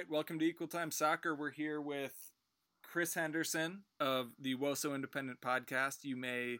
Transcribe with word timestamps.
right, 0.00 0.10
welcome 0.10 0.38
to 0.38 0.46
Equal 0.46 0.66
Time 0.66 0.90
Soccer. 0.90 1.34
We're 1.34 1.50
here 1.50 1.78
with 1.78 2.32
Chris 2.82 3.12
Henderson 3.12 3.82
of 3.98 4.32
the 4.40 4.56
Woso 4.56 4.94
Independent 4.94 5.42
Podcast. 5.42 6.04
You 6.04 6.16
may 6.16 6.56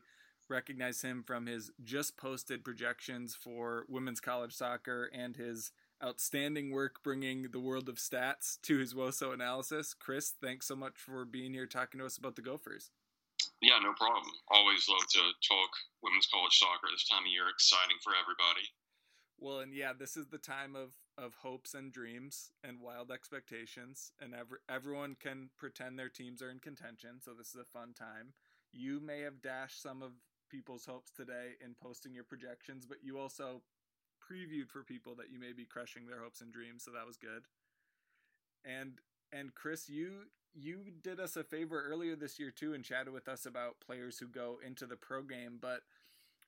recognize 0.51 1.01
him 1.01 1.25
from 1.27 1.47
his 1.47 1.71
just 1.83 2.19
posted 2.19 2.63
projections 2.63 3.35
for 3.35 3.87
women's 3.89 4.21
college 4.21 4.53
soccer 4.53 5.11
and 5.15 5.37
his 5.37 5.73
outstanding 6.05 6.71
work 6.71 7.03
bringing 7.03 7.47
the 7.51 7.61
world 7.61 7.89
of 7.89 7.95
stats 7.95 8.61
to 8.65 8.77
his 8.77 8.93
Woso 8.93 9.33
analysis. 9.33 9.95
Chris, 9.95 10.35
thanks 10.43 10.67
so 10.67 10.77
much 10.77 10.99
for 10.99 11.25
being 11.25 11.55
here 11.55 11.67
talking 11.67 11.99
to 12.01 12.05
us 12.05 12.19
about 12.19 12.37
the 12.37 12.43
Gophers. 12.43 12.91
Yeah, 13.63 13.79
no 13.83 13.95
problem. 13.95 14.35
Always 14.49 14.87
love 14.87 15.09
to 15.13 15.21
talk 15.49 15.71
women's 16.03 16.29
college 16.31 16.59
soccer 16.59 16.89
this 16.93 17.09
time 17.09 17.23
of 17.23 17.33
year. 17.33 17.49
Exciting 17.49 17.97
for 18.05 18.13
everybody. 18.21 18.69
Well, 19.39 19.61
and 19.61 19.73
yeah, 19.73 19.93
this 19.99 20.19
is 20.19 20.27
the 20.27 20.37
time 20.37 20.77
of 20.77 20.93
of 21.21 21.35
hopes 21.43 21.75
and 21.75 21.93
dreams 21.93 22.53
and 22.65 22.81
wild 22.81 23.11
expectations, 23.11 24.13
and 24.21 24.35
every, 24.35 24.59
everyone 24.69 25.17
can 25.21 25.51
pretend 25.59 25.99
their 25.99 26.09
teams 26.09 26.41
are 26.41 26.51
in 26.51 26.59
contention. 26.59 27.21
So 27.23 27.33
this 27.37 27.49
is 27.49 27.61
a 27.61 27.65
fun 27.65 27.93
time. 27.93 28.33
You 28.73 29.01
may 29.01 29.21
have 29.21 29.43
dashed 29.43 29.83
some 29.83 30.03
of 30.03 30.13
people's 30.51 30.87
hopes 30.87 31.11
today 31.11 31.57
in 31.65 31.75
posting 31.81 32.15
your 32.15 32.25
projections, 32.25 32.87
but 32.87 32.99
you 33.03 33.19
also 33.19 33.63
previewed 34.21 34.71
for 34.71 34.83
people 34.83 35.15
that 35.17 35.31
you 35.31 35.39
may 35.39 35.53
be 35.53 35.65
crushing 35.65 36.07
their 36.07 36.23
hopes 36.23 36.41
and 36.41 36.53
dreams, 36.53 36.85
so 36.85 36.91
that 36.93 37.07
was 37.07 37.17
good. 37.17 37.45
And 38.65 38.99
and 39.33 39.55
Chris, 39.55 39.89
you 39.89 40.27
you 40.55 40.85
did 41.03 41.21
us 41.21 41.37
a 41.37 41.45
favor 41.45 41.85
earlier 41.89 42.17
this 42.17 42.39
year 42.39 42.51
too 42.51 42.75
and 42.75 42.85
chatted 42.85 43.13
with 43.13 43.29
us 43.29 43.47
about 43.47 43.81
players 43.85 44.19
who 44.19 44.27
go 44.27 44.59
into 44.65 44.87
the 44.87 44.97
pro 44.97 45.23
game, 45.23 45.59
but 45.61 45.83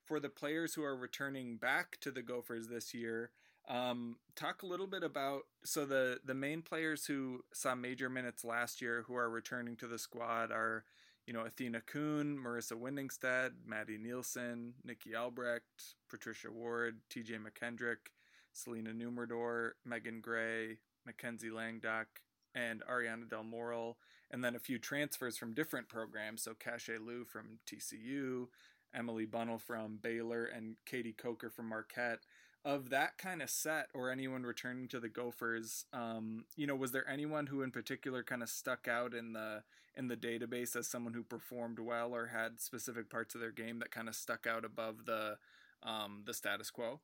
for 0.05 0.19
the 0.19 0.29
players 0.29 0.75
who 0.75 0.83
are 0.83 0.97
returning 0.97 1.57
back 1.57 1.99
to 2.01 2.11
the 2.11 2.23
Gophers 2.23 2.69
this 2.69 2.93
year, 2.93 3.31
um, 3.69 4.17
talk 4.35 4.63
a 4.63 4.67
little 4.67 4.87
bit 4.87 5.03
about 5.03 5.43
so 5.65 5.85
the 5.85 6.19
the 6.25 6.35
main 6.35 6.63
players 6.63 7.07
who 7.07 7.41
saw 7.53 7.75
major 7.75 8.09
minutes 8.09 8.45
last 8.45 8.83
year 8.83 9.05
who 9.07 9.15
are 9.15 9.31
returning 9.31 9.77
to 9.77 9.87
the 9.87 9.99
squad 9.99 10.51
are 10.51 10.85
you 11.27 11.33
know 11.33 11.43
Athena 11.43 11.81
Kuehn, 11.81 12.37
Marissa 12.37 12.73
Winningstead, 12.73 13.51
Maddie 13.65 13.99
Nielsen, 13.99 14.75
Nikki 14.85 15.15
Albrecht, 15.15 15.95
Patricia 16.11 16.51
Ward, 16.51 17.01
T.J. 17.09 17.35
McKendrick, 17.35 18.11
Selena 18.53 18.91
Numerador, 18.91 19.73
Megan 19.85 20.21
Gray, 20.21 20.79
Mackenzie 21.07 21.51
Langdock, 21.51 22.09
and 22.55 22.83
Ariana 22.91 23.29
Del 23.31 23.45
Moral, 23.45 23.99
and 24.31 24.45
then 24.45 24.57
a 24.57 24.61
few 24.61 24.79
transfers 24.79 25.37
from 25.37 25.55
different 25.55 25.89
programs. 25.89 26.43
So 26.43 26.55
Cachet 26.55 26.99
Lue 26.99 27.25
from 27.25 27.59
TCU, 27.67 28.49
Emily 28.95 29.25
Bunnell 29.25 29.59
from 29.59 29.99
Baylor, 30.03 30.47
and 30.47 30.77
Katie 30.85 31.15
Coker 31.17 31.51
from 31.51 31.69
Marquette 31.69 32.21
of 32.65 32.91
that 32.91 33.19
kind 33.19 33.43
of 33.43 33.51
set 33.51 33.89
or 33.95 34.11
anyone 34.11 34.45
returning 34.45 34.87
to 34.89 35.01
the 35.01 35.09
Gophers, 35.09 35.85
um, 35.93 36.45
you 36.57 36.67
know, 36.67 36.77
was 36.77 36.93
there 36.93 37.09
anyone 37.09 37.47
who 37.47 37.63
in 37.63 37.71
particular 37.71 38.23
kind 38.23 38.43
of 38.43 38.49
stuck 38.49 38.87
out 38.87 39.15
in 39.15 39.33
the 39.33 39.63
in 39.97 40.09
the 40.09 40.17
database 40.17 40.75
as 40.75 40.89
someone 40.89 41.13
who 41.13 41.23
performed 41.23 41.79
well 41.79 42.15
or 42.15 42.33
had 42.33 42.61
specific 42.61 43.11
parts 43.11 43.35
of 43.35 43.41
their 43.43 43.53
game 43.53 43.79
that 43.81 43.91
kind 43.91 44.09
of 44.09 44.15
stuck 44.15 44.47
out 44.47 44.65
above 44.65 45.05
the 45.05 45.37
um, 45.83 46.23
the 46.25 46.33
status 46.33 46.71
quo? 46.71 47.01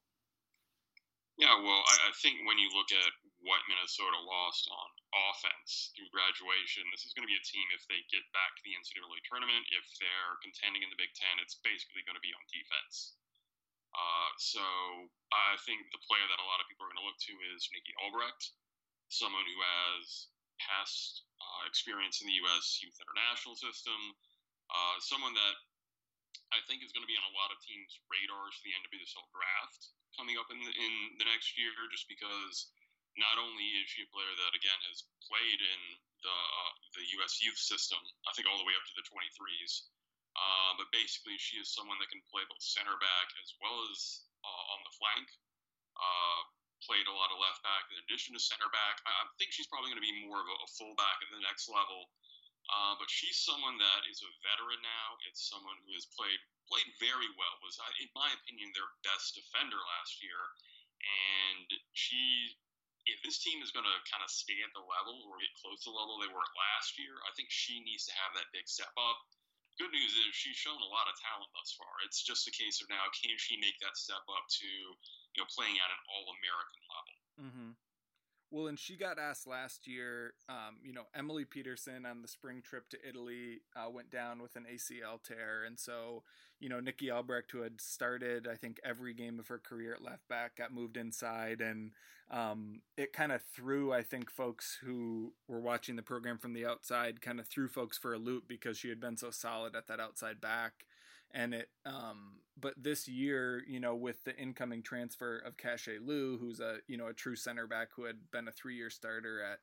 Yeah, 1.36 1.54
well, 1.62 1.82
I, 1.86 2.10
I 2.10 2.12
think 2.18 2.42
when 2.46 2.58
you 2.58 2.66
look 2.74 2.90
at 2.90 3.12
what 3.46 3.62
Minnesota 3.70 4.18
lost 4.26 4.66
on 4.70 4.88
offense 5.30 5.94
through 5.94 6.10
graduation, 6.10 6.82
this 6.90 7.06
is 7.06 7.14
going 7.14 7.22
to 7.22 7.30
be 7.30 7.38
a 7.38 7.46
team 7.46 7.62
if 7.70 7.86
they 7.86 8.02
get 8.10 8.26
back 8.34 8.58
to 8.58 8.62
the 8.66 8.74
NCAA 8.74 9.22
tournament, 9.22 9.62
if 9.70 9.86
they're 10.02 10.34
contending 10.42 10.82
in 10.82 10.90
the 10.90 10.98
Big 10.98 11.14
Ten, 11.14 11.38
it's 11.38 11.58
basically 11.62 12.02
going 12.02 12.18
to 12.18 12.24
be 12.24 12.34
on 12.34 12.42
defense. 12.50 13.18
Uh, 13.94 14.30
so 14.38 14.64
I 15.32 15.58
think 15.64 15.88
the 15.90 16.02
player 16.04 16.24
that 16.28 16.42
a 16.42 16.48
lot 16.48 16.60
of 16.60 16.68
people 16.68 16.86
are 16.86 16.90
going 16.92 17.02
to 17.02 17.08
look 17.08 17.18
to 17.18 17.34
is 17.56 17.68
Nikki 17.72 17.92
Albrecht, 18.04 18.52
someone 19.08 19.44
who 19.44 19.58
has 19.58 20.28
past 20.60 21.24
uh, 21.38 21.62
experience 21.66 22.20
in 22.20 22.28
the 22.28 22.38
U.S. 22.46 22.82
Youth 22.82 22.98
International 22.98 23.54
System, 23.56 23.98
uh, 24.68 24.96
someone 25.00 25.32
that 25.34 25.56
I 26.52 26.60
think 26.68 26.80
is 26.84 26.92
going 26.92 27.04
to 27.04 27.10
be 27.10 27.18
on 27.18 27.26
a 27.28 27.36
lot 27.36 27.52
of 27.52 27.60
teams' 27.60 28.00
radars 28.08 28.56
for 28.56 28.64
the 28.64 28.76
NWSL 28.84 29.26
draft 29.32 29.82
coming 30.16 30.40
up 30.40 30.48
in 30.48 30.58
the, 30.60 30.72
in 30.72 30.92
the 31.20 31.28
next 31.28 31.56
year, 31.56 31.72
just 31.92 32.08
because 32.08 32.72
not 33.16 33.36
only 33.36 33.66
is 33.82 33.90
she 33.90 34.06
a 34.06 34.10
player 34.14 34.30
that 34.30 34.56
again 34.56 34.80
has 34.88 35.04
played 35.26 35.60
in 35.60 35.80
the 36.22 36.34
uh, 36.34 36.72
the 36.98 37.04
U.S. 37.20 37.38
youth 37.42 37.58
system, 37.58 37.98
I 38.26 38.32
think 38.34 38.48
all 38.48 38.58
the 38.58 38.66
way 38.66 38.74
up 38.74 38.86
to 38.86 38.96
the 38.96 39.06
23s. 39.06 39.90
Uh, 40.68 40.76
but 40.76 40.92
basically, 40.92 41.40
she 41.40 41.56
is 41.56 41.72
someone 41.72 41.96
that 41.96 42.12
can 42.12 42.20
play 42.28 42.44
both 42.44 42.60
center 42.60 42.92
back 43.00 43.28
as 43.40 43.56
well 43.56 43.88
as 43.88 44.28
uh, 44.44 44.64
on 44.76 44.84
the 44.84 44.92
flank. 45.00 45.24
Uh, 45.96 46.40
played 46.84 47.08
a 47.08 47.14
lot 47.16 47.32
of 47.32 47.40
left 47.40 47.64
back 47.64 47.88
in 47.88 47.96
addition 48.04 48.36
to 48.36 48.40
center 48.40 48.68
back. 48.68 49.00
I, 49.08 49.24
I 49.24 49.32
think 49.40 49.50
she's 49.56 49.66
probably 49.66 49.88
going 49.88 50.04
to 50.04 50.04
be 50.04 50.28
more 50.28 50.44
of 50.44 50.46
a, 50.46 50.56
a 50.60 50.68
fullback 50.76 51.24
at 51.24 51.32
the 51.32 51.40
next 51.40 51.72
level. 51.72 52.12
Uh, 52.68 53.00
but 53.00 53.08
she's 53.08 53.40
someone 53.40 53.80
that 53.80 54.04
is 54.12 54.20
a 54.20 54.28
veteran 54.44 54.76
now. 54.84 55.16
It's 55.24 55.48
someone 55.48 55.80
who 55.88 55.96
has 55.96 56.04
played 56.12 56.36
played 56.68 56.84
very 57.00 57.32
well. 57.40 57.54
Was 57.64 57.80
in 57.96 58.12
my 58.12 58.28
opinion 58.28 58.68
their 58.76 58.92
best 59.08 59.40
defender 59.40 59.80
last 59.98 60.20
year, 60.20 60.40
and 61.00 61.68
she. 61.96 62.52
If 63.08 63.24
this 63.24 63.40
team 63.40 63.64
is 63.64 63.72
going 63.72 63.88
to 63.88 63.98
kind 64.12 64.20
of 64.20 64.28
stay 64.28 64.60
at 64.60 64.68
the 64.76 64.84
level 64.84 65.16
or 65.32 65.40
get 65.40 65.48
close 65.56 65.80
to 65.80 65.88
the 65.88 65.96
level 65.96 66.20
they 66.20 66.28
were 66.28 66.44
at 66.44 66.52
last 66.76 67.00
year, 67.00 67.16
I 67.24 67.32
think 67.40 67.48
she 67.48 67.80
needs 67.80 68.04
to 68.04 68.12
have 68.12 68.36
that 68.36 68.52
big 68.52 68.68
step 68.68 68.92
up 69.00 69.16
good 69.78 69.94
news 69.94 70.12
is 70.12 70.34
she's 70.34 70.58
shown 70.58 70.78
a 70.78 70.90
lot 70.90 71.06
of 71.06 71.14
talent 71.18 71.50
thus 71.54 71.72
far. 71.78 71.90
It's 72.04 72.20
just 72.20 72.50
a 72.50 72.52
case 72.54 72.82
of 72.82 72.90
now 72.90 73.06
can 73.14 73.34
she 73.38 73.56
make 73.62 73.78
that 73.80 73.94
step 73.94 74.22
up 74.26 74.44
to 74.62 74.68
you 74.68 75.38
know 75.38 75.48
playing 75.54 75.78
at 75.78 75.90
an 75.90 76.02
All 76.10 76.26
American 76.38 76.82
level. 76.90 77.16
Mm-hmm. 77.38 77.67
Well, 78.50 78.68
and 78.68 78.78
she 78.78 78.96
got 78.96 79.18
asked 79.18 79.46
last 79.46 79.86
year. 79.86 80.32
Um, 80.48 80.76
you 80.82 80.92
know, 80.92 81.04
Emily 81.14 81.44
Peterson 81.44 82.06
on 82.06 82.22
the 82.22 82.28
spring 82.28 82.62
trip 82.62 82.88
to 82.90 82.98
Italy 83.06 83.60
uh, 83.76 83.90
went 83.90 84.10
down 84.10 84.40
with 84.40 84.56
an 84.56 84.64
ACL 84.72 85.22
tear, 85.22 85.64
and 85.66 85.78
so 85.78 86.22
you 86.58 86.68
know 86.68 86.80
Nikki 86.80 87.10
Albrecht, 87.10 87.52
who 87.52 87.60
had 87.60 87.80
started 87.80 88.48
I 88.50 88.54
think 88.54 88.80
every 88.82 89.12
game 89.12 89.38
of 89.38 89.48
her 89.48 89.58
career 89.58 89.92
at 89.92 90.02
left 90.02 90.26
back, 90.28 90.56
got 90.56 90.72
moved 90.72 90.96
inside, 90.96 91.60
and 91.60 91.90
um, 92.30 92.80
it 92.96 93.12
kind 93.12 93.32
of 93.32 93.42
threw 93.42 93.92
I 93.92 94.02
think 94.02 94.30
folks 94.30 94.78
who 94.82 95.34
were 95.46 95.60
watching 95.60 95.96
the 95.96 96.02
program 96.02 96.38
from 96.38 96.54
the 96.54 96.64
outside 96.64 97.20
kind 97.20 97.40
of 97.40 97.46
threw 97.48 97.68
folks 97.68 97.98
for 97.98 98.14
a 98.14 98.18
loop 98.18 98.48
because 98.48 98.78
she 98.78 98.88
had 98.88 99.00
been 99.00 99.18
so 99.18 99.30
solid 99.30 99.76
at 99.76 99.88
that 99.88 100.00
outside 100.00 100.40
back 100.40 100.84
and 101.34 101.54
it 101.54 101.68
um 101.86 102.40
but 102.60 102.74
this 102.76 103.06
year 103.08 103.62
you 103.68 103.80
know 103.80 103.94
with 103.94 104.22
the 104.24 104.36
incoming 104.36 104.82
transfer 104.82 105.38
of 105.38 105.56
Cachet 105.56 105.98
Lue 106.04 106.38
who's 106.38 106.60
a 106.60 106.78
you 106.86 106.96
know 106.96 107.08
a 107.08 107.12
true 107.12 107.36
center 107.36 107.66
back 107.66 107.88
who 107.94 108.04
had 108.04 108.16
been 108.32 108.48
a 108.48 108.52
3 108.52 108.74
year 108.74 108.90
starter 108.90 109.42
at 109.42 109.58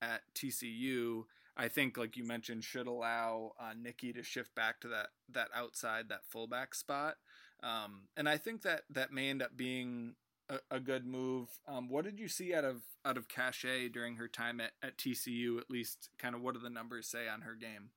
at 0.00 0.22
TCU 0.34 1.24
I 1.56 1.68
think 1.68 1.96
like 1.96 2.16
you 2.16 2.24
mentioned 2.24 2.64
should 2.64 2.86
allow 2.86 3.52
uh, 3.60 3.74
Nikki 3.80 4.12
to 4.14 4.22
shift 4.22 4.54
back 4.54 4.80
to 4.80 4.88
that 4.88 5.08
that 5.32 5.48
outside 5.54 6.08
that 6.08 6.24
fullback 6.28 6.74
spot. 6.74 7.16
Um 7.62 8.08
and 8.16 8.28
I 8.28 8.38
think 8.38 8.62
that 8.62 8.82
that 8.90 9.12
may 9.12 9.28
end 9.28 9.42
up 9.42 9.56
being 9.56 10.14
a, 10.48 10.58
a 10.70 10.80
good 10.80 11.06
move. 11.06 11.48
Um 11.68 11.88
what 11.88 12.04
did 12.04 12.18
you 12.18 12.28
see 12.28 12.54
out 12.54 12.64
of 12.64 12.82
out 13.04 13.18
of 13.18 13.28
Cachet 13.28 13.90
during 13.90 14.16
her 14.16 14.28
time 14.28 14.60
at, 14.60 14.72
at 14.82 14.96
TCU 14.96 15.58
at 15.58 15.70
least 15.70 16.08
kind 16.18 16.34
of 16.34 16.40
what 16.40 16.54
do 16.54 16.60
the 16.60 16.70
numbers 16.70 17.06
say 17.06 17.28
on 17.28 17.42
her 17.42 17.54
game? 17.54 17.90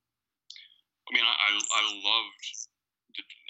I 1.08 1.14
mean, 1.14 1.24
I, 1.24 1.54
I 1.54 1.84
loved 1.94 2.68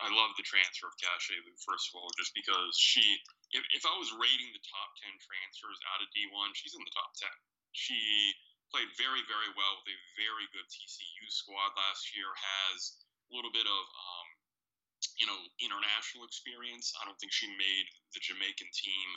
I 0.03 0.12
love 0.12 0.36
the 0.36 0.46
transfer 0.46 0.88
of 0.92 0.96
Cachet 1.00 1.40
first 1.64 1.90
of 1.90 1.98
all, 1.98 2.12
just 2.20 2.36
because 2.36 2.76
she, 2.78 3.02
if, 3.56 3.64
if 3.74 3.84
I 3.88 3.96
was 3.98 4.12
rating 4.16 4.50
the 4.52 4.64
top 4.66 4.90
10 5.02 5.09
transfers 5.18 5.80
out 5.94 6.03
of 6.03 6.12
D1, 6.14 6.53
she's 6.53 6.76
in 6.76 6.84
the 6.84 6.96
top 6.96 7.16
10. 7.18 7.28
She 7.74 7.98
played 8.70 8.90
very, 9.00 9.24
very 9.26 9.52
well 9.56 9.74
with 9.81 9.94
a 9.94 10.00
very 10.20 10.46
good 10.52 10.68
TCU 10.68 11.26
squad 11.31 11.74
last 11.78 12.12
year, 12.14 12.28
has 12.36 13.00
a 13.28 13.31
little 13.34 13.52
bit 13.53 13.66
of, 13.66 13.84
um, 13.88 14.28
you 15.18 15.26
know, 15.26 15.40
international 15.64 16.28
experience. 16.28 16.92
I 17.00 17.08
don't 17.08 17.18
think 17.18 17.32
she 17.32 17.47
made 17.56 17.88
the 18.14 18.22
Jamaican 18.22 18.70
team. 18.76 19.09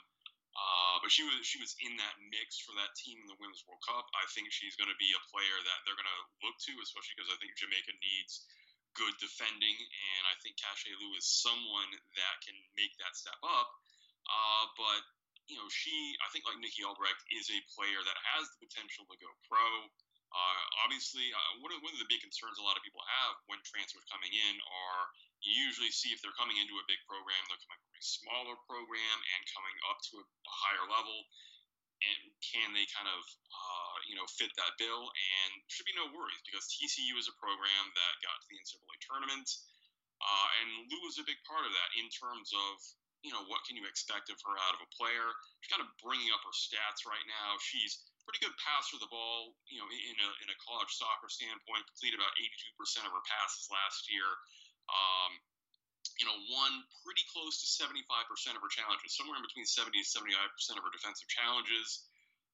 Uh, 0.59 0.99
but 0.99 1.15
she 1.15 1.23
was 1.23 1.39
she 1.47 1.63
was 1.63 1.79
in 1.87 1.95
that 2.03 2.19
mix 2.35 2.59
for 2.67 2.75
that 2.75 2.91
team 2.99 3.15
in 3.23 3.31
the 3.31 3.39
Women's 3.39 3.63
World 3.63 3.79
Cup. 3.87 4.03
I 4.19 4.27
think 4.35 4.51
she's 4.51 4.75
going 4.75 4.91
to 4.91 4.99
be 4.99 5.07
a 5.15 5.23
player 5.31 5.55
that 5.55 5.79
they're 5.87 5.95
going 5.95 6.11
to 6.11 6.23
look 6.43 6.59
to, 6.67 6.73
especially 6.83 7.15
because 7.15 7.31
I 7.31 7.39
think 7.39 7.55
Jamaica 7.55 7.95
needs 7.95 8.43
good 8.99 9.15
defending, 9.23 9.79
and 9.79 10.23
I 10.27 10.35
think 10.43 10.59
Cachet 10.59 10.93
Lue 10.99 11.15
is 11.15 11.25
someone 11.25 11.91
that 12.19 12.35
can 12.43 12.59
make 12.75 12.93
that 12.99 13.15
step 13.15 13.39
up. 13.47 13.69
Uh, 14.27 14.65
but 14.75 15.01
you 15.47 15.57
know, 15.57 15.71
she 15.71 15.95
I 16.21 16.29
think 16.35 16.45
like 16.45 16.59
Nikki 16.61 16.83
Albrecht 16.83 17.23
is 17.33 17.49
a 17.49 17.59
player 17.73 18.03
that 18.03 18.19
has 18.35 18.51
the 18.53 18.67
potential 18.67 19.07
to 19.07 19.17
go 19.23 19.31
pro. 19.47 19.67
Uh, 20.29 20.63
obviously, 20.85 21.25
uh, 21.33 21.65
one, 21.65 21.73
of, 21.73 21.81
one 21.81 21.89
of 21.97 22.03
the 22.05 22.11
big 22.13 22.21
concerns 22.21 22.61
a 22.61 22.65
lot 22.67 22.77
of 22.77 22.85
people 22.85 23.01
have 23.01 23.41
when 23.49 23.57
transfers 23.65 24.05
coming 24.13 24.29
in 24.29 24.55
are 24.61 25.03
you 25.41 25.57
usually 25.57 25.89
see 25.89 26.13
if 26.13 26.21
they're 26.21 26.37
coming 26.37 26.61
into 26.61 26.77
a 26.77 26.85
big 26.85 27.01
program, 27.09 27.41
they're 27.49 27.65
coming 27.65 27.81
from 27.81 27.97
a 27.97 28.05
smaller 28.05 28.57
program 28.69 29.17
and 29.25 29.41
coming 29.57 29.77
up 29.89 30.05
to 30.13 30.21
a, 30.21 30.25
a 30.29 30.53
higher 30.53 30.85
level 30.85 31.25
and 32.03 32.19
can 32.43 32.71
they 32.75 32.87
kind 32.95 33.11
of 33.11 33.21
uh, 33.51 33.97
you 34.07 34.15
know 34.15 34.27
fit 34.31 34.51
that 34.55 34.79
bill? 34.79 35.11
And 35.11 35.48
should 35.67 35.89
be 35.89 35.97
no 35.99 36.07
worries 36.15 36.43
because 36.47 36.71
TCU 36.71 37.19
is 37.19 37.27
a 37.27 37.37
program 37.43 37.85
that 37.93 38.13
got 38.23 38.39
to 38.39 38.47
the 38.47 38.59
NCAA 38.63 38.97
tournament, 39.03 39.49
uh, 40.23 40.49
and 40.63 40.69
Lue 40.87 41.05
is 41.11 41.19
a 41.19 41.27
big 41.27 41.39
part 41.43 41.67
of 41.67 41.73
that 41.75 41.91
in 41.99 42.07
terms 42.15 42.55
of 42.55 42.75
you 43.27 43.35
know 43.35 43.43
what 43.51 43.67
can 43.67 43.75
you 43.75 43.83
expect 43.83 44.31
of 44.31 44.39
her 44.47 44.55
out 44.69 44.79
of 44.79 44.81
a 44.83 44.91
player. 44.95 45.27
She's 45.59 45.71
kind 45.75 45.83
of 45.83 45.91
bringing 45.99 46.31
up 46.31 46.43
her 46.47 46.55
stats 46.55 47.03
right 47.03 47.27
now. 47.27 47.59
She's 47.59 47.99
pretty 48.29 48.45
good 48.45 48.55
passer 48.61 49.01
of 49.01 49.03
the 49.03 49.11
ball. 49.11 49.57
You 49.67 49.81
know, 49.81 49.89
in 49.89 50.17
a 50.21 50.31
in 50.45 50.49
a 50.53 50.59
college 50.61 50.93
soccer 50.95 51.33
standpoint, 51.33 51.89
completed 51.89 52.21
about 52.21 52.37
82% 52.37 53.09
of 53.09 53.13
her 53.17 53.25
passes 53.25 53.73
last 53.73 54.07
year. 54.13 54.29
Um, 54.89 55.33
you 56.19 56.27
know, 56.27 56.35
won 56.51 56.83
pretty 57.07 57.23
close 57.31 57.63
to 57.63 57.67
75% 57.87 57.95
of 58.59 58.61
her 58.61 58.73
challenges, 58.75 59.15
somewhere 59.15 59.39
in 59.39 59.47
between 59.47 59.65
70 59.65 59.95
and 59.95 60.09
75% 60.09 60.75
of 60.75 60.83
her 60.83 60.91
defensive 60.91 61.31
challenges. 61.31 62.08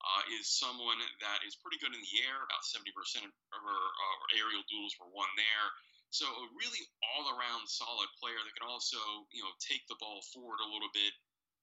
Uh, 0.04 0.36
is 0.36 0.44
someone 0.44 1.00
that 1.24 1.40
is 1.48 1.56
pretty 1.56 1.80
good 1.80 1.96
in 1.96 2.02
the 2.04 2.16
air. 2.28 2.36
About 2.44 2.60
70% 2.60 3.24
of 3.24 3.60
her 3.64 3.80
uh, 3.88 4.36
aerial 4.36 4.60
duels 4.68 4.92
were 5.00 5.08
won 5.08 5.32
there. 5.32 5.68
So 6.12 6.28
a 6.28 6.46
really 6.52 6.84
all-around 7.00 7.64
solid 7.66 8.12
player 8.20 8.36
that 8.36 8.54
can 8.54 8.68
also, 8.68 9.00
you 9.32 9.40
know, 9.40 9.50
take 9.64 9.80
the 9.88 9.96
ball 9.96 10.20
forward 10.30 10.60
a 10.60 10.68
little 10.68 10.92
bit, 10.92 11.10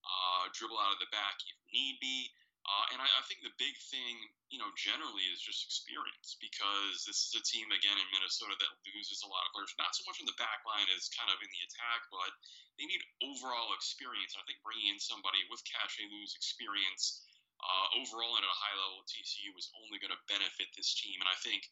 uh, 0.04 0.50
dribble 0.58 0.82
out 0.82 0.98
of 0.98 1.00
the 1.00 1.14
back 1.14 1.38
if 1.46 1.56
need 1.70 2.02
be. 2.02 2.34
Uh, 2.62 2.94
and 2.94 3.00
I, 3.02 3.08
I, 3.10 3.22
think 3.26 3.42
the 3.42 3.54
big 3.58 3.74
thing, 3.90 4.22
you 4.54 4.62
know, 4.62 4.70
generally 4.78 5.26
is 5.34 5.42
just 5.42 5.66
experience 5.66 6.38
because 6.38 7.10
this 7.10 7.26
is 7.26 7.34
a 7.34 7.42
team, 7.42 7.66
again, 7.74 7.98
in 7.98 8.08
Minnesota 8.14 8.54
that 8.54 8.72
loses 8.86 9.26
a 9.26 9.30
lot 9.30 9.42
of 9.50 9.54
players, 9.54 9.74
not 9.82 9.98
so 9.98 10.06
much 10.06 10.22
in 10.22 10.30
the 10.30 10.38
back 10.38 10.62
line 10.62 10.86
as 10.94 11.10
kind 11.10 11.34
of 11.34 11.42
in 11.42 11.50
the 11.50 11.66
attack, 11.66 12.06
but 12.14 12.30
they 12.78 12.86
need 12.86 13.02
overall 13.26 13.74
experience. 13.74 14.38
I 14.38 14.46
think 14.46 14.62
bringing 14.62 14.94
in 14.94 15.02
somebody 15.02 15.42
with 15.50 15.66
Cachet 15.66 16.06
Lue's 16.14 16.38
experience 16.38 17.26
uh, 17.62 17.88
overall 18.02 18.36
and 18.38 18.46
at 18.46 18.50
a 18.50 18.58
high 18.58 18.78
level 18.78 19.06
TCU 19.06 19.54
is 19.54 19.70
only 19.78 20.02
going 20.02 20.14
to 20.14 20.22
benefit 20.26 20.74
this 20.74 20.98
team. 20.98 21.22
And 21.22 21.30
I 21.30 21.38
think 21.46 21.70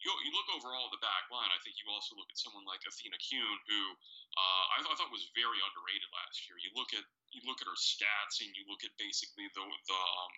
you, 0.00 0.12
you 0.24 0.32
look 0.32 0.48
overall 0.52 0.88
at 0.88 0.92
the 0.92 1.00
back 1.00 1.28
line, 1.32 1.48
I 1.48 1.60
think 1.64 1.80
you 1.80 1.88
also 1.88 2.16
look 2.16 2.28
at 2.28 2.36
someone 2.36 2.68
like 2.68 2.84
Athena 2.84 3.16
Kuehn, 3.16 3.56
who 3.68 3.80
uh, 4.36 4.64
I, 4.76 4.84
th- 4.84 4.92
I 4.92 4.94
thought 4.96 5.12
was 5.12 5.28
very 5.32 5.60
underrated 5.60 6.08
last 6.12 6.44
year. 6.44 6.60
You 6.60 6.72
look 6.76 6.92
at 6.92 7.04
you 7.32 7.44
look 7.44 7.60
at 7.60 7.68
her 7.68 7.76
stats 7.76 8.40
and 8.44 8.52
you 8.56 8.64
look 8.68 8.84
at 8.84 8.92
basically 9.00 9.48
the 9.56 9.64
the 9.64 10.00
um, 10.00 10.32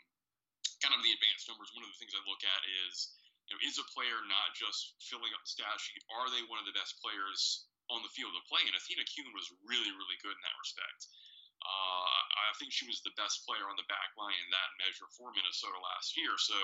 kind 0.79 0.95
of 0.95 1.03
the 1.03 1.11
advanced 1.15 1.51
numbers. 1.51 1.75
One 1.75 1.83
of 1.83 1.91
the 1.91 1.99
things 1.99 2.15
I 2.15 2.23
look 2.27 2.43
at 2.47 2.63
is 2.87 3.19
you 3.51 3.59
know 3.59 3.61
is 3.67 3.83
a 3.83 3.87
player 3.91 4.19
not 4.31 4.55
just 4.55 4.99
filling 5.03 5.35
up 5.35 5.43
the 5.43 5.51
stat 5.51 5.79
sheet? 5.83 6.03
Are 6.15 6.31
they 6.31 6.47
one 6.47 6.63
of 6.63 6.67
the 6.67 6.75
best 6.79 7.03
players 7.03 7.67
on 7.91 8.07
the 8.07 8.13
field 8.15 8.35
of 8.39 8.47
play? 8.47 8.63
And 8.63 8.75
Athena 8.79 9.03
Kuehn 9.11 9.35
was 9.35 9.51
really 9.67 9.91
really 9.91 10.19
good 10.23 10.35
in 10.39 10.43
that 10.47 10.57
respect. 10.63 11.11
Uh, 11.59 12.08
I 12.49 12.57
think 12.57 12.73
she 12.73 12.89
was 12.89 13.05
the 13.05 13.15
best 13.21 13.45
player 13.45 13.69
on 13.69 13.77
the 13.77 13.87
back 13.93 14.17
line 14.17 14.37
in 14.41 14.51
that 14.51 14.71
measure 14.81 15.09
for 15.13 15.29
Minnesota 15.31 15.77
last 15.79 16.17
year. 16.17 16.33
So 16.41 16.57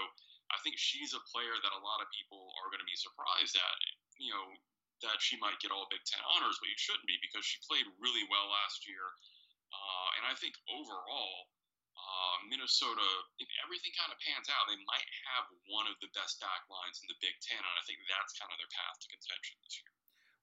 I 0.49 0.57
think 0.65 0.81
she's 0.81 1.13
a 1.13 1.23
player 1.29 1.53
that 1.53 1.77
a 1.77 1.85
lot 1.85 2.01
of 2.01 2.09
people 2.11 2.53
are 2.61 2.73
going 2.73 2.83
to 2.83 2.89
be 2.89 2.97
surprised 2.97 3.55
at. 3.55 3.77
You 4.17 4.33
know 4.33 4.47
that 5.05 5.21
she 5.21 5.37
might 5.37 5.61
get 5.61 5.75
all 5.75 5.91
Big 5.93 6.01
Ten 6.09 6.23
honors, 6.25 6.57
but 6.57 6.71
you 6.71 6.79
shouldn't 6.81 7.05
be 7.05 7.21
because 7.21 7.45
she 7.45 7.61
played 7.69 7.85
really 8.01 8.25
well 8.33 8.49
last 8.49 8.89
year. 8.89 9.05
Uh, 9.69 10.09
and 10.17 10.25
I 10.31 10.35
think 10.39 10.57
overall, 10.71 11.51
uh, 11.99 12.37
Minnesota, 12.47 13.05
if 13.43 13.49
everything 13.67 13.93
kind 13.99 14.15
of 14.15 14.19
pans 14.23 14.47
out, 14.49 14.71
they 14.71 14.79
might 14.87 15.09
have 15.35 15.51
one 15.69 15.91
of 15.91 15.99
the 15.99 16.11
best 16.15 16.39
back 16.39 16.65
lines 16.71 17.03
in 17.03 17.07
the 17.11 17.19
Big 17.19 17.35
Ten, 17.43 17.59
and 17.59 17.77
I 17.77 17.83
think 17.85 18.01
that's 18.07 18.39
kind 18.39 18.49
of 18.49 18.57
their 18.57 18.71
path 18.71 18.97
to 19.03 19.07
contention 19.11 19.59
this 19.67 19.77
year. 19.83 19.93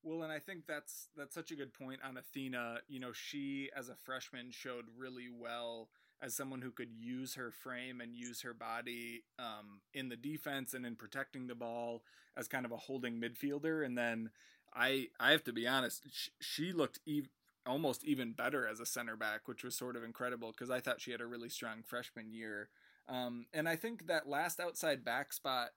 Well, 0.03 0.23
and 0.23 0.31
I 0.31 0.39
think 0.39 0.65
that's 0.67 1.09
that's 1.15 1.35
such 1.35 1.51
a 1.51 1.55
good 1.55 1.73
point 1.73 1.99
on 2.03 2.17
Athena. 2.17 2.79
You 2.87 2.99
know, 2.99 3.11
she 3.13 3.69
as 3.75 3.89
a 3.89 3.95
freshman 3.95 4.51
showed 4.51 4.85
really 4.97 5.29
well 5.29 5.89
as 6.21 6.35
someone 6.35 6.61
who 6.61 6.71
could 6.71 6.91
use 6.91 7.35
her 7.35 7.51
frame 7.51 7.99
and 8.01 8.15
use 8.15 8.41
her 8.41 8.53
body 8.53 9.23
um, 9.39 9.81
in 9.93 10.09
the 10.09 10.15
defense 10.15 10.73
and 10.73 10.85
in 10.85 10.95
protecting 10.95 11.47
the 11.47 11.55
ball 11.55 12.03
as 12.37 12.47
kind 12.47 12.65
of 12.65 12.71
a 12.71 12.77
holding 12.77 13.19
midfielder. 13.19 13.85
And 13.85 13.97
then 13.97 14.31
I 14.73 15.09
I 15.19 15.31
have 15.31 15.43
to 15.45 15.53
be 15.53 15.67
honest, 15.67 16.03
she, 16.11 16.31
she 16.39 16.73
looked 16.73 16.99
ev- 17.07 17.29
almost 17.67 18.03
even 18.03 18.31
better 18.33 18.67
as 18.67 18.79
a 18.79 18.85
center 18.87 19.15
back, 19.15 19.47
which 19.47 19.63
was 19.63 19.75
sort 19.75 19.95
of 19.95 20.03
incredible 20.03 20.51
because 20.51 20.71
I 20.71 20.79
thought 20.79 21.01
she 21.01 21.11
had 21.11 21.21
a 21.21 21.27
really 21.27 21.49
strong 21.49 21.83
freshman 21.85 22.31
year. 22.31 22.69
Um, 23.07 23.45
and 23.53 23.67
I 23.69 23.75
think 23.75 24.07
that 24.07 24.27
last 24.27 24.59
outside 24.59 25.03
back 25.03 25.31
spot, 25.33 25.71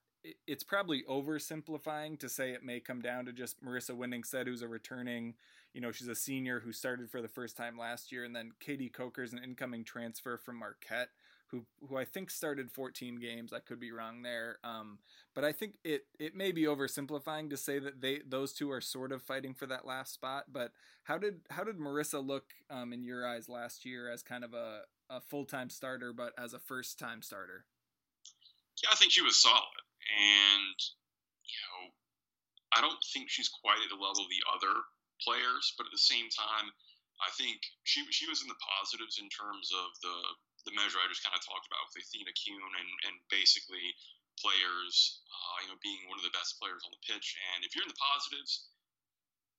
it's 0.46 0.64
probably 0.64 1.02
oversimplifying 1.08 2.18
to 2.18 2.28
say 2.28 2.50
it 2.50 2.64
may 2.64 2.80
come 2.80 3.00
down 3.00 3.26
to 3.26 3.32
just 3.32 3.62
Marissa 3.62 3.90
Winningstead 3.90 4.46
who's 4.46 4.62
a 4.62 4.68
returning, 4.68 5.34
you 5.72 5.80
know, 5.80 5.92
she's 5.92 6.08
a 6.08 6.14
senior 6.14 6.60
who 6.60 6.72
started 6.72 7.10
for 7.10 7.20
the 7.20 7.28
first 7.28 7.56
time 7.56 7.78
last 7.78 8.10
year, 8.10 8.24
and 8.24 8.34
then 8.34 8.52
Katie 8.60 8.88
Coker's 8.88 9.32
an 9.32 9.40
incoming 9.42 9.84
transfer 9.84 10.38
from 10.38 10.58
Marquette 10.58 11.10
who 11.54 11.64
who 11.88 11.96
I 11.96 12.04
think 12.04 12.30
started 12.30 12.70
14 12.70 13.16
games. 13.16 13.52
I 13.52 13.60
could 13.60 13.78
be 13.78 13.92
wrong 13.92 14.22
there, 14.22 14.58
um, 14.64 14.98
but 15.34 15.44
I 15.44 15.52
think 15.52 15.74
it 15.84 16.06
it 16.18 16.34
may 16.34 16.52
be 16.52 16.64
oversimplifying 16.64 17.50
to 17.50 17.56
say 17.56 17.78
that 17.78 18.00
they 18.00 18.20
those 18.26 18.52
two 18.52 18.70
are 18.70 18.80
sort 18.80 19.12
of 19.12 19.22
fighting 19.22 19.54
for 19.54 19.66
that 19.66 19.86
last 19.86 20.12
spot. 20.12 20.46
But 20.52 20.72
how 21.04 21.18
did 21.18 21.40
how 21.50 21.64
did 21.64 21.78
Marissa 21.78 22.24
look 22.24 22.52
um, 22.70 22.92
in 22.92 23.02
your 23.02 23.26
eyes 23.26 23.48
last 23.48 23.84
year 23.84 24.10
as 24.10 24.22
kind 24.22 24.44
of 24.44 24.54
a, 24.54 24.82
a 25.08 25.20
full 25.20 25.44
time 25.44 25.70
starter, 25.70 26.12
but 26.12 26.32
as 26.38 26.54
a 26.54 26.58
first 26.58 26.98
time 26.98 27.22
starter? 27.22 27.64
Yeah, 28.82 28.88
I 28.92 28.96
think 28.96 29.12
she 29.12 29.22
was 29.22 29.36
solid, 29.36 29.62
and 30.10 30.76
you 31.44 31.58
know, 31.70 31.82
I 32.76 32.80
don't 32.80 33.00
think 33.12 33.30
she's 33.30 33.48
quite 33.48 33.80
at 33.80 33.90
the 33.90 34.00
level 34.00 34.24
of 34.24 34.32
the 34.32 34.44
other 34.52 34.74
players, 35.22 35.74
but 35.76 35.86
at 35.88 35.94
the 35.94 36.08
same 36.10 36.28
time. 36.30 36.72
I 37.22 37.30
think 37.38 37.62
she 37.86 38.02
she 38.10 38.26
was 38.26 38.42
in 38.42 38.50
the 38.50 38.58
positives 38.58 39.22
in 39.22 39.30
terms 39.30 39.70
of 39.70 39.94
the 40.02 40.16
the 40.66 40.74
measure 40.74 40.98
I 40.98 41.06
just 41.06 41.22
kind 41.22 41.36
of 41.36 41.44
talked 41.46 41.68
about 41.70 41.86
with 41.92 42.02
Athena 42.02 42.32
Kuehn 42.34 42.58
and, 42.58 42.90
and 43.06 43.16
basically 43.30 43.94
players, 44.40 45.22
uh, 45.30 45.56
you 45.62 45.68
know, 45.70 45.78
being 45.84 46.02
one 46.10 46.18
of 46.18 46.26
the 46.26 46.34
best 46.34 46.58
players 46.58 46.82
on 46.82 46.90
the 46.90 47.02
pitch. 47.06 47.36
And 47.54 47.62
if 47.62 47.76
you're 47.76 47.86
in 47.86 47.92
the 47.92 48.00
positives, 48.00 48.66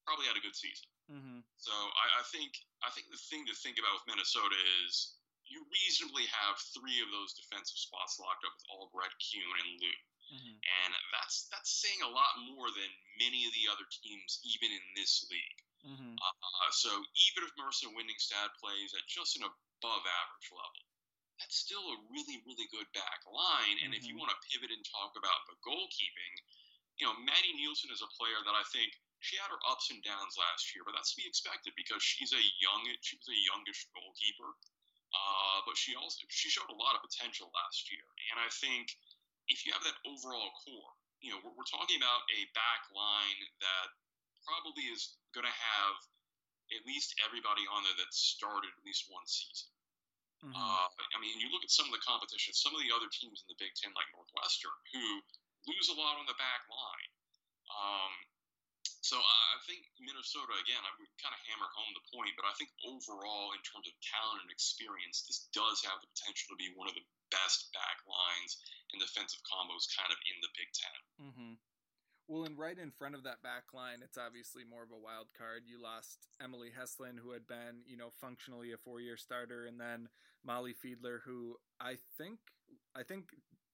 probably 0.03 0.27
had 0.27 0.37
a 0.37 0.43
good 0.43 0.57
season. 0.57 0.89
Mm-hmm. 1.09 1.39
So 1.61 1.73
I, 1.73 2.21
I, 2.21 2.23
think 2.33 2.57
I 2.81 2.89
think 2.93 3.09
the 3.13 3.21
thing 3.29 3.45
to 3.49 3.55
think 3.57 3.77
about 3.77 4.01
with 4.01 4.09
Minnesota 4.09 4.57
is 4.85 5.17
you 5.45 5.61
reasonably 5.69 6.25
have 6.29 6.57
three 6.73 6.97
of 7.05 7.09
those 7.13 7.37
defensive 7.37 7.77
spots 7.77 8.17
locked 8.17 8.41
up 8.45 8.53
with 8.57 8.65
Albrecht, 8.73 9.17
Kuehn, 9.21 9.45
and 9.45 9.77
Lue. 9.77 9.99
Mm-hmm. 10.25 10.57
And 10.57 10.91
that's 11.13 11.45
that's 11.53 11.69
saying 11.69 12.01
a 12.01 12.09
lot 12.09 12.33
more 12.49 12.67
than 12.73 12.91
many 13.21 13.45
of 13.45 13.53
the 13.53 13.69
other 13.69 13.85
teams, 13.89 14.41
even 14.41 14.73
in 14.73 14.85
this 14.97 15.25
league. 15.29 15.59
Mm-hmm. 15.85 16.17
Uh, 16.17 16.69
so 16.73 16.89
even 17.29 17.45
if 17.45 17.53
Marissa 17.53 17.85
Winningstead 17.93 18.49
plays 18.57 18.89
at 18.97 19.05
just 19.05 19.37
an 19.37 19.45
above 19.45 20.01
average 20.01 20.49
level, 20.49 20.81
that's 21.37 21.61
still 21.61 21.85
a 21.93 21.97
really, 22.09 22.41
really 22.41 22.65
good 22.73 22.89
back 22.97 23.21
line. 23.29 23.77
And 23.85 23.93
mm-hmm. 23.93 24.01
if 24.01 24.09
you 24.09 24.17
mm-hmm. 24.17 24.25
want 24.25 24.33
to 24.33 24.39
pivot 24.49 24.73
and 24.73 24.81
talk 24.81 25.13
about 25.13 25.45
the 25.45 25.55
goalkeeping, 25.61 26.33
you 26.97 27.05
know, 27.05 27.13
Maddie 27.21 27.53
Nielsen 27.53 27.93
is 27.93 28.01
a 28.01 28.09
player 28.17 28.41
that 28.41 28.57
I 28.57 28.65
think 28.73 28.97
she 29.21 29.37
had 29.37 29.53
her 29.53 29.61
ups 29.69 29.93
and 29.93 30.01
downs 30.01 30.41
last 30.41 30.73
year, 30.73 30.81
but 30.81 30.97
that's 30.97 31.13
to 31.13 31.21
be 31.21 31.29
expected 31.29 31.77
because 31.77 32.01
she's 32.01 32.33
a 32.33 32.43
young, 32.57 32.81
she 33.05 33.17
was 33.21 33.29
a 33.29 33.39
youngish 33.45 33.85
goalkeeper. 33.93 34.57
Uh, 35.15 35.63
but 35.63 35.79
she 35.79 35.95
also 35.95 36.19
she 36.27 36.51
showed 36.51 36.67
a 36.67 36.75
lot 36.75 36.91
of 36.91 36.99
potential 36.99 37.47
last 37.55 37.87
year, 37.87 38.03
and 38.33 38.37
I 38.41 38.51
think 38.51 38.91
if 39.47 39.65
you 39.65 39.73
have 39.73 39.85
that 39.85 39.97
overall 40.05 40.51
core, 40.65 40.93
you 41.21 41.33
know, 41.33 41.39
we're, 41.41 41.53
we're 41.55 41.69
talking 41.69 41.97
about 41.97 42.25
a 42.33 42.41
back 42.53 42.85
line 42.93 43.39
that 43.61 43.87
probably 44.45 44.89
is 44.93 45.17
going 45.33 45.45
to 45.45 45.57
have 45.57 45.95
at 46.73 46.81
least 46.85 47.13
everybody 47.25 47.65
on 47.69 47.85
there 47.85 47.97
that 48.01 48.11
started 48.13 48.69
at 48.73 48.81
least 48.85 49.05
one 49.09 49.25
season. 49.25 49.69
Mm-hmm. 50.41 50.53
Uh, 50.53 50.87
I 51.13 51.17
mean, 51.21 51.37
you 51.41 51.49
look 51.49 51.65
at 51.65 51.73
some 51.73 51.89
of 51.89 51.93
the 51.93 52.03
competition, 52.05 52.53
some 52.53 52.73
of 52.73 52.81
the 52.81 52.93
other 52.93 53.09
teams 53.09 53.41
in 53.41 53.47
the 53.49 53.57
Big 53.57 53.73
Ten, 53.77 53.93
like 53.97 54.09
Northwestern, 54.13 54.73
who 54.93 55.05
lose 55.65 55.89
a 55.89 55.97
lot 55.97 56.21
on 56.21 56.29
the 56.29 56.37
back 56.37 56.61
line. 56.69 57.11
Um, 57.69 58.13
so 59.01 59.17
I 59.17 59.57
think 59.69 59.85
Minnesota, 60.01 60.53
again, 60.61 60.81
I 60.81 60.91
would 60.97 61.13
kind 61.21 61.33
of 61.33 61.41
hammer 61.45 61.69
home 61.73 61.91
the 61.93 62.05
point, 62.09 62.33
but 62.37 62.45
I 62.45 62.53
think 62.57 62.73
overall, 62.85 63.53
in 63.53 63.61
terms 63.61 63.85
of 63.85 63.93
talent 64.01 64.45
and 64.45 64.51
experience, 64.53 65.25
this 65.25 65.49
does 65.53 65.81
have 65.85 66.01
the 66.01 66.09
potential 66.13 66.53
to 66.53 66.57
be 66.57 66.73
one 66.73 66.89
of 66.89 66.97
the 66.97 67.05
best 67.29 67.69
back 67.73 68.01
lines 68.05 68.61
and 68.93 69.01
defensive 69.01 69.41
combos 69.45 69.89
kind 69.93 70.09
of 70.09 70.19
in 70.25 70.37
the 70.41 70.51
Big 70.53 70.69
10 71.21 71.29
mm-hmm. 71.29 71.53
Well, 72.27 72.49
and 72.49 72.57
right 72.57 72.77
in 72.77 72.89
front 72.89 73.13
of 73.13 73.21
that 73.29 73.45
back 73.45 73.69
line, 73.77 74.01
it's 74.01 74.17
obviously 74.17 74.65
more 74.65 74.81
of 74.81 74.89
a 74.89 74.97
wild 74.97 75.29
card. 75.37 75.69
You 75.69 75.77
lost 75.77 76.25
Emily 76.41 76.73
Heslin, 76.73 77.21
who 77.21 77.37
had 77.37 77.45
been, 77.45 77.85
you 77.85 77.97
know, 77.97 78.09
functionally 78.19 78.73
a 78.73 78.81
four-year 78.81 79.15
starter, 79.15 79.69
and 79.69 79.79
then 79.79 80.09
Molly 80.43 80.73
Fiedler, 80.73 81.21
who 81.23 81.53
I 81.79 82.01
think 82.17 82.39
I 82.95 83.03
think 83.03 83.25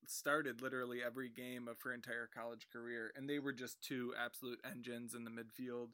started 0.08 0.62
literally 0.62 1.00
every 1.06 1.30
game 1.30 1.68
of 1.68 1.82
her 1.82 1.94
entire 1.94 2.30
college 2.34 2.68
career, 2.72 3.12
and 3.16 3.30
they 3.30 3.40
were 3.40 3.54
just 3.54 3.82
two 3.82 4.14
absolute 4.22 4.60
engines 4.70 5.14
in 5.14 5.24
the 5.24 5.32
midfield. 5.32 5.90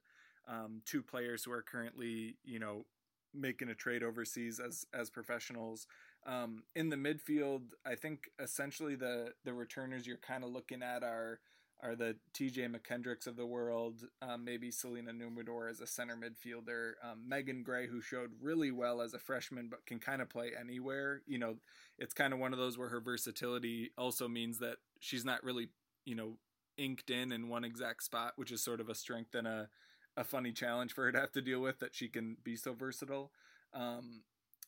Um, 0.48 0.82
two 0.86 1.04
players 1.04 1.44
who 1.44 1.52
are 1.52 1.62
currently, 1.62 2.38
you 2.46 2.60
know, 2.60 2.86
making 3.34 3.70
a 3.70 3.76
trade 3.76 4.04
overseas 4.04 4.60
as 4.60 4.86
as 4.94 5.10
professionals. 5.10 5.88
Um, 6.26 6.64
in 6.76 6.90
the 6.90 6.96
midfield, 6.96 7.62
I 7.86 7.96
think 7.96 8.30
essentially 8.40 8.96
the 8.96 9.34
the 9.44 9.54
returners 9.54 10.08
you're 10.08 10.18
kind 10.18 10.44
of 10.44 10.52
looking 10.52 10.82
at 10.82 11.04
are 11.04 11.40
are 11.84 11.96
the 11.96 12.16
TJ 12.34 12.76
McKendricks 12.76 13.28
of 13.28 13.36
the 13.36 13.46
world, 13.46 14.02
um, 14.22 14.44
maybe 14.44 14.72
Selena 14.72 15.12
Numador 15.12 15.70
as 15.70 15.80
a 15.80 15.88
center 15.88 16.16
midfielder, 16.16 16.94
um, 17.04 17.20
Megan 17.28 17.62
Gray, 17.62 17.88
who 17.88 18.02
showed 18.02 18.32
really 18.42 18.72
well 18.72 19.02
as 19.02 19.14
a 19.14 19.20
freshman, 19.20 19.68
but 19.70 19.86
can 19.86 20.00
kind 20.00 20.22
of 20.22 20.30
play 20.30 20.52
anywhere. 20.60 21.22
You 21.28 21.38
know, 21.38 21.58
it's 22.00 22.14
kind 22.14 22.34
of 22.34 22.40
one 22.40 22.52
of 22.52 22.60
those 22.60 22.78
where 22.78 22.90
her 22.90 23.00
versatility 23.00 23.92
also 23.98 24.28
means 24.28 24.58
that 24.60 24.78
she's 25.00 25.24
not 25.24 25.44
really, 25.44 25.70
you 26.06 26.16
know, 26.16 26.38
inked 26.78 27.10
in 27.10 27.32
in 27.32 27.48
one 27.48 27.64
exact 27.64 28.04
spot, 28.04 28.34
which 28.38 28.52
is 28.52 28.64
sort 28.64 28.80
of 28.80 28.90
a 28.90 28.96
strength 28.96 29.36
and 29.36 29.48
a, 29.48 29.70
a 30.16 30.24
funny 30.24 30.52
challenge 30.52 30.94
for 30.94 31.04
her 31.04 31.12
to 31.12 31.20
have 31.20 31.32
to 31.34 31.42
deal 31.42 31.60
with 31.60 31.80
that 31.80 31.94
she 31.94 32.08
can 32.08 32.38
be 32.44 32.56
so 32.56 32.74
versatile. 32.74 33.32
Um, 33.74 34.22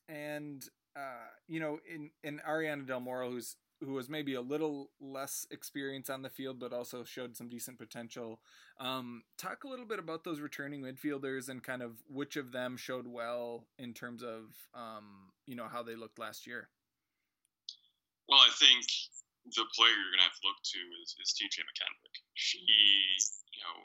and, 0.08 0.64
uh, 0.96 1.30
you 1.48 1.60
know, 1.60 1.80
in, 1.92 2.12
in 2.24 2.42
Ariana 2.48 2.86
Del 2.86 3.00
Moral, 3.00 3.32
who's 3.32 3.56
who 3.82 3.94
was 3.94 4.10
maybe 4.10 4.34
a 4.34 4.42
little 4.42 4.92
less 5.00 5.48
experienced 5.52 6.10
on 6.10 6.22
the 6.22 6.30
field, 6.30 6.60
but 6.60 6.74
also 6.74 7.04
showed 7.04 7.38
some 7.38 7.48
decent 7.48 7.78
potential. 7.78 8.42
Um, 8.80 9.24
talk 9.38 9.64
a 9.64 9.68
little 9.68 9.86
bit 9.86 10.00
about 10.00 10.24
those 10.24 10.40
returning 10.40 10.82
midfielders 10.82 11.50
and 11.50 11.64
kind 11.64 11.82
of 11.82 12.04
which 12.08 12.36
of 12.36 12.52
them 12.52 12.78
showed 12.78 13.08
well 13.08 13.68
in 13.78 13.94
terms 13.94 14.24
of 14.24 14.56
um, 14.74 15.32
you 15.46 15.56
know 15.56 15.68
how 15.72 15.84
they 15.84 15.96
looked 15.96 16.20
last 16.20 16.46
year. 16.46 16.70
Well, 18.28 18.40
I 18.40 18.52
think 18.60 18.86
the 19.56 19.66
player 19.74 19.96
you're 19.96 20.14
going 20.14 20.22
to 20.22 20.30
have 20.30 20.38
to 20.38 20.46
look 20.46 20.62
to 20.62 20.82
is, 21.02 21.18
is 21.18 21.34
TJ 21.34 21.66
McKendrick. 21.66 22.16
She, 22.38 22.62
you 22.62 23.60
know, 23.66 23.76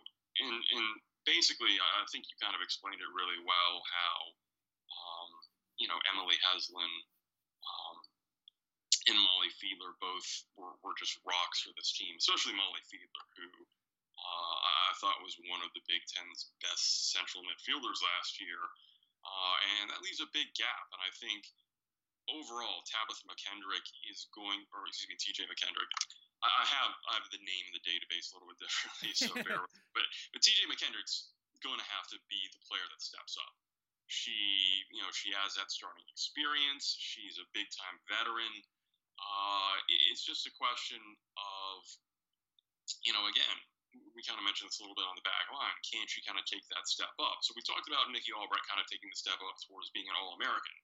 and, 0.45 0.57
and 0.61 0.87
basically, 1.25 1.73
I 1.81 2.05
think 2.13 2.29
you 2.29 2.37
kind 2.43 2.53
of 2.53 2.61
explained 2.61 3.01
it 3.01 3.09
really 3.17 3.41
well 3.41 3.75
how, 3.81 4.17
um, 4.93 5.31
you 5.81 5.89
know, 5.89 5.97
Emily 6.13 6.37
Heslin 6.45 6.93
and 9.09 9.17
Molly 9.21 9.53
Fiedler 9.61 9.93
both 10.01 10.29
were, 10.57 10.75
were 10.81 10.97
just 10.97 11.21
rocks 11.29 11.61
for 11.61 11.73
this 11.77 11.93
team, 11.93 12.17
especially 12.17 12.57
Molly 12.57 12.81
Fiedler, 12.89 13.27
who 13.37 13.49
uh, 14.17 14.57
I 14.89 14.97
thought 15.01 15.21
was 15.21 15.37
one 15.51 15.61
of 15.61 15.73
the 15.77 15.85
Big 15.85 16.01
Ten's 16.09 16.55
best 16.65 17.13
central 17.13 17.45
midfielders 17.45 18.01
last 18.01 18.41
year. 18.41 18.61
Uh, 19.25 19.57
and 19.81 19.89
that 19.89 20.05
leaves 20.05 20.21
a 20.21 20.29
big 20.37 20.53
gap. 20.57 20.87
And 20.93 21.01
I 21.01 21.13
think– 21.21 21.45
overall, 22.33 22.85
Tabitha 22.89 23.25
McKendrick 23.29 23.85
is 24.09 24.29
going, 24.33 24.65
or 24.73 24.89
excuse 24.89 25.11
me, 25.11 25.17
TJ 25.21 25.49
McKendrick. 25.49 25.91
I, 26.45 26.65
have 26.69 26.93
I 27.09 27.13
have 27.17 27.29
the 27.33 27.41
name 27.41 27.65
in 27.69 27.73
the 27.73 27.85
database 27.85 28.29
a 28.33 28.37
little 28.37 28.53
bit 28.53 28.61
differently, 28.65 29.13
so 29.17 29.33
bear 29.49 29.65
but 29.97 30.05
but 30.33 30.41
TJ 30.45 30.69
McKendrick's 30.69 31.33
going 31.65 31.81
to 31.81 31.89
have 31.89 32.05
to 32.13 32.21
be 32.29 32.41
the 32.53 32.61
player 32.69 32.85
that 32.85 33.01
steps 33.01 33.41
up. 33.41 33.53
She, 34.13 34.37
you 34.93 35.01
know, 35.01 35.09
she 35.17 35.33
has 35.33 35.57
that 35.57 35.73
starting 35.73 36.05
experience. 36.13 36.93
She's 37.01 37.41
a 37.41 37.47
big 37.57 37.73
time 37.73 37.97
veteran. 38.05 38.53
Uh, 39.19 39.75
it's 40.11 40.25
just 40.25 40.47
a 40.47 40.53
question 40.59 40.99
of, 40.99 41.79
you 43.07 43.13
know, 43.15 43.25
again, 43.31 43.59
we 44.15 44.27
kind 44.27 44.39
of 44.39 44.47
mentioned 44.47 44.71
this 44.71 44.79
a 44.79 44.83
little 44.83 44.99
bit 44.99 45.07
on 45.07 45.15
the 45.15 45.27
back 45.27 45.47
line. 45.55 45.77
Can't 45.87 46.11
she 46.11 46.23
kind 46.27 46.39
of 46.39 46.47
take 46.47 46.67
that 46.75 46.87
step 46.91 47.15
up? 47.23 47.39
So 47.47 47.55
we 47.55 47.63
talked 47.63 47.87
about 47.87 48.11
Nikki 48.11 48.35
Albrecht 48.35 48.67
kind 48.67 48.83
of 48.83 48.87
taking 48.91 49.11
the 49.11 49.19
step 49.19 49.39
up 49.39 49.57
towards 49.63 49.95
being 49.95 50.07
an 50.11 50.19
All 50.19 50.35
American. 50.35 50.75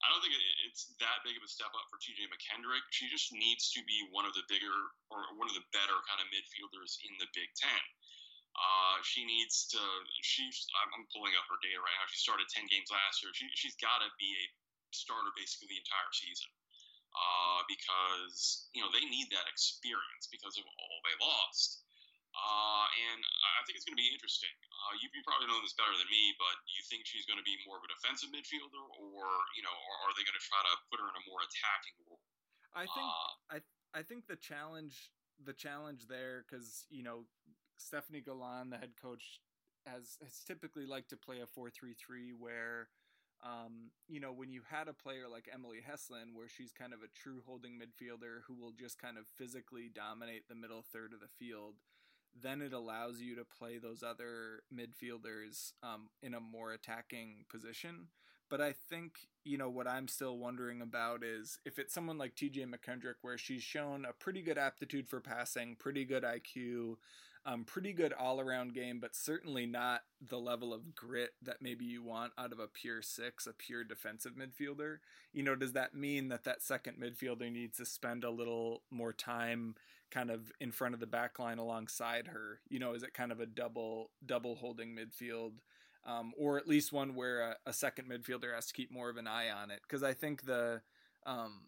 I 0.00 0.08
don't 0.08 0.22
think 0.24 0.32
it's 0.64 0.96
that 1.02 1.20
big 1.26 1.36
of 1.36 1.44
a 1.44 1.50
step 1.50 1.68
up 1.76 1.86
for 1.92 2.00
TJ 2.00 2.30
McKendrick. 2.32 2.80
She 2.88 3.10
just 3.12 3.34
needs 3.36 3.68
to 3.76 3.84
be 3.84 4.08
one 4.14 4.24
of 4.24 4.32
the 4.32 4.46
bigger 4.48 4.72
or 5.12 5.18
one 5.36 5.50
of 5.50 5.52
the 5.52 5.66
better 5.76 5.98
kind 6.08 6.24
of 6.24 6.26
midfielders 6.32 6.96
in 7.04 7.12
the 7.20 7.28
Big 7.36 7.52
Ten. 7.52 7.82
Uh, 8.56 8.96
she 9.04 9.28
needs 9.28 9.68
to. 9.76 9.80
She's. 10.24 10.66
I'm 10.80 11.04
pulling 11.12 11.36
up 11.36 11.46
her 11.52 11.60
data 11.60 11.78
right 11.78 11.96
now. 12.00 12.08
She 12.08 12.18
started 12.18 12.48
10 12.48 12.66
games 12.66 12.88
last 12.88 13.20
year. 13.22 13.30
She, 13.36 13.46
she's 13.54 13.76
got 13.78 14.00
to 14.00 14.08
be 14.16 14.30
a 14.40 14.44
starter 14.90 15.30
basically 15.36 15.70
the 15.70 15.80
entire 15.84 16.12
season 16.16 16.50
uh, 17.14 17.60
because 17.66 18.70
you 18.74 18.80
know 18.80 18.90
they 18.94 19.04
need 19.06 19.28
that 19.34 19.46
experience 19.50 20.30
because 20.30 20.56
of 20.58 20.64
all 20.66 20.96
they 21.06 21.16
lost. 21.20 21.82
Uh, 22.30 22.86
and 22.86 23.20
I 23.58 23.66
think 23.66 23.74
it's 23.74 23.82
going 23.82 23.98
to 23.98 24.02
be 24.06 24.14
interesting. 24.14 24.54
Uh, 24.70 24.94
you, 25.02 25.10
you, 25.10 25.18
probably 25.26 25.50
know 25.50 25.58
this 25.66 25.74
better 25.74 25.90
than 25.90 26.06
me, 26.06 26.30
but 26.38 26.54
do 26.62 26.72
you 26.78 26.84
think 26.86 27.02
she's 27.02 27.26
going 27.26 27.42
to 27.42 27.44
be 27.44 27.58
more 27.66 27.74
of 27.74 27.82
a 27.82 27.90
defensive 27.90 28.30
midfielder, 28.30 28.86
or 29.02 29.26
you 29.58 29.66
know, 29.66 29.74
or 29.74 29.94
are 30.06 30.12
they 30.14 30.22
going 30.22 30.38
to 30.38 30.46
try 30.46 30.62
to 30.62 30.72
put 30.94 31.02
her 31.02 31.10
in 31.10 31.16
a 31.18 31.24
more 31.26 31.42
attacking 31.42 31.98
role? 32.06 32.22
I 32.70 32.86
think 32.86 33.08
uh, 33.10 33.30
I 33.50 33.58
I 33.98 34.02
think 34.06 34.30
the 34.30 34.38
challenge 34.38 35.10
the 35.42 35.52
challenge 35.52 36.06
there 36.06 36.46
because 36.46 36.86
you 36.86 37.02
know 37.02 37.26
Stefanie 37.82 38.24
Golan, 38.24 38.70
the 38.70 38.78
head 38.78 38.94
coach, 38.94 39.42
has 39.86 40.14
has 40.22 40.46
typically 40.46 40.86
liked 40.86 41.10
to 41.10 41.18
play 41.18 41.40
a 41.42 41.50
four 41.50 41.70
three 41.70 41.94
three 41.94 42.30
where. 42.30 42.88
Um, 43.42 43.90
you 44.08 44.20
know, 44.20 44.32
when 44.32 44.52
you 44.52 44.62
had 44.70 44.88
a 44.88 44.92
player 44.92 45.24
like 45.30 45.48
Emily 45.52 45.78
Heslin, 45.78 46.34
where 46.34 46.48
she's 46.48 46.72
kind 46.72 46.92
of 46.92 47.00
a 47.00 47.18
true 47.18 47.42
holding 47.46 47.72
midfielder 47.72 48.42
who 48.46 48.54
will 48.54 48.72
just 48.72 48.98
kind 48.98 49.16
of 49.16 49.26
physically 49.26 49.90
dominate 49.94 50.48
the 50.48 50.54
middle 50.54 50.84
third 50.92 51.12
of 51.12 51.20
the 51.20 51.28
field, 51.38 51.76
then 52.40 52.60
it 52.60 52.72
allows 52.72 53.20
you 53.20 53.34
to 53.36 53.44
play 53.44 53.78
those 53.78 54.02
other 54.02 54.62
midfielders 54.74 55.72
um, 55.82 56.08
in 56.22 56.34
a 56.34 56.40
more 56.40 56.72
attacking 56.72 57.44
position. 57.48 58.08
But 58.50 58.60
I 58.60 58.72
think, 58.72 59.28
you 59.44 59.56
know, 59.56 59.70
what 59.70 59.86
I'm 59.86 60.08
still 60.08 60.36
wondering 60.36 60.82
about 60.82 61.22
is 61.22 61.58
if 61.64 61.78
it's 61.78 61.94
someone 61.94 62.18
like 62.18 62.34
TJ 62.34 62.66
McKendrick, 62.66 63.14
where 63.22 63.38
she's 63.38 63.62
shown 63.62 64.04
a 64.04 64.12
pretty 64.12 64.42
good 64.42 64.58
aptitude 64.58 65.08
for 65.08 65.20
passing, 65.20 65.76
pretty 65.78 66.04
good 66.04 66.24
IQ, 66.24 66.96
um, 67.46 67.64
pretty 67.64 67.92
good 67.92 68.12
all 68.12 68.40
around 68.40 68.74
game, 68.74 68.98
but 69.00 69.16
certainly 69.16 69.64
not 69.66 70.02
the 70.20 70.38
level 70.38 70.74
of 70.74 70.94
grit 70.94 71.30
that 71.42 71.62
maybe 71.62 71.84
you 71.84 72.02
want 72.02 72.32
out 72.36 72.52
of 72.52 72.58
a 72.58 72.66
pure 72.66 73.00
six, 73.00 73.46
a 73.46 73.52
pure 73.52 73.82
defensive 73.82 74.32
midfielder. 74.32 74.98
You 75.32 75.42
know, 75.42 75.54
does 75.54 75.72
that 75.72 75.94
mean 75.94 76.28
that 76.28 76.44
that 76.44 76.62
second 76.62 76.98
midfielder 77.00 77.50
needs 77.50 77.78
to 77.78 77.86
spend 77.86 78.24
a 78.24 78.30
little 78.30 78.82
more 78.90 79.12
time 79.12 79.76
kind 80.10 80.30
of 80.30 80.52
in 80.60 80.70
front 80.70 80.92
of 80.92 81.00
the 81.00 81.06
back 81.06 81.38
line 81.38 81.58
alongside 81.58 82.28
her? 82.28 82.60
You 82.68 82.78
know, 82.78 82.92
is 82.92 83.02
it 83.02 83.14
kind 83.14 83.32
of 83.32 83.40
a 83.40 83.46
double 83.46 84.10
double 84.24 84.56
holding 84.56 84.94
midfield? 84.94 85.52
Um, 86.04 86.32
or 86.38 86.58
at 86.58 86.66
least 86.66 86.92
one 86.92 87.14
where 87.14 87.40
a, 87.40 87.56
a, 87.66 87.72
second 87.74 88.08
midfielder 88.08 88.54
has 88.54 88.66
to 88.68 88.72
keep 88.72 88.90
more 88.90 89.10
of 89.10 89.18
an 89.18 89.26
eye 89.26 89.50
on 89.50 89.70
it. 89.70 89.80
Because 89.82 90.02
I 90.02 90.14
think 90.14 90.46
the 90.46 90.80
um, 91.26 91.60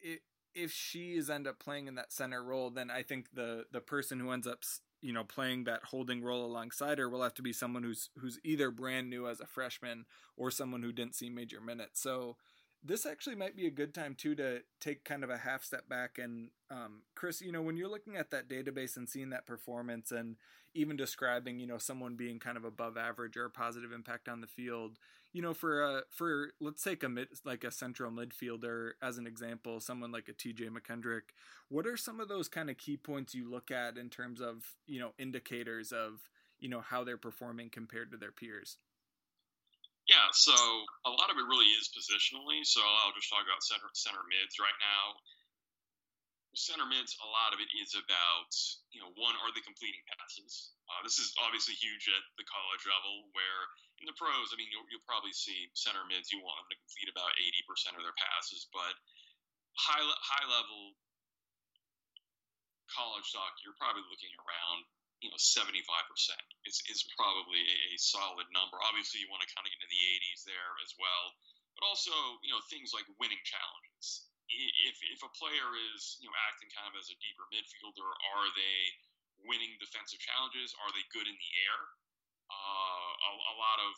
it, 0.00 0.20
if 0.62 0.72
she 0.72 1.16
is 1.16 1.30
end 1.30 1.46
up 1.46 1.58
playing 1.58 1.86
in 1.86 1.94
that 1.96 2.12
center 2.12 2.42
role, 2.42 2.70
then 2.70 2.90
I 2.90 3.02
think 3.02 3.34
the 3.34 3.64
the 3.70 3.80
person 3.80 4.20
who 4.20 4.30
ends 4.30 4.46
up 4.46 4.62
you 5.00 5.12
know 5.12 5.24
playing 5.24 5.64
that 5.64 5.84
holding 5.84 6.22
role 6.22 6.44
alongside 6.44 6.98
her 6.98 7.08
will 7.08 7.22
have 7.22 7.34
to 7.34 7.42
be 7.42 7.52
someone 7.52 7.82
who's 7.82 8.10
who's 8.18 8.38
either 8.44 8.70
brand 8.70 9.08
new 9.08 9.28
as 9.28 9.40
a 9.40 9.46
freshman 9.46 10.04
or 10.36 10.50
someone 10.50 10.82
who 10.82 10.92
didn't 10.92 11.14
see 11.14 11.30
major 11.30 11.60
minutes. 11.60 12.00
So 12.00 12.36
this 12.84 13.06
actually 13.06 13.34
might 13.34 13.56
be 13.56 13.66
a 13.66 13.70
good 13.70 13.92
time 13.92 14.14
too 14.14 14.34
to 14.36 14.60
take 14.80 15.04
kind 15.04 15.24
of 15.24 15.30
a 15.30 15.38
half 15.38 15.64
step 15.64 15.88
back 15.88 16.18
and 16.18 16.50
um, 16.70 17.02
chris 17.14 17.40
you 17.40 17.50
know 17.50 17.62
when 17.62 17.76
you're 17.76 17.90
looking 17.90 18.16
at 18.16 18.30
that 18.30 18.48
database 18.48 18.96
and 18.96 19.08
seeing 19.08 19.30
that 19.30 19.46
performance 19.46 20.12
and 20.12 20.36
even 20.74 20.96
describing 20.96 21.58
you 21.58 21.66
know 21.66 21.78
someone 21.78 22.14
being 22.14 22.38
kind 22.38 22.56
of 22.56 22.64
above 22.64 22.96
average 22.96 23.36
or 23.36 23.44
a 23.44 23.50
positive 23.50 23.92
impact 23.92 24.28
on 24.28 24.40
the 24.40 24.46
field 24.46 24.98
you 25.32 25.42
know 25.42 25.54
for 25.54 25.82
a 25.82 26.02
for 26.10 26.52
let's 26.60 26.82
take 26.82 27.02
a 27.02 27.08
mid 27.08 27.28
like 27.44 27.64
a 27.64 27.70
central 27.70 28.10
midfielder 28.10 28.92
as 29.02 29.18
an 29.18 29.26
example 29.26 29.80
someone 29.80 30.10
like 30.10 30.28
a 30.28 30.32
tj 30.32 30.68
mckendrick 30.70 31.34
what 31.68 31.86
are 31.86 31.96
some 31.96 32.20
of 32.20 32.28
those 32.28 32.48
kind 32.48 32.70
of 32.70 32.78
key 32.78 32.96
points 32.96 33.34
you 33.34 33.48
look 33.48 33.70
at 33.70 33.96
in 33.96 34.08
terms 34.08 34.40
of 34.40 34.74
you 34.86 34.98
know 34.98 35.12
indicators 35.18 35.92
of 35.92 36.28
you 36.58 36.68
know 36.68 36.80
how 36.80 37.04
they're 37.04 37.16
performing 37.16 37.68
compared 37.70 38.10
to 38.10 38.16
their 38.16 38.32
peers 38.32 38.78
yeah, 40.08 40.32
so 40.32 40.56
a 41.04 41.12
lot 41.12 41.28
of 41.28 41.36
it 41.36 41.44
really 41.44 41.68
is 41.76 41.92
positionally. 41.92 42.64
So 42.64 42.80
I'll 42.80 43.12
just 43.12 43.28
talk 43.28 43.44
about 43.44 43.60
center 43.60 43.92
center 43.92 44.24
mids 44.24 44.56
right 44.56 44.80
now. 44.80 45.20
Center 46.56 46.88
mids, 46.88 47.14
a 47.20 47.28
lot 47.28 47.54
of 47.54 47.60
it 47.62 47.70
is 47.76 47.94
about 47.94 48.50
you 48.90 48.98
know 48.98 49.12
one 49.20 49.36
are 49.44 49.52
they 49.52 49.62
completing 49.62 50.02
passes. 50.08 50.74
Uh, 50.88 51.04
this 51.04 51.20
is 51.20 51.30
obviously 51.44 51.76
huge 51.76 52.08
at 52.08 52.24
the 52.40 52.46
college 52.48 52.84
level, 52.88 53.28
where 53.36 53.62
in 54.00 54.08
the 54.08 54.16
pros, 54.16 54.50
I 54.50 54.56
mean 54.58 54.72
you'll, 54.72 54.88
you'll 54.90 55.04
probably 55.06 55.34
see 55.36 55.70
center 55.76 56.02
mids 56.08 56.32
you 56.32 56.40
want 56.42 56.58
them 56.64 56.68
to 56.72 56.78
complete 56.82 57.12
about 57.12 57.30
eighty 57.38 57.62
percent 57.68 57.94
of 57.94 58.02
their 58.02 58.16
passes, 58.16 58.66
but 58.74 58.94
high 59.76 60.02
high 60.02 60.46
level 60.48 60.96
college 62.90 63.28
stock, 63.28 63.60
you're 63.62 63.76
probably 63.76 64.02
looking 64.08 64.32
around 64.40 64.88
you 65.20 65.30
know, 65.30 65.38
75% 65.38 65.66
is, 66.66 66.78
is 66.86 67.02
probably 67.18 67.58
a, 67.58 67.78
a 67.94 67.96
solid 67.98 68.46
number. 68.54 68.78
Obviously, 68.86 69.18
you 69.18 69.26
want 69.26 69.42
to 69.42 69.50
kind 69.50 69.66
of 69.66 69.70
get 69.74 69.82
into 69.82 69.90
the 69.90 70.04
80s 70.14 70.46
there 70.46 70.72
as 70.86 70.94
well. 70.94 71.24
But 71.74 71.90
also, 71.90 72.14
you 72.46 72.54
know, 72.54 72.62
things 72.70 72.94
like 72.94 73.06
winning 73.18 73.42
challenges. 73.42 74.30
If, 74.48 74.96
if 75.12 75.20
a 75.20 75.30
player 75.36 75.68
is, 75.92 76.16
you 76.24 76.28
know, 76.28 76.36
acting 76.48 76.72
kind 76.72 76.88
of 76.88 76.96
as 76.96 77.12
a 77.12 77.16
deeper 77.20 77.44
midfielder, 77.52 78.08
are 78.34 78.48
they 78.56 78.78
winning 79.44 79.76
defensive 79.78 80.18
challenges? 80.18 80.72
Are 80.82 80.92
they 80.96 81.04
good 81.12 81.28
in 81.28 81.36
the 81.36 81.52
air? 81.68 81.80
Uh, 82.48 83.12
a, 83.28 83.30
a 83.32 83.54
lot 83.60 83.78
of 83.84 83.92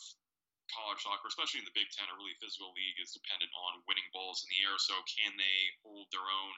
college 0.75 1.03
soccer, 1.03 1.31
especially 1.31 1.63
in 1.63 1.69
the 1.71 1.75
Big 1.75 1.91
Ten, 1.95 2.07
a 2.11 2.19
really 2.19 2.35
physical 2.43 2.75
league, 2.75 2.99
is 2.99 3.15
dependent 3.15 3.51
on 3.55 3.83
winning 3.87 4.07
balls 4.11 4.43
in 4.43 4.51
the 4.51 4.61
air. 4.67 4.75
So, 4.79 4.99
can 5.07 5.39
they 5.39 5.59
hold 5.87 6.11
their 6.11 6.27
own 6.27 6.55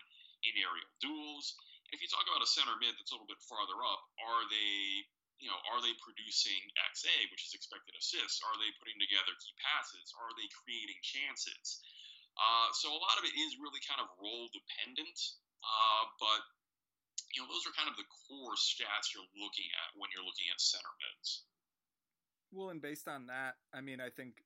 in 0.49 0.57
aerial 0.57 0.89
duels? 1.01 1.53
And 1.89 1.93
if 1.93 2.01
you 2.01 2.09
talk 2.09 2.25
about 2.25 2.45
a 2.45 2.49
center 2.49 2.77
mid 2.81 2.97
that's 2.97 3.13
a 3.13 3.15
little 3.17 3.29
bit 3.29 3.41
farther 3.45 3.77
up, 3.85 4.03
are 4.25 4.45
they 4.49 5.05
you 5.43 5.51
know, 5.51 5.59
are 5.75 5.83
they 5.83 5.91
producing 5.99 6.63
XA, 6.95 7.27
which 7.35 7.51
is 7.51 7.53
expected 7.59 7.99
assists? 7.99 8.39
Are 8.47 8.55
they 8.63 8.71
putting 8.79 8.95
together 9.03 9.35
key 9.43 9.51
passes? 9.59 10.15
Are 10.15 10.31
they 10.39 10.47
creating 10.55 11.03
chances? 11.03 11.83
Uh, 12.37 12.69
so 12.73 12.89
a 12.89 13.01
lot 13.01 13.17
of 13.21 13.25
it 13.29 13.35
is 13.37 13.61
really 13.61 13.81
kind 13.85 14.01
of 14.01 14.09
role 14.17 14.49
dependent, 14.51 15.19
uh, 15.61 16.05
but 16.17 16.41
you 17.37 17.45
know 17.45 17.49
those 17.49 17.65
are 17.69 17.75
kind 17.77 17.89
of 17.89 17.97
the 18.01 18.09
core 18.09 18.57
stats 18.57 19.13
you're 19.13 19.29
looking 19.37 19.69
at 19.85 19.93
when 20.01 20.09
you're 20.17 20.25
looking 20.25 20.49
at 20.49 20.59
center 20.61 20.93
mids. 21.01 21.45
Well, 22.53 22.73
and 22.73 22.81
based 22.81 23.09
on 23.09 23.29
that, 23.33 23.57
I 23.73 23.81
mean, 23.81 24.01
I 24.01 24.09
think 24.09 24.45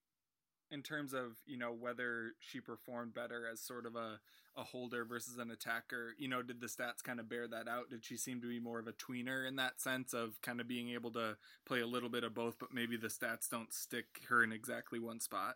in 0.71 0.83
terms 0.83 1.13
of 1.13 1.37
you 1.47 1.57
know 1.57 1.73
whether 1.73 2.33
she 2.41 2.61
performed 2.61 3.15
better 3.15 3.47
as 3.51 3.61
sort 3.61 3.87
of 3.87 3.95
a, 3.95 4.19
a 4.57 4.65
holder 4.65 5.05
versus 5.05 5.39
an 5.39 5.51
attacker 5.51 6.15
you 6.19 6.29
know 6.29 6.43
did 6.43 6.61
the 6.61 6.67
stats 6.67 7.03
kind 7.05 7.21
of 7.21 7.29
bear 7.29 7.47
that 7.47 7.69
out 7.69 7.89
did 7.91 8.05
she 8.05 8.17
seem 8.17 8.41
to 8.41 8.49
be 8.49 8.59
more 8.59 8.79
of 8.79 8.89
a 8.89 8.93
tweener 8.93 9.47
in 9.47 9.57
that 9.57 9.81
sense 9.81 10.13
of 10.13 10.41
kind 10.43 10.61
of 10.61 10.67
being 10.67 10.91
able 10.91 11.11
to 11.13 11.37
play 11.67 11.81
a 11.81 11.87
little 11.87 12.09
bit 12.09 12.25
of 12.25 12.35
both 12.35 12.59
but 12.59 12.75
maybe 12.75 12.97
the 12.97 13.09
stats 13.09 13.49
don't 13.49 13.73
stick 13.73 14.07
her 14.29 14.43
in 14.43 14.53
exactly 14.53 14.99
one 14.99 15.21
spot 15.21 15.55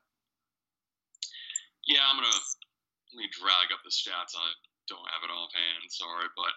yeah 1.90 2.06
i'm 2.06 2.14
gonna 2.14 2.30
let 2.30 3.18
me 3.18 3.26
drag 3.34 3.74
up 3.74 3.82
the 3.82 3.90
stats 3.90 4.38
i 4.38 4.46
don't 4.90 5.06
have 5.14 5.22
it 5.22 5.30
offhand. 5.30 5.86
Sorry, 5.86 6.26
but 6.34 6.54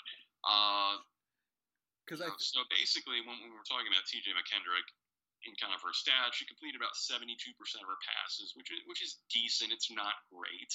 because 2.10 2.20
uh, 2.25 2.34
I 2.34 2.34
so 2.42 2.66
basically 2.74 3.22
when, 3.22 3.38
when 3.46 3.54
we're 3.54 3.70
talking 3.70 3.88
about 3.88 4.10
T.J. 4.10 4.34
McKendrick 4.34 4.90
in 5.46 5.54
kind 5.62 5.78
of 5.78 5.86
her 5.86 5.94
stats, 5.94 6.42
she 6.42 6.50
completed 6.50 6.82
about 6.82 6.98
72% 6.98 7.30
of 7.30 7.86
her 7.86 8.02
passes, 8.02 8.58
which 8.58 8.74
is 8.74 8.82
which 8.90 9.06
is 9.06 9.22
decent. 9.30 9.70
It's 9.70 9.94
not 9.94 10.18
great, 10.34 10.74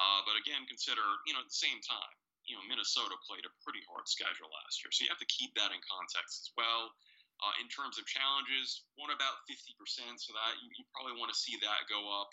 uh, 0.00 0.24
but 0.24 0.40
again, 0.40 0.64
consider 0.64 1.04
you 1.28 1.36
know 1.36 1.44
at 1.44 1.52
the 1.52 1.60
same 1.60 1.78
time, 1.84 2.14
you 2.48 2.56
know 2.56 2.64
Minnesota 2.64 3.14
played 3.28 3.44
a 3.44 3.52
pretty 3.60 3.84
hard 3.84 4.08
schedule 4.08 4.48
last 4.48 4.80
year, 4.80 4.88
so 4.90 5.04
you 5.04 5.12
have 5.12 5.20
to 5.20 5.28
keep 5.28 5.52
that 5.60 5.76
in 5.76 5.80
context 5.84 6.48
as 6.48 6.50
well. 6.56 6.96
Uh, 7.36 7.52
in 7.60 7.68
terms 7.68 8.00
of 8.00 8.08
challenges, 8.08 8.88
won 8.96 9.12
about 9.12 9.44
50%, 9.44 9.76
so 10.16 10.32
that 10.32 10.56
you, 10.56 10.72
you 10.80 10.88
probably 10.96 11.20
want 11.20 11.28
to 11.28 11.36
see 11.36 11.52
that 11.60 11.84
go 11.84 12.00
up. 12.08 12.32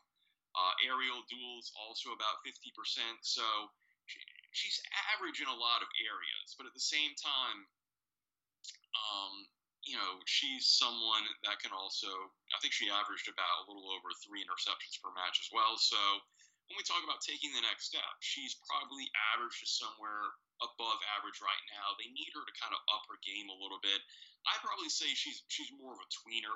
Uh, 0.53 0.73
aerial 0.85 1.25
duels 1.25 1.73
also 1.75 2.13
about 2.13 2.45
50%. 2.45 2.69
So 3.25 3.43
she, 4.05 4.21
she's 4.53 4.77
average 5.13 5.41
in 5.41 5.49
a 5.49 5.57
lot 5.57 5.81
of 5.81 5.89
areas, 5.97 6.53
but 6.57 6.69
at 6.69 6.73
the 6.77 6.83
same 6.83 7.13
time, 7.17 7.57
um, 8.93 9.33
you 9.83 9.99
know, 9.99 10.21
she's 10.23 10.69
someone 10.69 11.25
that 11.43 11.59
can 11.59 11.75
also. 11.75 12.07
I 12.55 12.57
think 12.63 12.71
she 12.71 12.87
averaged 12.87 13.27
about 13.27 13.63
a 13.63 13.67
little 13.67 13.91
over 13.91 14.07
three 14.23 14.39
interceptions 14.39 14.95
per 15.03 15.11
match 15.11 15.43
as 15.43 15.49
well. 15.51 15.75
So 15.75 15.99
when 16.71 16.79
we 16.79 16.87
talk 16.87 17.03
about 17.03 17.19
taking 17.19 17.51
the 17.51 17.65
next 17.67 17.91
step, 17.91 18.07
she's 18.23 18.55
probably 18.63 19.11
average 19.35 19.59
to 19.59 19.67
somewhere 19.67 20.31
above 20.63 20.99
average 21.19 21.43
right 21.43 21.63
now. 21.75 21.99
They 21.99 22.07
need 22.15 22.31
her 22.31 22.45
to 22.47 22.55
kind 22.55 22.71
of 22.71 22.79
up 22.95 23.03
her 23.11 23.19
game 23.27 23.51
a 23.51 23.59
little 23.59 23.83
bit. 23.83 23.99
I'd 24.47 24.63
probably 24.63 24.91
say 24.91 25.11
she's 25.11 25.43
she's 25.51 25.71
more 25.75 25.91
of 25.91 25.99
a 25.99 26.07
tweener. 26.23 26.55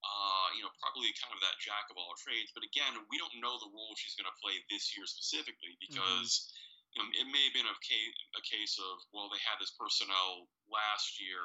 Uh, 0.00 0.48
you 0.56 0.64
know, 0.64 0.72
probably 0.80 1.12
kind 1.20 1.36
of 1.36 1.40
that 1.44 1.60
jack 1.60 1.88
of 1.92 2.00
all 2.00 2.16
trades. 2.16 2.48
But 2.56 2.64
again, 2.64 2.96
we 3.12 3.20
don't 3.20 3.36
know 3.36 3.60
the 3.60 3.68
role 3.68 3.92
she's 4.00 4.16
going 4.16 4.28
to 4.28 4.38
play 4.40 4.56
this 4.72 4.96
year 4.96 5.04
specifically 5.04 5.76
mm-hmm. 5.76 5.92
because. 5.92 6.30
Mm-hmm 6.50 6.68
you 6.90 6.98
know, 6.98 7.06
it 7.22 7.26
may 7.30 7.38
have 7.46 7.54
been 7.54 7.70
a 7.70 7.78
case, 7.86 8.18
a 8.34 8.42
case 8.42 8.74
of 8.82 8.98
well, 9.14 9.30
they 9.30 9.38
had 9.46 9.62
this 9.62 9.70
personnel 9.78 10.50
last 10.66 11.22
year, 11.22 11.38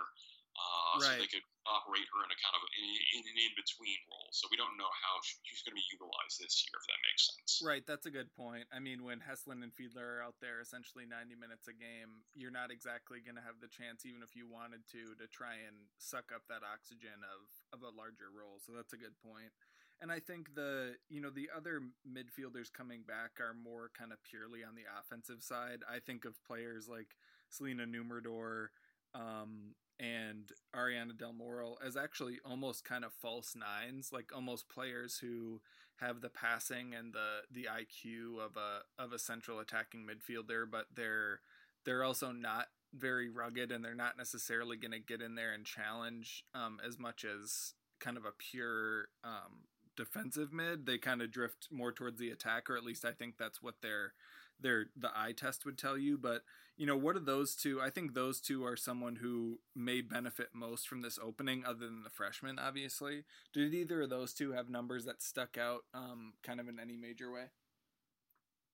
uh, 0.55 1.03
right. 1.03 1.19
so 1.19 1.19
they 1.19 1.27
could 1.27 1.43
operate 1.67 2.07
her 2.07 2.21
in 2.23 2.31
a 2.31 2.39
kind 2.39 2.55
of 2.55 2.63
in, 2.79 2.87
in 3.19 3.23
an 3.27 3.37
in 3.41 3.53
between 3.59 3.99
role. 4.07 4.31
So 4.31 4.47
we 4.47 4.55
don't 4.55 4.79
know 4.79 4.87
how 4.87 5.19
she's 5.23 5.59
going 5.67 5.75
to 5.75 5.81
be 5.81 5.87
utilized 5.91 6.39
this 6.39 6.63
year, 6.63 6.79
if 6.79 6.85
that 6.87 6.99
makes 7.03 7.23
sense. 7.27 7.51
Right, 7.59 7.83
that's 7.83 8.07
a 8.07 8.13
good 8.13 8.31
point. 8.37 8.69
I 8.71 8.79
mean, 8.79 9.03
when 9.03 9.19
Heslin 9.19 9.65
and 9.65 9.73
Fiedler 9.75 10.19
are 10.19 10.23
out 10.23 10.39
there 10.39 10.63
essentially 10.63 11.03
90 11.03 11.35
minutes 11.35 11.67
a 11.67 11.75
game, 11.75 12.23
you're 12.37 12.53
not 12.53 12.71
exactly 12.71 13.19
going 13.19 13.35
to 13.35 13.43
have 13.43 13.59
the 13.59 13.67
chance, 13.67 14.07
even 14.07 14.23
if 14.23 14.31
you 14.37 14.47
wanted 14.47 14.87
to, 14.95 15.17
to 15.19 15.27
try 15.27 15.59
and 15.59 15.75
suck 15.99 16.31
up 16.31 16.47
that 16.47 16.63
oxygen 16.63 17.19
of 17.27 17.43
of 17.75 17.83
a 17.83 17.91
larger 17.91 18.31
role. 18.31 18.63
So 18.63 18.71
that's 18.71 18.95
a 18.95 19.01
good 19.01 19.17
point. 19.19 19.51
and 19.99 20.11
I 20.11 20.19
think 20.19 20.55
the 20.55 20.95
you 21.11 21.19
know 21.19 21.31
the 21.31 21.51
other 21.51 21.81
midfielders 22.07 22.71
coming 22.71 23.03
back 23.03 23.43
are 23.43 23.55
more 23.55 23.91
kind 23.97 24.11
of 24.15 24.23
purely 24.23 24.63
on 24.63 24.75
the 24.75 24.87
offensive 24.87 25.43
side. 25.43 25.83
I 25.83 25.99
think 25.99 26.23
of 26.23 26.39
players 26.47 26.87
like 26.87 27.15
Selena 27.49 27.83
Nummerdor 27.83 28.71
um, 29.15 29.75
and 29.99 30.51
Ariana 30.75 31.17
Del 31.17 31.33
Moral 31.33 31.77
as 31.85 31.95
actually 31.95 32.39
almost 32.45 32.83
kind 32.83 33.05
of 33.05 33.13
false 33.13 33.55
nines, 33.55 34.11
like 34.11 34.31
almost 34.33 34.69
players 34.69 35.17
who 35.17 35.61
have 35.97 36.21
the 36.21 36.29
passing 36.29 36.93
and 36.93 37.13
the 37.13 37.43
the 37.51 37.67
IQ 37.71 38.43
of 38.45 38.57
a 38.57 38.81
of 39.01 39.13
a 39.13 39.19
central 39.19 39.59
attacking 39.59 40.05
midfielder, 40.05 40.65
but 40.69 40.87
they're 40.95 41.39
they're 41.85 42.03
also 42.03 42.31
not 42.31 42.67
very 42.93 43.29
rugged 43.29 43.71
and 43.71 43.83
they're 43.83 43.95
not 43.95 44.17
necessarily 44.17 44.77
going 44.77 44.91
to 44.91 44.99
get 44.99 45.21
in 45.21 45.35
there 45.35 45.53
and 45.53 45.65
challenge 45.65 46.45
um, 46.53 46.79
as 46.85 46.97
much 46.97 47.25
as 47.25 47.73
kind 47.99 48.17
of 48.17 48.25
a 48.25 48.31
pure 48.31 49.09
um, 49.23 49.65
defensive 49.95 50.53
mid. 50.53 50.85
They 50.85 50.97
kind 50.97 51.21
of 51.21 51.31
drift 51.31 51.67
more 51.71 51.91
towards 51.91 52.19
the 52.19 52.29
attack, 52.29 52.69
or 52.69 52.77
at 52.77 52.83
least 52.83 53.05
I 53.05 53.11
think 53.11 53.37
that's 53.37 53.61
what 53.61 53.81
their 53.81 54.13
their 54.59 54.87
the 54.95 55.11
eye 55.15 55.33
test 55.33 55.65
would 55.65 55.77
tell 55.77 55.97
you. 55.97 56.17
But 56.17 56.43
you 56.77 56.85
know, 56.85 56.97
what 56.97 57.15
are 57.15 57.23
those 57.23 57.55
two? 57.55 57.81
I 57.81 57.89
think 57.89 58.13
those 58.13 58.41
two 58.41 58.65
are 58.65 58.75
someone 58.75 59.17
who 59.17 59.59
may 59.75 60.01
benefit 60.01 60.49
most 60.53 60.87
from 60.87 61.01
this 61.01 61.17
opening, 61.21 61.63
other 61.65 61.85
than 61.85 62.03
the 62.03 62.09
freshman, 62.09 62.59
obviously. 62.59 63.23
Did 63.53 63.73
either 63.73 64.03
of 64.03 64.09
those 64.09 64.33
two 64.33 64.51
have 64.51 64.69
numbers 64.69 65.05
that 65.05 65.23
stuck 65.23 65.57
out, 65.57 65.83
um, 65.93 66.33
kind 66.43 66.59
of 66.59 66.67
in 66.67 66.79
any 66.79 66.97
major 66.97 67.31
way? 67.31 67.47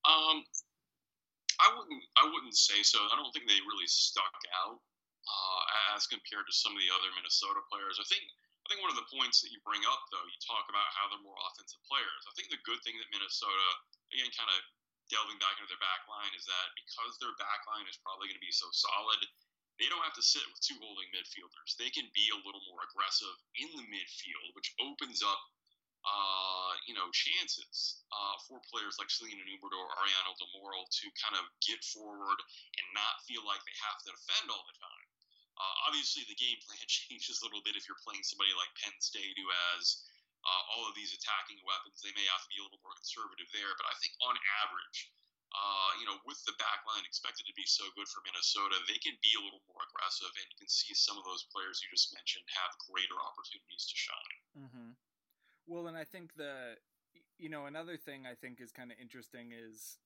Um, 0.01 0.41
I 1.61 1.69
wouldn't. 1.77 2.03
I 2.17 2.25
wouldn't 2.25 2.57
say 2.57 2.81
so. 2.81 2.97
I 2.97 3.15
don't 3.17 3.29
think 3.33 3.45
they 3.45 3.61
really 3.69 3.89
stuck 3.89 4.33
out 4.65 4.81
uh, 4.81 5.93
as 5.93 6.09
compared 6.09 6.49
to 6.49 6.53
some 6.53 6.73
of 6.73 6.81
the 6.81 6.89
other 6.89 7.13
Minnesota 7.13 7.61
players. 7.69 8.01
I 8.01 8.05
think 8.09 8.25
I 8.65 8.69
think 8.69 8.81
one 8.81 8.93
of 8.93 8.97
the 8.97 9.09
points 9.13 9.41
that 9.41 9.53
you 9.53 9.61
bring 9.61 9.81
up, 9.89 10.01
though, 10.09 10.25
you 10.25 10.37
talk 10.41 10.65
about 10.69 10.89
how 10.97 11.09
they're 11.09 11.21
more 11.21 11.37
offensive 11.49 11.81
players. 11.85 12.21
I 12.29 12.33
think 12.33 12.49
the 12.53 12.61
good 12.65 12.81
thing 12.85 12.97
that 12.97 13.09
Minnesota, 13.13 13.67
again, 14.13 14.29
kind 14.33 14.49
of 14.49 14.59
delving 15.11 15.37
back 15.43 15.59
into 15.59 15.67
their 15.67 15.83
back 15.83 16.07
line, 16.07 16.31
is 16.33 16.47
that 16.47 16.67
because 16.73 17.19
their 17.19 17.35
back 17.37 17.67
line 17.67 17.85
is 17.91 17.99
probably 17.99 18.31
going 18.31 18.39
to 18.39 18.47
be 18.47 18.55
so 18.55 18.71
solid, 18.71 19.21
they 19.77 19.89
don't 19.91 20.03
have 20.05 20.15
to 20.15 20.23
sit 20.23 20.45
with 20.47 20.61
two 20.63 20.77
holding 20.79 21.09
midfielders. 21.11 21.75
They 21.75 21.91
can 21.91 22.07
be 22.15 22.31
a 22.31 22.41
little 22.47 22.63
more 22.69 22.85
aggressive 22.87 23.35
in 23.59 23.69
the 23.75 23.85
midfield, 23.89 24.53
which 24.55 24.71
opens 24.77 25.25
up, 25.25 25.41
uh, 26.05 26.71
you 26.85 26.93
know, 26.93 27.09
chances 27.13 28.05
uh, 28.13 28.35
for 28.45 28.61
players 28.69 28.95
like 29.01 29.09
Selena 29.09 29.41
Nummerdor 29.41 29.81
or 29.81 29.93
Ariana 30.01 30.33
Del 30.37 30.53
Moral 30.57 30.85
to 30.85 31.05
kind 31.17 31.35
of 31.35 31.45
get 31.65 31.81
forward 31.81 32.39
and 32.77 32.87
not 32.93 33.25
feel 33.25 33.41
like 33.43 33.61
they 33.65 33.77
have 33.85 33.99
to 34.05 34.13
defend 34.13 34.53
all 34.53 34.65
the 34.69 34.77
time. 34.77 35.07
Uh, 35.57 35.75
obviously, 35.89 36.25
the 36.25 36.37
game 36.37 36.57
plan 36.65 36.81
changes 36.85 37.41
a 37.41 37.45
little 37.45 37.61
bit 37.65 37.77
if 37.77 37.89
you're 37.89 38.05
playing 38.05 38.23
somebody 38.25 38.53
like 38.57 38.71
Penn 38.81 38.95
State 39.01 39.33
who 39.33 39.49
has 39.49 40.05
uh, 40.41 40.63
all 40.73 40.85
of 40.89 40.93
these 40.97 41.13
attacking 41.13 41.61
weapons. 41.63 42.01
They 42.01 42.13
may 42.17 42.25
have 42.29 42.41
to 42.45 42.49
be 42.49 42.59
a 42.59 42.65
little 42.65 42.81
more 42.81 42.97
conservative 42.97 43.49
there, 43.53 43.73
but 43.77 43.87
I 43.89 43.95
think 44.01 44.13
on 44.25 44.35
average, 44.65 45.13
uh, 45.51 45.91
you 45.99 46.05
know, 46.07 46.17
with 46.23 46.39
the 46.47 46.55
back 46.57 46.81
line 46.87 47.03
expected 47.03 47.43
to 47.45 47.55
be 47.59 47.67
so 47.67 47.83
good 47.93 48.07
for 48.07 48.23
Minnesota, 48.23 48.79
they 48.87 48.97
can 49.03 49.13
be 49.19 49.35
a 49.35 49.43
little 49.43 49.61
more 49.67 49.83
aggressive, 49.91 50.31
and 50.31 50.47
you 50.47 50.57
can 50.57 50.71
see 50.71 50.95
some 50.95 51.19
of 51.19 51.27
those 51.27 51.45
players 51.51 51.83
you 51.83 51.91
just 51.91 52.15
mentioned 52.15 52.47
have 52.55 52.71
greater 52.87 53.19
opportunities 53.19 53.85
to 53.85 53.95
shine. 53.99 54.37
Mm-hmm. 54.65 54.89
Well, 55.67 55.91
and 55.91 55.99
I 55.99 56.07
think 56.07 56.33
the, 56.39 56.79
you 57.37 57.51
know, 57.51 57.67
another 57.67 57.99
thing 57.99 58.23
I 58.25 58.33
think 58.33 58.63
is 58.63 58.71
kind 58.71 58.89
of 58.89 58.97
interesting 58.97 59.51
is 59.51 59.99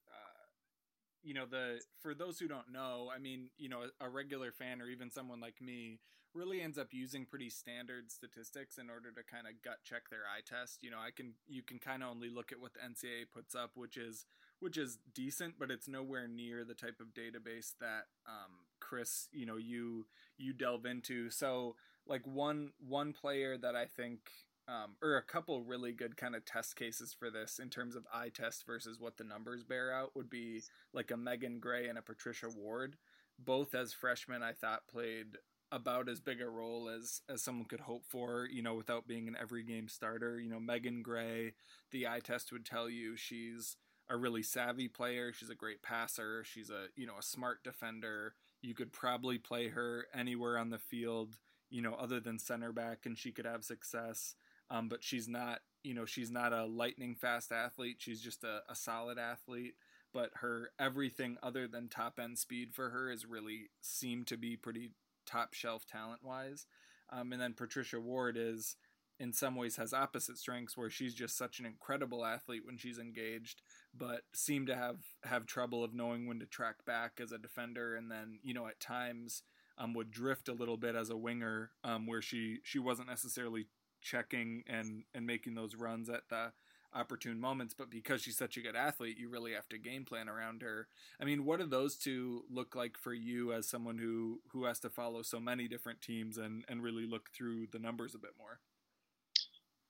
you 1.26 1.34
know 1.34 1.46
the 1.50 1.82
for 2.00 2.14
those 2.14 2.40
who 2.40 2.48
don't 2.48 2.72
know 2.72 3.10
i 3.14 3.18
mean 3.18 3.50
you 3.58 3.68
know 3.68 3.82
a, 4.00 4.06
a, 4.06 4.10
regular 4.10 4.52
fan 4.52 4.80
or 4.80 4.88
even 4.88 5.10
someone 5.10 5.42
like 5.42 5.60
me 5.60 6.00
really 6.36 6.62
ends 6.62 6.78
up 6.78 6.90
using 6.92 7.26
pretty 7.26 7.50
standard 7.50 8.12
statistics 8.12 8.78
in 8.78 8.90
order 8.90 9.10
to 9.12 9.24
kind 9.24 9.48
of 9.48 9.54
gut 9.64 9.80
check 9.84 10.10
their 10.10 10.24
eye 10.30 10.42
test 10.48 10.84
you 10.84 10.92
know 10.92 11.00
i 11.00 11.10
can 11.10 11.34
you 11.48 11.64
can 11.64 11.80
kind 11.80 12.04
of 12.04 12.10
only 12.10 12.30
look 12.30 12.52
at 12.52 12.60
what 12.60 12.74
the 12.74 12.80
ncaa 12.82 13.24
puts 13.34 13.56
up 13.56 13.72
which 13.76 13.98
is 13.98 14.26
which 14.60 14.78
is 14.78 15.00
decent 15.14 15.56
but 15.58 15.72
it's 15.72 15.88
nowhere 15.88 16.28
near 16.28 16.64
the 16.64 16.74
type 16.74 17.00
of 17.00 17.14
database 17.14 17.74
that 17.80 18.06
um, 18.28 18.52
chris 18.80 19.30
you 19.32 19.46
know 19.46 19.58
you 19.58 20.06
you 20.38 20.54
delve 20.54 20.86
into 20.86 21.30
so 21.30 21.76
like 22.06 22.26
one 22.28 22.72
one 22.86 23.14
player 23.14 23.58
that 23.58 23.76
i 23.76 23.86
think 23.86 24.20
um, 24.68 24.96
or 25.02 25.18
a 25.18 25.22
couple 25.22 25.62
really 25.62 25.92
good 25.92 26.18
kind 26.18 26.36
of 26.36 26.44
test 26.44 26.76
cases 26.76 27.16
for 27.18 27.30
this 27.30 27.60
in 27.60 27.70
terms 27.70 27.96
of 27.96 28.08
eye 28.14 28.30
test 28.30 28.66
versus 28.66 29.00
what 29.00 29.18
the 29.18 29.24
numbers 29.24 29.64
bear 29.64 29.94
out 29.94 30.16
would 30.16 30.30
be 30.30 30.64
like 30.92 31.12
a 31.12 31.18
Megan 31.18 31.60
Gray 31.60 31.88
and 31.88 32.00
a 32.00 32.02
Patricia 32.02 32.48
Ward. 32.50 32.98
Both 33.38 33.76
as 33.76 33.94
freshmen, 33.94 34.42
I 34.42 34.54
thought 34.54 34.88
played 34.88 35.38
about 35.76 36.10
as 36.10 36.20
big 36.20 36.42
a 36.42 36.50
role 36.50 36.90
as 36.90 37.22
as 37.30 37.42
someone 37.42 37.66
could 37.66 37.82
hope 37.82 38.06
for, 38.08 38.48
you 38.52 38.62
know, 38.62 38.76
without 38.76 39.08
being 39.08 39.28
an 39.28 39.38
every 39.40 39.64
game 39.64 39.88
starter. 39.88 40.40
You 40.40 40.50
know, 40.50 40.60
Megan 40.60 41.02
Gray, 41.02 41.54
the 41.92 42.08
eye 42.08 42.22
test 42.24 42.52
would 42.52 42.66
tell 42.66 42.90
you 42.90 43.16
she's 43.16 43.76
a 44.10 44.18
really 44.18 44.44
savvy 44.44 44.88
player. 44.88 45.34
She's 45.34 45.50
a 45.50 45.56
great 45.56 45.82
passer. 45.84 46.44
She's 46.44 46.70
a 46.70 46.88
you 46.96 47.06
know 47.06 47.18
a 47.20 47.24
smart 47.24 47.64
defender. 47.64 48.36
You 48.62 48.74
could 48.74 48.94
probably 48.94 49.38
play 49.38 49.68
her 49.70 50.08
anywhere 50.14 50.58
on 50.58 50.70
the 50.70 50.80
field, 50.80 51.38
you 51.70 51.82
know, 51.82 51.94
other 51.96 52.20
than 52.20 52.40
center 52.40 52.72
back, 52.72 53.06
and 53.06 53.18
she 53.18 53.32
could 53.32 53.46
have 53.46 53.64
success 53.64 54.36
um, 54.70 54.90
but 54.90 55.04
she's 55.04 55.28
not 55.28 55.60
you 55.84 55.94
know 55.94 56.06
she's 56.06 56.32
not 56.32 56.54
a 56.54 56.66
lightning 56.66 57.16
fast 57.16 57.52
athlete 57.52 57.98
she's 58.00 58.22
just 58.22 58.44
a, 58.44 58.62
a 58.70 58.76
solid 58.76 59.18
athlete 59.18 59.76
but 60.14 60.32
her 60.36 60.72
everything 60.80 61.38
other 61.44 61.68
than 61.68 61.88
top 61.88 62.20
end 62.20 62.38
speed 62.38 62.74
for 62.74 62.90
her 62.90 63.12
is 63.12 63.26
really 63.26 63.70
seemed 63.82 64.28
to 64.28 64.38
be 64.38 64.56
pretty 64.56 64.92
top 65.26 65.54
shelf 65.54 65.86
talent 65.86 66.24
wise 66.24 66.66
um, 67.12 67.32
and 67.32 67.42
then 67.42 67.54
patricia 67.54 68.00
ward 68.00 68.38
is 68.38 68.76
in 69.20 69.32
some 69.32 69.56
ways 69.56 69.78
has 69.78 69.94
opposite 69.94 70.38
strengths 70.38 70.76
where 70.76 70.90
she's 70.90 71.14
just 71.14 71.38
such 71.38 71.60
an 71.60 71.66
incredible 71.66 72.26
athlete 72.26 72.66
when 72.66 72.78
she's 72.78 73.00
engaged 73.00 73.62
but 73.98 74.22
seemed 74.34 74.68
to 74.68 74.76
have 74.76 74.98
have 75.24 75.46
trouble 75.46 75.84
of 75.84 75.94
knowing 75.94 76.28
when 76.28 76.40
to 76.40 76.46
track 76.46 76.84
back 76.86 77.20
as 77.22 77.32
a 77.32 77.38
defender. 77.38 77.96
And 77.96 78.12
then 78.12 78.40
you 78.44 78.54
know 78.54 78.68
at 78.68 78.80
times 78.80 79.44
um, 79.78 79.94
would 79.94 80.12
drift 80.12 80.48
a 80.48 80.54
little 80.54 80.78
bit 80.78 80.96
as 80.96 81.10
a 81.10 81.18
winger 81.18 81.72
um, 81.84 82.08
where 82.08 82.22
she 82.22 82.60
she 82.64 82.80
wasn't 82.80 83.08
necessarily 83.08 83.68
checking 84.02 84.64
and 84.68 85.04
and 85.14 85.26
making 85.26 85.56
those 85.56 85.76
runs 85.76 86.10
at 86.10 86.24
the 86.30 86.52
opportune 86.96 87.40
moments 87.40 87.74
but 87.78 87.90
because 87.90 88.22
she's 88.22 88.38
such 88.38 88.58
a 88.58 88.62
good 88.62 88.76
athlete 88.76 89.18
you 89.18 89.30
really 89.30 89.54
have 89.54 89.68
to 89.70 89.78
game 89.78 90.06
plan 90.06 90.30
around 90.30 90.62
her. 90.62 90.88
I 91.20 91.26
mean 91.26 91.46
what 91.46 91.60
do 91.60 91.66
those 91.66 91.98
two 91.98 92.44
look 92.50 92.76
like 92.76 92.98
for 92.98 93.14
you 93.14 93.54
as 93.54 93.68
someone 93.68 93.98
who 93.98 94.42
who 94.52 94.66
has 94.66 94.80
to 94.80 94.90
follow 94.90 95.22
so 95.22 95.40
many 95.40 95.68
different 95.68 96.02
teams 96.02 96.38
and 96.38 96.64
and 96.68 96.82
really 96.82 97.06
look 97.06 97.30
through 97.36 97.68
the 97.72 97.80
numbers 97.80 98.16
a 98.16 98.20
bit 98.20 98.32
more? 98.38 98.60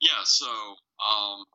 Yeah 0.01 0.23
so 0.23 0.47
um 0.99 1.45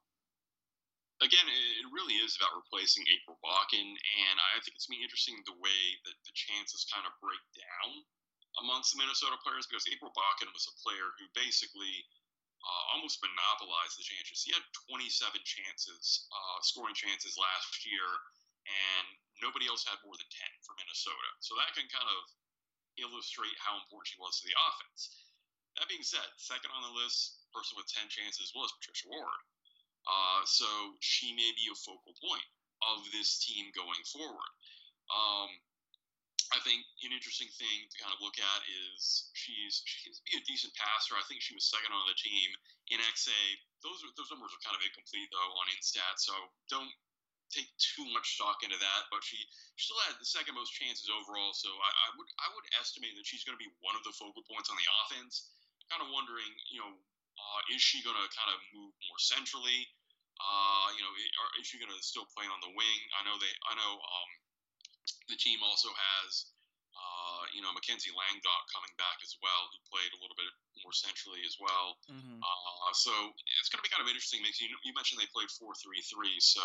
again, 1.20 1.44
it 1.44 1.86
really 1.92 2.16
is 2.24 2.36
about 2.40 2.56
replacing 2.56 3.04
April 3.12 3.36
Bakken, 3.44 3.92
and 3.92 4.36
I 4.40 4.60
think 4.64 4.72
it's 4.76 4.88
going 4.88 4.96
to 4.96 5.00
be 5.00 5.06
interesting 5.06 5.36
the 5.44 5.60
way 5.60 5.82
that 6.08 6.16
the 6.24 6.32
chances 6.32 6.88
kind 6.88 7.04
of 7.04 7.12
break 7.20 7.44
down 7.52 8.04
amongst 8.64 8.92
the 8.92 8.98
Minnesota 8.98 9.36
players 9.44 9.68
because 9.68 9.86
April 9.86 10.10
Bakken 10.16 10.50
was 10.50 10.66
a 10.66 10.74
player 10.80 11.06
who 11.20 11.28
basically 11.36 11.92
uh, 12.60 12.82
almost 12.96 13.20
monopolized 13.24 13.96
the 13.96 14.04
chances. 14.04 14.44
He 14.44 14.52
had 14.52 14.64
27 14.88 15.08
chances, 15.44 16.28
uh, 16.28 16.58
scoring 16.60 16.96
chances 16.96 17.40
last 17.40 17.84
year, 17.88 18.08
and 18.68 19.06
nobody 19.40 19.64
else 19.64 19.82
had 19.88 19.96
more 20.04 20.16
than 20.16 20.28
10 20.28 20.66
for 20.66 20.76
Minnesota. 20.76 21.30
So 21.40 21.56
that 21.56 21.72
can 21.72 21.88
kind 21.88 22.08
of 22.08 22.20
illustrate 23.00 23.56
how 23.56 23.80
important 23.80 24.12
she 24.12 24.20
was 24.20 24.36
to 24.40 24.44
the 24.44 24.56
offense. 24.56 25.24
That 25.80 25.88
being 25.88 26.04
said, 26.04 26.26
second 26.36 26.74
on 26.76 26.84
the 26.84 26.94
list, 27.00 27.40
person 27.56 27.80
with 27.80 27.88
10 27.90 28.12
chances 28.12 28.52
was 28.52 28.70
Patricia 28.78 29.08
Ward. 29.08 29.40
Uh, 30.04 30.42
so 30.44 30.68
she 31.00 31.32
may 31.32 31.50
be 31.56 31.66
a 31.70 31.76
focal 31.76 32.14
point 32.20 32.48
of 32.84 33.04
this 33.12 33.40
team 33.44 33.68
going 33.72 34.02
forward. 34.08 34.52
Um, 35.10 35.50
I 36.50 36.58
think 36.66 36.82
an 37.06 37.14
interesting 37.14 37.46
thing 37.54 37.86
to 37.86 37.96
kind 38.02 38.10
of 38.10 38.18
look 38.18 38.34
at 38.34 38.60
is 38.66 39.30
she's 39.38 39.86
she 39.86 40.02
can 40.02 40.14
be 40.26 40.34
a 40.34 40.42
decent 40.50 40.74
passer. 40.74 41.14
I 41.14 41.22
think 41.30 41.38
she 41.42 41.54
was 41.54 41.70
second 41.70 41.94
on 41.94 42.02
the 42.10 42.18
team 42.18 42.50
in 42.90 42.98
XA. 42.98 43.40
Those 43.86 44.02
are, 44.02 44.10
those 44.18 44.30
numbers 44.34 44.50
are 44.50 44.62
kind 44.66 44.74
of 44.74 44.82
incomplete 44.82 45.30
though 45.30 45.50
on 45.62 45.70
InStat, 45.78 46.18
so 46.18 46.34
don't 46.66 46.90
take 47.54 47.70
too 47.78 48.06
much 48.14 48.38
stock 48.38 48.62
into 48.66 48.78
that. 48.78 49.02
But 49.14 49.22
she, 49.22 49.38
she 49.78 49.90
still 49.90 50.02
had 50.06 50.18
the 50.18 50.26
second 50.26 50.58
most 50.58 50.74
chances 50.74 51.06
overall, 51.10 51.54
so 51.54 51.70
I, 51.70 51.90
I 51.90 52.08
would 52.18 52.30
I 52.42 52.48
would 52.54 52.66
estimate 52.82 53.14
that 53.14 53.26
she's 53.26 53.46
going 53.46 53.54
to 53.54 53.62
be 53.62 53.70
one 53.82 53.94
of 53.94 54.02
the 54.02 54.14
focal 54.14 54.42
points 54.46 54.70
on 54.70 54.78
the 54.78 54.88
offense. 55.06 55.54
Kind 55.86 56.02
of 56.02 56.10
wondering, 56.14 56.50
you 56.70 56.78
know, 56.78 56.92
uh, 56.94 57.60
is 57.74 57.82
she 57.82 57.98
going 58.02 58.14
to 58.14 58.26
kind 58.30 58.50
of 58.54 58.58
move 58.74 58.94
more 59.10 59.20
centrally? 59.22 59.86
Uh, 60.40 60.88
you 60.96 61.02
know, 61.04 61.12
is 61.60 61.66
she 61.68 61.76
going 61.76 61.90
to 61.90 62.00
still 62.00 62.24
play 62.32 62.46
on 62.46 62.58
the 62.62 62.72
wing? 62.74 63.00
I 63.18 63.26
know 63.26 63.38
they. 63.38 63.52
I 63.70 63.74
know 63.78 63.92
um, 63.98 64.30
the 65.28 65.38
team 65.38 65.60
also 65.62 65.88
has. 65.90 66.50
Uh, 66.90 67.42
you 67.54 67.62
know, 67.64 67.72
Mackenzie 67.72 68.12
Langdock 68.12 68.64
coming 68.68 68.92
back 69.00 69.22
as 69.24 69.32
well, 69.40 69.62
who 69.72 69.78
played 69.88 70.10
a 70.12 70.20
little 70.20 70.36
bit 70.36 70.52
more 70.84 70.92
centrally 70.92 71.40
as 71.46 71.56
well. 71.56 71.96
Mm-hmm. 72.10 72.42
Uh, 72.42 72.92
so 72.92 73.14
it's 73.56 73.70
going 73.72 73.80
to 73.80 73.86
be 73.86 73.92
kind 73.94 74.04
of 74.04 74.10
interesting. 74.10 74.42
Because 74.42 74.60
you, 74.60 74.68
you 74.84 74.92
mentioned 74.92 75.22
they 75.22 75.30
played 75.30 75.48
four 75.54 75.72
three 75.80 76.02
three, 76.04 76.36
so 76.42 76.62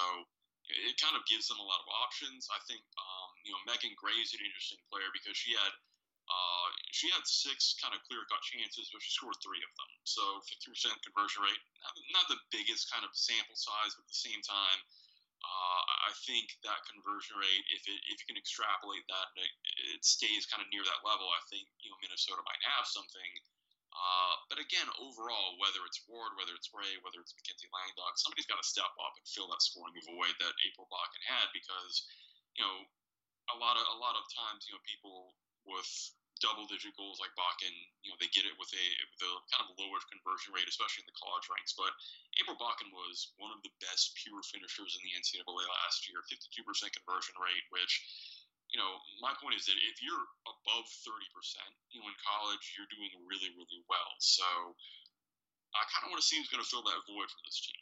it 0.65 0.97
kind 0.97 1.13
of 1.13 1.23
gives 1.29 1.47
them 1.47 1.61
a 1.61 1.65
lot 1.65 1.79
of 1.79 1.87
options. 2.03 2.49
I 2.49 2.59
think 2.65 2.81
um, 2.97 3.29
you 3.45 3.53
know 3.53 3.61
Megan 3.69 3.93
Gray 3.95 4.17
is 4.17 4.33
an 4.33 4.41
interesting 4.41 4.81
player 4.89 5.07
because 5.13 5.37
she 5.37 5.53
had 5.53 5.73
uh, 6.25 6.67
she 6.89 7.05
had 7.13 7.21
six 7.27 7.77
kind 7.77 7.93
of 7.93 8.01
clear 8.09 8.25
cut 8.25 8.41
chances, 8.41 8.89
but 8.89 9.01
she 9.01 9.13
scored 9.13 9.37
three 9.45 9.61
of 9.61 9.71
them. 9.77 9.91
So 10.09 10.41
50% 10.73 11.05
conversion 11.05 11.45
rate, 11.45 11.61
not, 11.85 11.93
not, 12.17 12.25
the 12.33 12.41
biggest 12.49 12.89
kind 12.89 13.05
of 13.05 13.13
sample 13.13 13.53
size, 13.53 13.93
but 13.93 14.09
at 14.09 14.09
the 14.09 14.23
same 14.25 14.41
time, 14.41 14.79
uh, 15.45 15.81
I 16.09 16.11
think 16.25 16.57
that 16.65 16.81
conversion 16.89 17.37
rate, 17.37 17.65
if 17.69 17.85
it, 17.85 17.99
if 18.09 18.17
you 18.23 18.27
can 18.33 18.39
extrapolate 18.39 19.05
that 19.05 19.27
and 19.35 19.45
it, 19.45 19.51
it, 19.93 20.01
stays 20.01 20.49
kind 20.49 20.65
of 20.65 20.67
near 20.73 20.81
that 20.81 21.05
level, 21.05 21.29
I 21.29 21.41
think 21.53 21.69
you 21.81 21.93
know 21.93 21.97
Minnesota 22.01 22.41
might 22.41 22.61
have 22.65 22.89
something. 22.89 23.31
Uh, 23.95 24.33
but 24.51 24.59
again, 24.59 24.89
overall, 24.99 25.55
whether 25.61 25.79
it's 25.87 26.03
Ward, 26.09 26.35
whether 26.35 26.51
it's 26.57 26.67
Gray, 26.67 26.99
whether 26.99 27.21
it's 27.23 27.31
Mackenzie 27.31 27.71
Langdock, 27.71 28.19
somebody's 28.19 28.49
got 28.49 28.59
to 28.59 28.67
step 28.67 28.91
up 28.99 29.13
and 29.15 29.23
fill 29.29 29.47
that 29.53 29.63
scoring 29.63 29.95
void 30.03 30.35
that 30.41 30.53
April 30.67 30.89
Bakken 30.91 31.23
had 31.23 31.47
because 31.55 32.09
you 32.57 32.65
know 32.65 32.83
a 33.53 33.57
lot 33.61 33.77
of 33.79 33.85
a 33.95 33.97
lot 34.01 34.17
of 34.17 34.25
times 34.33 34.65
you 34.67 34.73
know 34.75 34.83
people 34.83 35.37
with 35.63 35.87
double 36.43 36.67
digit 36.67 36.95
goals 36.99 37.19
like 37.23 37.31
Bakken, 37.39 37.71
you 38.03 38.11
know, 38.11 38.17
they 38.19 38.31
get 38.31 38.47
it 38.47 38.55
with 38.59 38.71
a 38.75 38.85
with 39.11 39.21
a 39.23 39.33
kind 39.55 39.65
of 39.67 39.75
lower 39.79 39.99
conversion 40.11 40.51
rate, 40.51 40.67
especially 40.67 41.07
in 41.07 41.09
the 41.09 41.19
college 41.19 41.47
ranks. 41.47 41.75
But 41.75 41.91
April 42.39 42.59
Bakken 42.59 42.91
was 42.91 43.35
one 43.39 43.55
of 43.55 43.63
the 43.63 43.71
best 43.79 44.15
pure 44.19 44.43
finishers 44.43 44.95
in 44.95 45.01
the 45.05 45.15
NCAA 45.15 45.63
last 45.83 46.07
year, 46.11 46.19
52% 46.27 46.65
conversion 46.91 47.35
rate, 47.39 47.65
which 47.71 47.93
you 48.73 48.81
know, 48.81 48.97
my 49.21 49.31
point 49.39 49.55
is 49.55 49.69
that 49.69 49.77
if 49.87 50.01
you're 50.01 50.25
above 50.43 50.83
30%, 51.05 51.07
you 51.93 52.01
know, 52.01 52.09
in 52.09 52.17
college, 52.25 52.75
you're 52.75 52.89
doing 52.89 53.13
really, 53.23 53.53
really 53.53 53.81
well. 53.87 54.11
So 54.19 54.43
I 55.75 55.81
kind 55.95 56.07
of 56.07 56.15
want 56.15 56.19
to 56.19 56.27
see 56.27 56.35
who's 56.41 56.49
going 56.49 56.63
to 56.63 56.67
fill 56.67 56.83
that 56.83 57.05
void 57.07 57.29
for 57.29 57.41
this 57.45 57.61
team. 57.61 57.81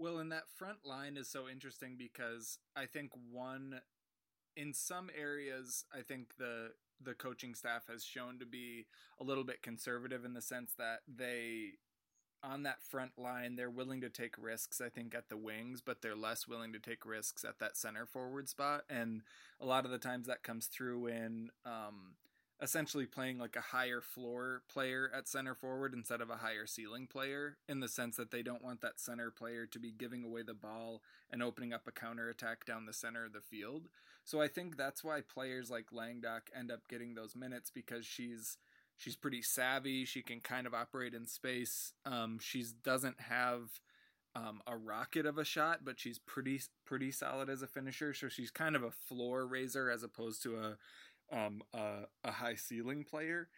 Well, 0.00 0.18
and 0.18 0.32
that 0.32 0.48
front 0.56 0.84
line 0.84 1.16
is 1.16 1.28
so 1.28 1.48
interesting 1.48 1.96
because 1.96 2.58
I 2.74 2.86
think 2.86 3.12
one, 3.30 3.80
in 4.56 4.72
some 4.74 5.10
areas, 5.18 5.84
I 5.92 6.02
think 6.02 6.36
the 6.38 6.72
the 7.02 7.14
coaching 7.14 7.54
staff 7.54 7.84
has 7.90 8.04
shown 8.04 8.38
to 8.38 8.44
be 8.44 8.86
a 9.18 9.24
little 9.24 9.44
bit 9.44 9.62
conservative 9.62 10.24
in 10.24 10.34
the 10.34 10.42
sense 10.42 10.72
that 10.76 11.00
they 11.08 11.70
on 12.42 12.62
that 12.62 12.82
front 12.82 13.12
line 13.18 13.56
they're 13.56 13.70
willing 13.70 14.00
to 14.00 14.08
take 14.08 14.34
risks 14.38 14.80
i 14.80 14.88
think 14.88 15.14
at 15.14 15.28
the 15.28 15.36
wings 15.36 15.82
but 15.82 16.02
they're 16.02 16.16
less 16.16 16.46
willing 16.46 16.72
to 16.72 16.78
take 16.78 17.04
risks 17.06 17.44
at 17.44 17.58
that 17.58 17.76
center 17.76 18.06
forward 18.06 18.48
spot. 18.48 18.84
And 18.88 19.22
a 19.60 19.66
lot 19.66 19.84
of 19.84 19.90
the 19.90 19.98
times 19.98 20.26
that 20.26 20.42
comes 20.42 20.66
through 20.66 21.06
in 21.06 21.50
um, 21.64 22.14
essentially 22.62 23.06
playing 23.06 23.38
like 23.38 23.56
a 23.56 23.60
higher 23.60 24.00
floor 24.00 24.62
player 24.70 25.10
at 25.14 25.28
center 25.28 25.54
forward 25.54 25.94
instead 25.94 26.20
of 26.20 26.30
a 26.30 26.36
higher 26.36 26.66
ceiling 26.66 27.06
player 27.06 27.56
in 27.68 27.80
the 27.80 27.88
sense 27.88 28.16
that 28.16 28.30
they 28.30 28.42
don't 28.42 28.62
want 28.64 28.80
that 28.82 29.00
center 29.00 29.30
player 29.30 29.66
to 29.66 29.78
be 29.78 29.90
giving 29.90 30.24
away 30.24 30.42
the 30.42 30.54
ball 30.54 31.02
and 31.30 31.42
opening 31.42 31.72
up 31.72 31.86
a 31.86 31.92
counter 31.92 32.28
attack 32.28 32.64
down 32.66 32.86
the 32.86 32.92
center 32.92 33.24
of 33.24 33.32
the 33.32 33.40
field 33.40 33.88
so 34.30 34.40
I 34.40 34.46
think 34.46 34.76
that's 34.76 35.02
why 35.02 35.22
players 35.22 35.72
like 35.72 35.86
Langdock 35.90 36.50
end 36.56 36.70
up 36.70 36.86
getting 36.88 37.14
those 37.14 37.34
minutes 37.34 37.68
because 37.68 38.06
she's 38.06 38.58
she's 38.96 39.16
pretty 39.16 39.42
savvy. 39.42 40.04
She 40.04 40.22
can 40.22 40.38
kind 40.38 40.68
of 40.68 40.74
operate 40.74 41.14
in 41.14 41.26
space. 41.26 41.94
Um, 42.06 42.38
she 42.40 42.64
doesn't 42.84 43.22
have 43.22 43.80
um, 44.36 44.62
a 44.68 44.76
rocket 44.76 45.26
of 45.26 45.36
a 45.36 45.44
shot, 45.44 45.80
but 45.84 45.98
she's 45.98 46.20
pretty 46.20 46.60
pretty 46.86 47.10
solid 47.10 47.50
as 47.50 47.60
a 47.60 47.66
finisher. 47.66 48.14
So 48.14 48.28
she's 48.28 48.52
kind 48.52 48.76
of 48.76 48.84
a 48.84 48.92
floor 48.92 49.48
raiser 49.48 49.90
as 49.90 50.04
opposed 50.04 50.44
to 50.44 50.58
a 50.58 51.36
um, 51.36 51.62
a, 51.74 52.04
a 52.22 52.30
high 52.30 52.54
ceiling 52.54 53.02
player. 53.02 53.48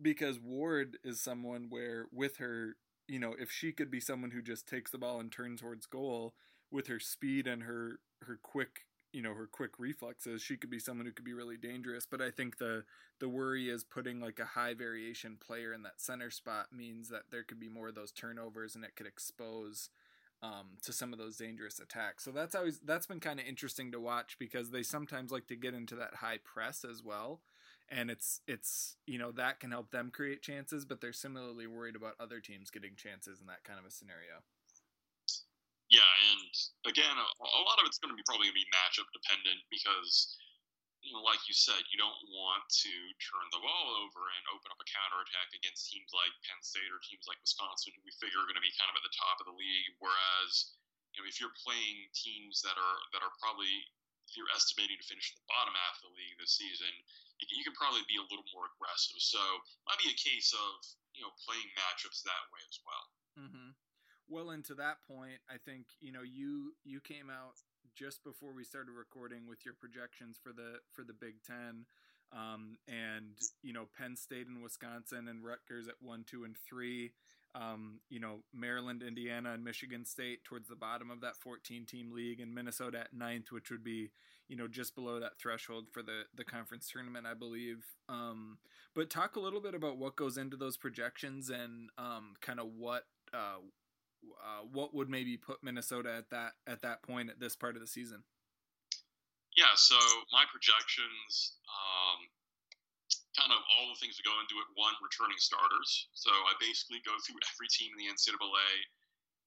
Because 0.00 0.40
Ward 0.40 0.96
is 1.04 1.20
someone 1.20 1.66
where 1.68 2.06
with 2.10 2.38
her, 2.38 2.76
you 3.06 3.18
know, 3.18 3.34
if 3.38 3.52
she 3.52 3.70
could 3.70 3.90
be 3.90 4.00
someone 4.00 4.30
who 4.30 4.40
just 4.40 4.66
takes 4.66 4.90
the 4.90 4.98
ball 4.98 5.20
and 5.20 5.30
turns 5.30 5.60
towards 5.60 5.84
goal 5.84 6.32
with 6.70 6.86
her 6.86 7.00
speed 7.00 7.46
and 7.46 7.64
her 7.64 8.00
her 8.22 8.38
quick 8.42 8.86
you 9.12 9.22
know 9.22 9.34
her 9.34 9.46
quick 9.46 9.78
reflexes 9.78 10.42
she 10.42 10.56
could 10.56 10.70
be 10.70 10.78
someone 10.78 11.06
who 11.06 11.12
could 11.12 11.24
be 11.24 11.32
really 11.32 11.56
dangerous 11.56 12.06
but 12.10 12.20
i 12.20 12.30
think 12.30 12.58
the 12.58 12.84
the 13.18 13.28
worry 13.28 13.70
is 13.70 13.84
putting 13.84 14.20
like 14.20 14.38
a 14.38 14.44
high 14.44 14.74
variation 14.74 15.36
player 15.38 15.72
in 15.72 15.82
that 15.82 16.00
center 16.00 16.30
spot 16.30 16.66
means 16.72 17.08
that 17.08 17.22
there 17.30 17.42
could 17.42 17.58
be 17.60 17.68
more 17.68 17.88
of 17.88 17.94
those 17.94 18.12
turnovers 18.12 18.74
and 18.74 18.84
it 18.84 18.94
could 18.96 19.06
expose 19.06 19.90
um, 20.42 20.76
to 20.82 20.92
some 20.92 21.12
of 21.12 21.18
those 21.18 21.36
dangerous 21.36 21.78
attacks. 21.78 22.24
So 22.24 22.30
that's 22.30 22.54
always 22.54 22.78
that's 22.80 23.06
been 23.06 23.20
kind 23.20 23.40
of 23.40 23.46
interesting 23.46 23.90
to 23.92 24.00
watch 24.00 24.36
because 24.38 24.70
they 24.70 24.82
sometimes 24.82 25.32
like 25.32 25.46
to 25.48 25.56
get 25.56 25.74
into 25.74 25.96
that 25.96 26.16
high 26.16 26.38
press 26.44 26.84
as 26.84 27.02
well. 27.02 27.40
And 27.88 28.10
it's 28.10 28.40
it's 28.46 28.96
you 29.06 29.18
know 29.18 29.32
that 29.32 29.60
can 29.60 29.70
help 29.70 29.92
them 29.92 30.10
create 30.12 30.42
chances 30.42 30.84
but 30.84 31.00
they're 31.00 31.12
similarly 31.12 31.68
worried 31.68 31.94
about 31.94 32.14
other 32.18 32.40
teams 32.40 32.68
getting 32.68 32.96
chances 32.96 33.40
in 33.40 33.46
that 33.46 33.62
kind 33.62 33.78
of 33.78 33.86
a 33.86 33.90
scenario 33.90 34.42
again, 36.88 37.16
a, 37.16 37.26
a 37.42 37.62
lot 37.64 37.78
of 37.80 37.84
it's 37.88 37.98
going 38.00 38.12
to 38.12 38.18
be 38.18 38.24
probably 38.24 38.48
going 38.48 38.58
to 38.58 38.64
be 38.64 38.74
matchup 38.74 39.08
dependent 39.12 39.60
because, 39.68 40.38
you 41.02 41.12
know, 41.14 41.22
like 41.22 41.40
you 41.46 41.54
said, 41.54 41.78
you 41.92 41.98
don't 41.98 42.20
want 42.34 42.64
to 42.82 42.92
turn 43.22 43.46
the 43.54 43.62
ball 43.62 43.86
over 44.02 44.22
and 44.36 44.42
open 44.54 44.70
up 44.72 44.80
a 44.80 44.88
counterattack 44.88 45.48
against 45.54 45.90
teams 45.90 46.10
like 46.14 46.32
Penn 46.46 46.60
State 46.62 46.90
or 46.90 47.00
teams 47.04 47.26
like 47.26 47.40
Wisconsin, 47.42 47.94
who 47.94 48.02
we 48.02 48.14
figure 48.18 48.40
are 48.42 48.48
going 48.48 48.58
to 48.58 48.64
be 48.64 48.74
kind 48.78 48.90
of 48.90 48.96
at 48.98 49.04
the 49.04 49.14
top 49.14 49.38
of 49.42 49.46
the 49.50 49.56
league. 49.56 49.92
Whereas, 49.98 50.76
you 51.14 51.22
know, 51.22 51.26
if 51.28 51.38
you're 51.38 51.54
playing 51.62 52.10
teams 52.16 52.62
that 52.64 52.76
are 52.76 52.98
that 53.16 53.22
are 53.22 53.34
probably 53.38 53.72
you're 54.34 54.50
estimating 54.58 54.98
to 54.98 55.06
finish 55.06 55.30
the 55.38 55.46
bottom 55.46 55.70
half 55.70 56.02
of 56.02 56.10
the 56.10 56.14
league 56.18 56.34
this 56.42 56.58
season, 56.58 56.90
you, 57.38 57.46
you 57.46 57.62
can 57.62 57.78
probably 57.78 58.02
be 58.10 58.18
a 58.18 58.26
little 58.26 58.44
more 58.50 58.66
aggressive. 58.74 59.22
So, 59.22 59.38
it 59.38 59.84
might 59.86 60.02
be 60.02 60.10
a 60.10 60.18
case 60.18 60.50
of 60.50 60.70
you 61.14 61.22
know 61.22 61.32
playing 61.46 61.70
matchups 61.78 62.26
that 62.26 62.42
way 62.50 62.62
as 62.66 62.78
well. 62.82 63.04
Mm-hmm 63.38 63.85
well 64.28 64.50
into 64.50 64.74
that 64.74 64.98
point 65.06 65.38
i 65.48 65.56
think 65.56 65.86
you 66.00 66.12
know 66.12 66.22
you 66.22 66.72
you 66.84 67.00
came 67.00 67.30
out 67.30 67.54
just 67.96 68.22
before 68.22 68.52
we 68.52 68.62
started 68.62 68.92
recording 68.92 69.48
with 69.48 69.64
your 69.64 69.74
projections 69.74 70.38
for 70.40 70.52
the 70.52 70.80
for 70.92 71.02
the 71.02 71.14
big 71.14 71.42
ten. 71.44 71.86
Um, 72.32 72.76
and 72.86 73.34
you 73.62 73.72
know 73.72 73.86
penn 73.96 74.16
state 74.16 74.46
and 74.46 74.62
wisconsin 74.62 75.28
and 75.28 75.44
rutgers 75.44 75.88
at 75.88 75.94
one 76.00 76.24
two 76.28 76.44
and 76.44 76.56
three. 76.56 77.12
Um, 77.54 78.00
you 78.10 78.20
know 78.20 78.40
maryland 78.52 79.02
indiana 79.02 79.52
and 79.52 79.64
michigan 79.64 80.04
state 80.04 80.44
towards 80.44 80.68
the 80.68 80.76
bottom 80.76 81.10
of 81.10 81.22
that 81.22 81.38
14 81.38 81.86
team 81.86 82.12
league 82.12 82.38
and 82.38 82.54
minnesota 82.54 82.98
at 83.00 83.14
ninth 83.14 83.50
which 83.50 83.70
would 83.70 83.82
be 83.82 84.10
you 84.46 84.56
know 84.56 84.68
just 84.68 84.94
below 84.94 85.18
that 85.20 85.38
threshold 85.38 85.86
for 85.90 86.02
the 86.02 86.24
the 86.34 86.44
conference 86.44 86.90
tournament 86.92 87.24
i 87.26 87.32
believe. 87.32 87.86
Um, 88.10 88.58
but 88.94 89.08
talk 89.08 89.36
a 89.36 89.40
little 89.40 89.60
bit 89.60 89.74
about 89.74 89.96
what 89.96 90.16
goes 90.16 90.36
into 90.36 90.56
those 90.58 90.76
projections 90.76 91.48
and 91.48 91.88
um, 91.96 92.34
kind 92.42 92.60
of 92.60 92.66
what 92.76 93.04
uh, 93.32 93.60
uh, 94.42 94.64
what 94.72 94.94
would 94.94 95.08
maybe 95.08 95.36
put 95.36 95.62
Minnesota 95.62 96.14
at 96.14 96.30
that 96.30 96.54
at 96.66 96.82
that 96.82 97.02
point 97.02 97.30
at 97.30 97.38
this 97.40 97.56
part 97.56 97.74
of 97.76 97.80
the 97.80 97.86
season? 97.86 98.22
Yeah, 99.56 99.72
so 99.72 99.96
my 100.36 100.44
projections, 100.52 101.56
um, 101.64 102.28
kind 103.40 103.52
of 103.56 103.60
all 103.72 103.88
the 103.88 103.96
things 103.96 104.20
that 104.20 104.28
go 104.28 104.36
into 104.36 104.60
it. 104.60 104.68
One, 104.76 104.92
returning 105.00 105.40
starters. 105.40 106.12
So 106.12 106.28
I 106.28 106.52
basically 106.60 107.00
go 107.08 107.16
through 107.24 107.40
every 107.40 107.68
team 107.72 107.88
in 107.96 107.98
the 108.04 108.08
NCAA 108.12 108.70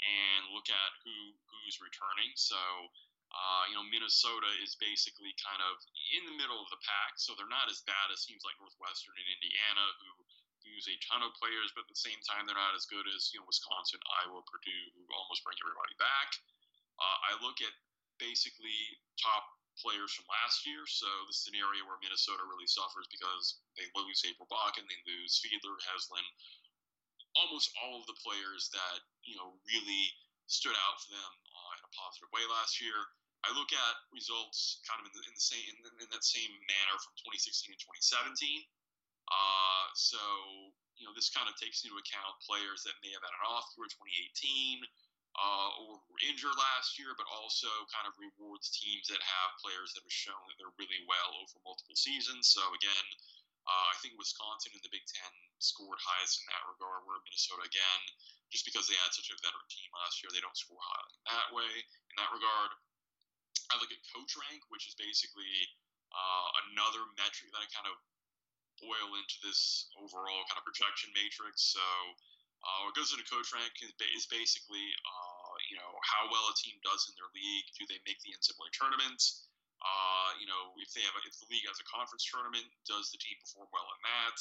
and 0.02 0.50
look 0.56 0.65
at 0.65 0.92
who 1.06 1.18
who's 1.46 1.78
returning. 1.78 2.34
So, 2.34 2.58
uh, 2.58 3.63
you 3.70 3.78
know, 3.78 3.86
Minnesota 3.86 4.50
is 4.65 4.74
basically 4.82 5.38
kind 5.38 5.62
of 5.62 5.78
in 6.18 6.26
the 6.26 6.36
middle 6.42 6.58
of 6.58 6.70
the 6.74 6.82
pack, 6.82 7.22
so 7.22 7.38
they're 7.38 7.52
not 7.52 7.70
as 7.70 7.86
bad 7.86 8.10
as 8.10 8.26
teams 8.26 8.42
like 8.42 8.58
Northwestern 8.58 9.13
and 9.13 9.30
Indiana, 9.30 9.86
who 10.02 10.10
use 10.74 10.88
a 10.88 10.98
ton 11.10 11.26
of 11.26 11.34
players, 11.36 11.74
but 11.74 11.86
at 11.86 11.92
the 11.92 11.98
same 11.98 12.20
time, 12.26 12.46
they're 12.46 12.58
not 12.58 12.78
as 12.78 12.86
good 12.86 13.06
as 13.10 13.30
you 13.34 13.42
know 13.42 13.48
Wisconsin, 13.50 14.00
Iowa, 14.24 14.46
Purdue, 14.46 14.86
who 14.94 15.04
almost 15.14 15.42
bring 15.42 15.58
everybody 15.60 15.96
back. 15.98 16.30
Uh, 17.00 17.18
I 17.30 17.32
look 17.42 17.60
at 17.64 17.74
basically 18.20 18.80
top 19.18 19.48
players 19.80 20.12
from 20.12 20.28
last 20.28 20.68
year. 20.68 20.84
So 20.86 21.08
this 21.32 21.48
is 21.48 21.50
an 21.50 21.58
area 21.58 21.82
where 21.88 22.00
Minnesota 22.04 22.44
really 22.44 22.68
suffers 22.68 23.08
because 23.08 23.64
they 23.80 23.88
lose 23.96 24.22
April 24.28 24.48
Bakken, 24.52 24.86
they 24.86 25.02
lose 25.08 25.40
Fiedler, 25.40 25.80
Heslin, 25.90 26.28
almost 27.40 27.72
all 27.80 28.04
of 28.04 28.06
the 28.06 28.20
players 28.20 28.68
that 28.76 29.00
you 29.24 29.40
know 29.40 29.56
really 29.66 30.06
stood 30.52 30.76
out 30.76 30.98
for 31.00 31.14
them 31.14 31.32
uh, 31.56 31.72
in 31.80 31.84
a 31.88 31.92
positive 31.96 32.30
way 32.36 32.44
last 32.52 32.82
year. 32.84 32.98
I 33.48 33.56
look 33.56 33.72
at 33.72 33.96
results 34.12 34.84
kind 34.84 35.00
of 35.00 35.08
in 35.08 35.14
the, 35.16 35.24
in 35.24 35.34
the 35.34 35.46
same 35.46 35.64
in, 35.64 35.78
in, 36.04 36.10
that 36.12 36.28
same 36.28 36.52
manner 36.68 36.96
from 37.00 37.16
2016 37.24 37.72
and 37.72 37.80
2017. 37.80 38.68
Uh, 39.30 39.86
so 39.94 40.20
you 40.98 41.06
know 41.06 41.13
this 41.13 41.30
kind 41.30 41.48
of 41.48 41.56
takes 41.56 41.86
into 41.86 41.96
account 41.96 42.36
players 42.44 42.84
that 42.84 42.98
may 43.06 43.13
have 43.13 43.24
had 43.24 43.36
an 43.39 43.46
off 43.48 43.70
year 43.78 43.88
2018 43.88 44.84
uh, 45.38 45.70
or 45.86 46.02
were 46.10 46.22
injured 46.26 46.56
last 46.58 46.98
year, 46.98 47.13
but 47.15 47.30
also 47.30 47.70
kind 47.94 48.10
of 48.10 48.18
rewards 48.18 48.74
teams 48.74 49.08
that 49.08 49.22
have 49.22 49.56
players 49.62 49.94
that 49.94 50.04
have 50.04 50.12
shown 50.12 50.42
that 50.50 50.58
they're 50.58 50.74
really 50.82 51.06
well 51.06 51.32
over 51.39 51.62
multiple 51.63 51.96
seasons. 51.96 52.50
So 52.50 52.60
again, 52.74 53.08
uh, 53.70 53.86
I 53.94 53.96
think 54.02 54.18
Wisconsin 54.18 54.74
in 54.74 54.82
the 54.82 54.89
Big 54.89 55.06
Ten 55.06 55.32
scored 55.62 56.02
highest 56.02 56.42
in 56.42 56.46
that 56.50 56.65
regard. 56.65 57.06
Where 57.06 57.22
Minnesota 57.22 57.63
again, 57.63 58.02
just 58.50 58.65
because 58.65 58.89
they 58.89 58.98
had 58.98 59.13
such 59.13 59.30
a 59.30 59.38
veteran 59.39 59.70
team 59.70 59.88
last 59.94 60.20
year, 60.20 60.34
they 60.34 60.42
don't 60.42 60.58
score 60.58 60.82
high 60.82 61.08
in 61.13 61.24
that 61.30 61.50
way. 61.54 61.74
In 62.12 62.15
that 62.18 62.34
regard, 62.34 62.74
I 63.70 63.78
look 63.78 63.94
at 63.94 64.02
coach 64.10 64.34
rank, 64.36 64.65
which 64.74 64.89
is 64.89 64.98
basically 64.98 65.54
uh, 66.10 66.48
another 66.74 67.06
metric 67.15 67.54
that 67.54 67.62
I 67.62 67.70
kind 67.70 67.86
of 67.86 67.96
boil 68.80 69.10
into 69.20 69.38
this 69.44 69.92
overall 70.00 70.42
kind 70.50 70.60
of 70.60 70.65
projection 70.65 71.12
matrix. 71.15 71.76
So 71.76 71.84
uh, 72.60 72.80
what 72.84 72.96
goes 72.96 73.15
into 73.15 73.24
coach 73.28 73.52
rank 73.56 73.72
is 73.80 74.26
basically, 74.28 74.84
uh, 74.84 75.54
you 75.72 75.80
know, 75.80 75.92
how 76.04 76.28
well 76.28 76.44
a 76.52 76.56
team 76.60 76.76
does 76.84 77.08
in 77.08 77.15
their 77.15 77.32
league. 77.32 77.68
Do 77.80 77.88
they 77.88 78.00
make 78.04 78.20
the 78.24 78.36
NCAA 78.36 78.68
tournament? 78.76 79.22
Uh, 79.80 80.36
you 80.44 80.48
know, 80.48 80.76
if 80.84 80.92
they 80.92 81.00
have, 81.08 81.15
a, 81.15 81.22
if 81.24 81.39
the 81.39 81.48
league 81.48 81.63
has 81.72 81.80
a 81.80 81.88
conference 81.88 82.28
tournament, 82.28 82.68
does 82.84 83.08
the 83.15 83.20
team 83.24 83.39
perform 83.39 83.72
well 83.72 83.88
in 83.96 84.02
that? 84.04 84.38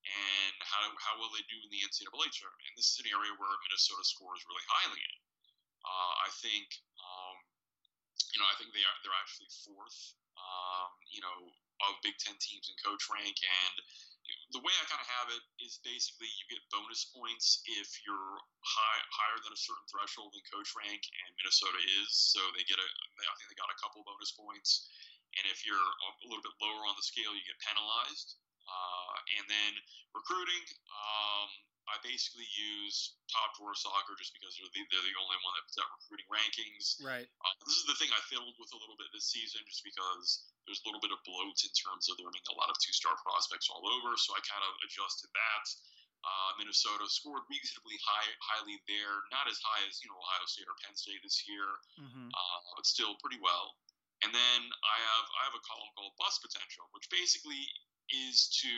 And 0.00 0.56
how 0.64 0.82
how 0.96 1.14
will 1.20 1.28
they 1.30 1.44
do 1.46 1.60
in 1.60 1.70
the 1.70 1.84
NCAA 1.84 2.26
tournament? 2.32 2.66
And 2.72 2.74
this 2.74 2.96
is 2.96 3.04
an 3.04 3.12
area 3.12 3.30
where 3.36 3.52
Minnesota 3.68 4.02
scores 4.02 4.40
really 4.48 4.66
highly 4.66 4.96
in. 4.98 5.16
Uh, 5.84 6.14
I 6.24 6.28
think, 6.40 6.66
um, 6.98 7.36
you 8.32 8.40
know, 8.40 8.48
I 8.48 8.56
think 8.56 8.72
they 8.72 8.80
are 8.80 8.96
they're 9.04 9.20
actually 9.20 9.52
fourth. 9.62 10.16
Um, 10.40 10.90
you 11.12 11.20
know, 11.20 11.38
of 11.88 12.00
Big 12.04 12.16
Ten 12.20 12.36
teams 12.40 12.68
in 12.68 12.76
coach 12.80 13.08
rank, 13.12 13.36
and 13.40 13.74
the 14.54 14.62
way 14.62 14.74
I 14.74 14.84
kind 14.90 15.02
of 15.02 15.10
have 15.10 15.28
it 15.32 15.42
is 15.62 15.78
basically 15.82 16.30
you 16.38 16.44
get 16.50 16.62
bonus 16.70 17.06
points 17.10 17.62
if 17.66 17.88
you're 18.02 18.36
high, 18.62 19.02
higher 19.10 19.38
than 19.42 19.54
a 19.54 19.60
certain 19.60 19.86
threshold 19.90 20.34
in 20.34 20.42
coach 20.50 20.70
rank, 20.74 21.02
and 21.02 21.28
Minnesota 21.38 21.78
is. 22.02 22.10
So 22.14 22.42
they 22.54 22.66
get 22.66 22.78
a, 22.78 22.88
I 22.88 23.34
think 23.38 23.48
they 23.50 23.58
got 23.58 23.72
a 23.72 23.80
couple 23.80 24.02
bonus 24.06 24.34
points. 24.34 24.90
And 25.38 25.46
if 25.46 25.62
you're 25.62 25.78
a 25.78 26.10
little 26.26 26.42
bit 26.42 26.54
lower 26.58 26.82
on 26.90 26.98
the 26.98 27.06
scale, 27.06 27.30
you 27.30 27.42
get 27.46 27.58
penalized. 27.62 28.34
Uh, 28.70 29.14
and 29.40 29.44
then 29.50 29.72
recruiting, 30.14 30.64
um, 30.94 31.50
I 31.90 31.98
basically 32.06 32.46
use 32.54 33.18
Top 33.26 33.58
Drawer 33.58 33.74
Soccer 33.74 34.14
just 34.14 34.30
because 34.30 34.54
they're 34.54 34.70
the, 34.70 34.82
they're 34.94 35.02
the 35.10 35.18
only 35.18 35.38
one 35.42 35.54
that's 35.58 35.74
got 35.74 35.90
recruiting 35.98 36.30
rankings. 36.30 37.02
Right. 37.02 37.26
Uh, 37.26 37.54
this 37.66 37.82
is 37.82 37.86
the 37.90 37.98
thing 37.98 38.14
I 38.14 38.22
fiddled 38.30 38.54
with 38.62 38.70
a 38.70 38.78
little 38.78 38.94
bit 38.94 39.10
this 39.10 39.26
season, 39.34 39.66
just 39.66 39.82
because 39.82 40.46
there's 40.70 40.78
a 40.82 40.86
little 40.86 41.02
bit 41.02 41.10
of 41.10 41.18
bloat 41.26 41.58
in 41.66 41.72
terms 41.74 42.06
of 42.06 42.14
there 42.14 42.30
being 42.30 42.46
a 42.46 42.58
lot 42.58 42.70
of 42.70 42.78
two-star 42.78 43.18
prospects 43.26 43.66
all 43.66 43.82
over. 43.82 44.14
So 44.14 44.38
I 44.38 44.40
kind 44.46 44.62
of 44.62 44.72
adjusted 44.86 45.34
that. 45.34 45.66
Uh, 46.20 46.50
Minnesota 46.60 47.08
scored 47.08 47.48
reasonably 47.48 47.96
high, 48.04 48.28
highly 48.44 48.76
there, 48.84 49.24
not 49.32 49.48
as 49.48 49.56
high 49.64 49.80
as 49.88 50.04
you 50.04 50.12
know 50.12 50.20
Ohio 50.20 50.44
State 50.46 50.68
or 50.68 50.76
Penn 50.84 50.92
State 50.92 51.24
this 51.24 51.48
year, 51.48 51.64
mm-hmm. 51.96 52.28
uh, 52.28 52.58
but 52.76 52.84
still 52.84 53.16
pretty 53.24 53.40
well. 53.40 53.72
And 54.20 54.28
then 54.28 54.60
I 54.84 54.96
have 55.00 55.26
I 55.40 55.42
have 55.48 55.56
a 55.56 55.64
column 55.64 55.88
called 55.96 56.12
bust 56.20 56.44
potential, 56.44 56.92
which 56.92 57.08
basically 57.08 57.64
is 58.10 58.50
to 58.62 58.74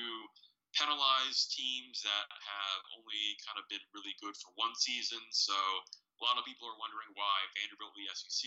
penalize 0.73 1.53
teams 1.53 2.01
that 2.01 2.27
have 2.33 2.83
only 2.97 3.37
kind 3.45 3.61
of 3.61 3.69
been 3.69 3.83
really 3.93 4.17
good 4.25 4.33
for 4.41 4.49
one 4.57 4.73
season. 4.77 5.21
So 5.33 5.53
a 5.53 6.21
lot 6.25 6.41
of 6.41 6.49
people 6.49 6.65
are 6.69 6.79
wondering 6.81 7.13
why 7.13 7.37
Vanderbilt, 7.57 7.93
the 7.93 8.09
SEC, 8.15 8.41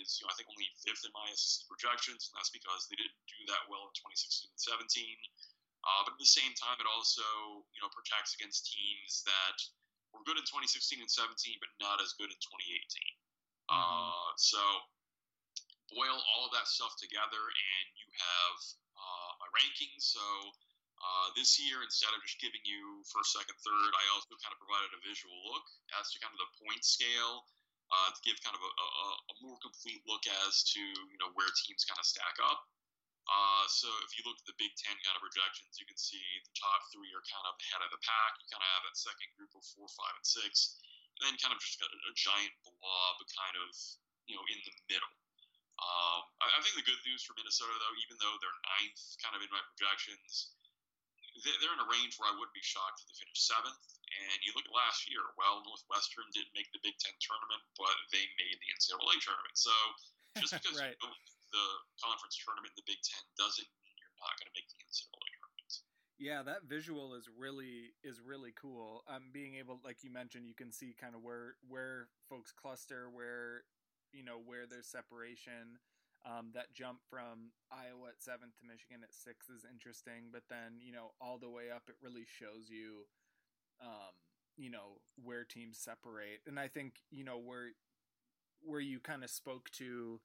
is 0.00 0.16
you 0.16 0.24
know 0.24 0.32
I 0.32 0.34
think 0.38 0.48
only 0.48 0.68
fifth 0.80 1.04
in 1.04 1.12
my 1.12 1.28
SEC 1.36 1.68
projections, 1.68 2.30
and 2.30 2.34
that's 2.40 2.52
because 2.52 2.88
they 2.88 2.96
didn't 2.96 3.18
do 3.28 3.40
that 3.52 3.68
well 3.68 3.88
in 3.88 3.92
2016 4.00 4.48
and 4.48 4.60
17. 4.86 4.86
Uh, 5.84 6.00
but 6.08 6.16
at 6.16 6.20
the 6.20 6.28
same 6.28 6.52
time, 6.56 6.78
it 6.80 6.88
also 6.88 7.24
you 7.76 7.80
know 7.84 7.90
protects 7.92 8.32
against 8.38 8.70
teams 8.72 9.26
that 9.28 9.58
were 10.14 10.24
good 10.24 10.40
in 10.40 10.46
2016 10.48 11.04
and 11.04 11.10
17, 11.10 11.60
but 11.60 11.68
not 11.84 12.00
as 12.00 12.16
good 12.16 12.32
in 12.32 12.38
2018. 12.40 12.80
Mm-hmm. 13.68 13.76
Uh, 13.76 14.30
so 14.40 14.60
boil 15.92 16.16
all 16.16 16.48
of 16.48 16.52
that 16.56 16.68
stuff 16.68 16.96
together, 16.96 17.42
and 17.44 17.86
you 17.96 18.08
have 18.14 18.56
my 19.38 19.48
rankings. 19.54 20.10
So 20.12 20.22
uh, 20.98 21.30
this 21.38 21.58
year, 21.62 21.82
instead 21.86 22.10
of 22.10 22.20
just 22.26 22.42
giving 22.42 22.62
you 22.66 23.06
first, 23.06 23.34
second, 23.34 23.54
third, 23.62 23.90
I 23.94 24.04
also 24.14 24.34
kind 24.42 24.50
of 24.50 24.58
provided 24.58 24.90
a 24.94 25.00
visual 25.06 25.34
look 25.46 25.66
as 25.94 26.10
to 26.10 26.18
kind 26.18 26.34
of 26.34 26.40
the 26.42 26.50
point 26.58 26.82
scale 26.82 27.46
uh, 27.88 28.10
to 28.12 28.20
give 28.26 28.36
kind 28.44 28.52
of 28.52 28.62
a, 28.62 28.70
a, 28.70 29.06
a, 29.32 29.34
more 29.40 29.56
complete 29.64 30.04
look 30.04 30.20
as 30.44 30.60
to 30.76 30.82
you 30.82 31.18
know 31.22 31.32
where 31.32 31.48
teams 31.64 31.88
kind 31.88 31.96
of 31.96 32.04
stack 32.04 32.36
up. 32.44 32.68
Uh, 33.28 33.64
so 33.68 33.88
if 34.08 34.16
you 34.16 34.24
look 34.24 34.40
at 34.40 34.48
the 34.48 34.56
Big 34.56 34.72
Ten 34.80 34.96
kind 35.04 35.16
of 35.16 35.24
projections, 35.24 35.76
you 35.76 35.84
can 35.84 36.00
see 36.00 36.20
the 36.44 36.54
top 36.56 36.80
three 36.92 37.12
are 37.12 37.24
kind 37.28 37.44
of 37.44 37.56
ahead 37.60 37.84
of 37.84 37.92
the 37.92 38.00
pack. 38.00 38.32
You 38.40 38.46
kind 38.52 38.64
of 38.64 38.70
have 38.76 38.84
that 38.88 38.96
second 38.96 39.28
group 39.36 39.52
of 39.52 39.64
four, 39.76 39.88
five, 39.92 40.16
and 40.16 40.24
six, 40.24 40.80
and 41.20 41.28
then 41.28 41.34
kind 41.40 41.52
of 41.52 41.60
just 41.60 41.80
a, 41.80 41.88
a 41.88 42.12
giant 42.16 42.56
blob 42.64 43.16
kind 43.32 43.56
of 43.56 43.68
you 44.28 44.36
know 44.36 44.44
in 44.48 44.60
the 44.64 44.74
middle. 44.92 45.12
Um, 45.78 46.22
I, 46.42 46.46
I 46.50 46.58
think 46.62 46.74
the 46.74 46.86
good 46.86 46.98
news 47.06 47.22
for 47.22 47.38
Minnesota, 47.38 47.70
though, 47.78 47.96
even 48.02 48.18
though 48.18 48.34
they're 48.42 48.60
ninth 48.78 49.02
kind 49.22 49.38
of 49.38 49.40
in 49.42 49.50
my 49.54 49.62
projections, 49.74 50.54
they're 51.46 51.74
in 51.74 51.82
a 51.82 51.86
range 51.86 52.18
where 52.18 52.26
I 52.26 52.34
wouldn't 52.34 52.56
be 52.56 52.64
shocked 52.66 52.98
if 52.98 53.14
they 53.14 53.16
finish 53.22 53.46
seventh. 53.46 53.78
And 54.08 54.38
you 54.42 54.50
look 54.58 54.66
at 54.66 54.74
last 54.74 55.06
year, 55.06 55.22
well, 55.38 55.62
Northwestern 55.62 56.26
didn't 56.34 56.50
make 56.56 56.66
the 56.74 56.82
Big 56.82 56.98
Ten 56.98 57.14
tournament, 57.22 57.62
but 57.78 57.94
they 58.10 58.24
made 58.40 58.58
the 58.58 58.68
NCAA 58.74 59.22
tournament. 59.22 59.54
So 59.54 59.74
just 60.42 60.54
because 60.58 60.74
right. 60.74 60.98
you 60.98 61.10
the 61.52 61.66
conference 62.02 62.36
tournament 62.42 62.74
in 62.74 62.78
the 62.82 62.88
Big 62.88 63.00
Ten 63.00 63.22
doesn't 63.38 63.70
mean 63.80 63.94
you're 63.96 64.18
not 64.20 64.34
going 64.36 64.50
to 64.50 64.56
make 64.56 64.68
the 64.68 64.78
NCAA 64.82 65.28
tournament. 65.38 65.72
Yeah, 66.18 66.42
that 66.42 66.66
visual 66.66 67.14
is 67.14 67.30
really 67.30 67.94
is 68.02 68.18
really 68.18 68.50
cool. 68.52 69.06
Um, 69.06 69.30
being 69.30 69.54
able, 69.54 69.78
like 69.86 70.02
you 70.02 70.10
mentioned, 70.10 70.50
you 70.50 70.56
can 70.56 70.74
see 70.74 70.96
kind 70.98 71.14
of 71.14 71.22
where 71.22 71.54
where 71.62 72.10
folks 72.26 72.50
cluster, 72.50 73.06
where 73.06 73.62
you 74.12 74.24
know 74.24 74.38
where 74.44 74.66
there's 74.66 74.86
separation. 74.86 75.78
Um, 76.26 76.50
that 76.52 76.74
jump 76.74 76.98
from 77.08 77.54
Iowa 77.70 78.10
at 78.10 78.20
seventh 78.20 78.58
to 78.58 78.66
Michigan 78.66 79.06
at 79.06 79.14
six 79.14 79.48
is 79.48 79.62
interesting, 79.62 80.30
but 80.32 80.42
then 80.50 80.82
you 80.82 80.92
know 80.92 81.12
all 81.20 81.38
the 81.38 81.48
way 81.48 81.70
up, 81.70 81.84
it 81.88 81.94
really 82.02 82.26
shows 82.26 82.68
you, 82.68 83.06
um, 83.80 84.18
you 84.56 84.68
know 84.68 84.98
where 85.22 85.44
teams 85.44 85.78
separate, 85.78 86.42
and 86.46 86.58
I 86.58 86.66
think 86.66 86.94
you 87.10 87.22
know 87.22 87.38
where 87.38 87.70
where 88.62 88.80
you 88.80 88.98
kind 88.98 89.22
of 89.22 89.30
spoke 89.30 89.70
to 89.70 90.20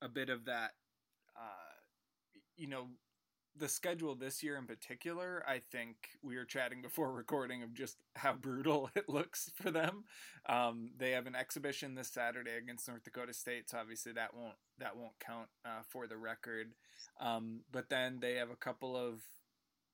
a 0.00 0.08
bit 0.08 0.28
of 0.28 0.44
that, 0.46 0.72
uh, 1.36 1.74
you 2.56 2.66
know, 2.66 2.88
the 3.56 3.68
schedule 3.68 4.14
this 4.14 4.42
year 4.42 4.56
in 4.56 4.66
particular, 4.66 5.44
I 5.46 5.60
think 5.70 5.96
we 6.22 6.36
were 6.36 6.44
chatting 6.44 6.82
before 6.82 7.12
recording 7.12 7.62
of 7.62 7.74
just 7.74 7.96
how 8.16 8.32
brutal 8.34 8.90
it 8.96 9.08
looks 9.08 9.50
for 9.54 9.70
them. 9.70 10.04
Um, 10.46 10.90
they 10.96 11.10
have 11.12 11.26
an 11.26 11.36
exhibition 11.36 11.94
this 11.94 12.08
Saturday 12.08 12.56
against 12.56 12.88
North 12.88 13.04
Dakota 13.04 13.32
State, 13.32 13.70
so 13.70 13.78
obviously 13.78 14.12
that 14.12 14.34
won't 14.34 14.56
that 14.78 14.96
won't 14.96 15.18
count 15.20 15.48
uh, 15.64 15.82
for 15.88 16.06
the 16.06 16.16
record. 16.16 16.72
Um, 17.20 17.60
but 17.70 17.88
then 17.88 18.20
they 18.20 18.34
have 18.34 18.50
a 18.50 18.56
couple 18.56 18.96
of 18.96 19.22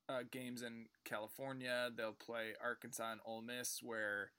uh, 0.09 0.23
games 0.31 0.63
in 0.63 0.87
California. 1.05 1.91
They'll 1.95 2.13
play 2.13 2.53
Arkansas 2.63 3.13
and 3.13 3.21
Ole 3.27 3.43
Miss, 3.43 3.81
where 3.83 4.31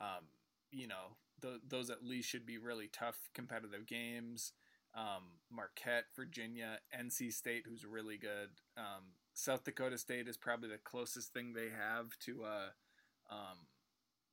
um, 0.00 0.24
you 0.70 0.86
know 0.86 1.16
th- 1.42 1.60
those 1.68 1.90
at 1.90 2.04
least 2.04 2.28
should 2.28 2.46
be 2.46 2.58
really 2.58 2.88
tough 2.88 3.28
competitive 3.34 3.86
games 3.86 4.52
um, 4.98 5.22
Marquette, 5.50 6.06
Virginia, 6.16 6.78
NC 6.98 7.32
State, 7.32 7.64
who's 7.68 7.84
really 7.84 8.18
good. 8.18 8.50
Um, 8.76 9.14
South 9.32 9.62
Dakota 9.62 9.96
State 9.96 10.26
is 10.26 10.36
probably 10.36 10.68
the 10.68 10.78
closest 10.78 11.32
thing 11.32 11.52
they 11.52 11.68
have 11.68 12.18
to 12.24 12.42
a, 12.42 12.72
um, 13.30 13.68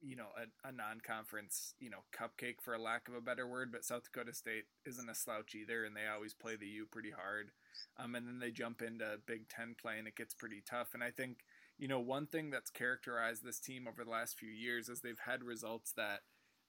you 0.01 0.15
know, 0.15 0.29
a, 0.35 0.67
a, 0.67 0.71
non-conference, 0.71 1.75
you 1.79 1.91
know, 1.91 2.03
cupcake 2.11 2.61
for 2.61 2.73
a 2.73 2.81
lack 2.81 3.07
of 3.07 3.13
a 3.13 3.21
better 3.21 3.47
word. 3.47 3.71
But 3.71 3.85
South 3.85 4.03
Dakota 4.05 4.33
State 4.33 4.65
isn't 4.87 5.09
a 5.09 5.13
slouch 5.13 5.53
either, 5.53 5.85
and 5.85 5.95
they 5.95 6.07
always 6.11 6.33
play 6.33 6.55
the 6.55 6.65
U 6.67 6.87
pretty 6.91 7.11
hard. 7.11 7.51
Um, 7.97 8.15
and 8.15 8.27
then 8.27 8.39
they 8.39 8.51
jump 8.51 8.81
into 8.81 9.19
Big 9.27 9.47
Ten 9.47 9.75
play, 9.79 9.99
and 9.99 10.07
it 10.07 10.15
gets 10.15 10.33
pretty 10.33 10.63
tough. 10.67 10.95
And 10.95 11.03
I 11.03 11.11
think, 11.11 11.43
you 11.77 11.87
know, 11.87 11.99
one 11.99 12.25
thing 12.25 12.49
that's 12.49 12.71
characterized 12.71 13.43
this 13.43 13.59
team 13.59 13.87
over 13.87 14.03
the 14.03 14.09
last 14.09 14.39
few 14.39 14.49
years 14.49 14.89
is 14.89 15.01
they've 15.01 15.19
had 15.25 15.43
results 15.43 15.93
that 15.95 16.21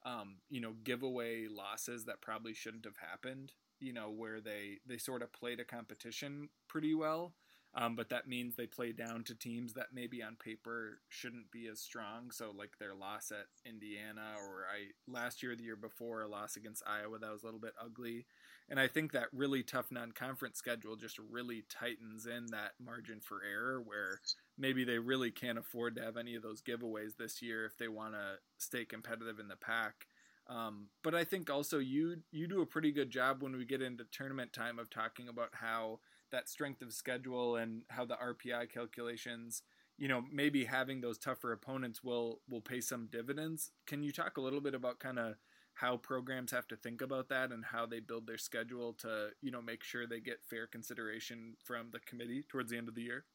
um, 0.05 0.37
you 0.49 0.61
know, 0.61 0.75
giveaway 0.85 1.47
losses 1.49 2.05
that 2.05 2.21
probably 2.21 2.55
shouldn't 2.55 2.85
have 2.85 2.99
happened. 2.99 3.53
You 3.81 3.93
know, 3.93 4.11
where 4.11 4.41
they 4.41 4.79
they 4.87 4.99
sort 4.99 5.23
of 5.23 5.33
played 5.33 5.61
a 5.61 5.65
competition 5.65 6.49
pretty 6.69 6.95
well, 6.95 7.35
um, 7.75 7.95
but 7.95 8.09
that 8.09 8.27
means 8.27 8.57
they 8.57 8.67
play 8.67 8.93
down 8.93 9.23
to 9.25 9.35
teams 9.35 9.75
that 9.75 9.89
maybe 9.93 10.23
on 10.23 10.37
paper 10.37 11.01
shouldn't 11.11 11.51
be 11.51 11.67
as 11.69 11.81
strong. 11.81 12.31
So 12.31 12.53
like 12.57 12.79
their 12.79 12.95
loss 12.95 13.31
at 13.31 13.47
Indiana, 13.71 14.35
or 14.39 14.65
I 14.73 14.93
last 15.07 15.43
year, 15.43 15.55
the 15.55 15.65
year 15.65 15.77
before, 15.77 16.23
a 16.23 16.29
loss 16.29 16.57
against 16.57 16.83
Iowa 16.87 17.19
that 17.19 17.31
was 17.33 17.43
a 17.43 17.45
little 17.45 17.61
bit 17.61 17.75
ugly. 17.83 18.25
And 18.69 18.81
I 18.81 18.89
think 18.89 19.13
that 19.13 19.29
really 19.33 19.63
tough 19.63 19.93
non-conference 19.93 20.57
schedule 20.59 20.97
just 20.97 21.19
really 21.19 21.65
tightens 21.69 22.27
in 22.27 22.47
that 22.53 22.73
margin 22.81 23.21
for 23.21 23.43
error, 23.45 23.81
where 23.85 24.21
maybe 24.59 24.85
they 24.85 24.99
really 24.99 25.31
can't 25.31 25.59
afford 25.59 25.97
to 25.97 26.03
have 26.03 26.17
any 26.17 26.35
of 26.35 26.43
those 26.43 26.63
giveaways 26.63 27.17
this 27.19 27.43
year 27.43 27.67
if 27.67 27.77
they 27.77 27.89
want 27.89 28.15
to 28.15 28.37
stay 28.59 28.85
competitive 28.85 29.39
in 29.39 29.49
the 29.49 29.57
pack. 29.57 30.07
Um, 30.49 30.87
but 31.03 31.15
I 31.15 31.25
think 31.25 31.51
also 31.51 31.79
you 31.79 32.19
you 32.31 32.47
do 32.47 32.63
a 32.63 32.67
pretty 32.67 32.93
good 32.93 33.11
job 33.11 33.43
when 33.43 33.57
we 33.57 33.65
get 33.65 33.83
into 33.83 34.05
tournament 34.05 34.53
time 34.53 34.79
of 34.79 34.89
talking 34.91 35.29
about 35.29 35.51
how 35.53 36.01
that 36.31 36.49
strength 36.49 36.83
of 36.83 36.93
schedule 36.93 37.57
and 37.57 37.83
how 37.89 38.05
the 38.05 38.17
RPI 38.17 38.71
calculations, 38.73 39.63
you 39.99 40.09
know, 40.09 40.23
maybe 40.33 40.65
having 40.65 41.01
those 41.01 41.19
tougher 41.19 41.53
opponents 41.53 42.03
will 42.05 42.41
will 42.49 42.61
pay 42.61 42.81
some 42.81 43.09
dividends. 43.11 43.73
Can 43.87 44.03
you 44.03 44.13
talk 44.13 44.37
a 44.37 44.41
little 44.41 44.61
bit 44.61 44.75
about 44.75 45.01
kind 45.01 45.19
of 45.19 45.35
how 45.75 45.97
programs 45.97 46.53
have 46.53 46.67
to 46.67 46.77
think 46.77 47.03
about 47.03 47.29
that 47.29 47.53
and 47.53 47.63
how 47.65 47.85
they 47.85 48.01
build 48.01 48.27
their 48.27 48.39
schedule 48.39 48.95
to, 48.95 49.29
you 49.43 49.51
know, 49.51 49.61
make 49.61 49.85
sure 49.85 50.07
they 50.07 50.21
get 50.21 50.41
fair 50.49 50.67
consideration 50.67 51.55
from 51.63 51.91
the 51.93 52.01
committee 52.01 52.43
towards 52.49 52.71
the 52.71 52.79
end 52.79 52.89
of 52.89 52.95
the 52.95 53.03
year? 53.03 53.27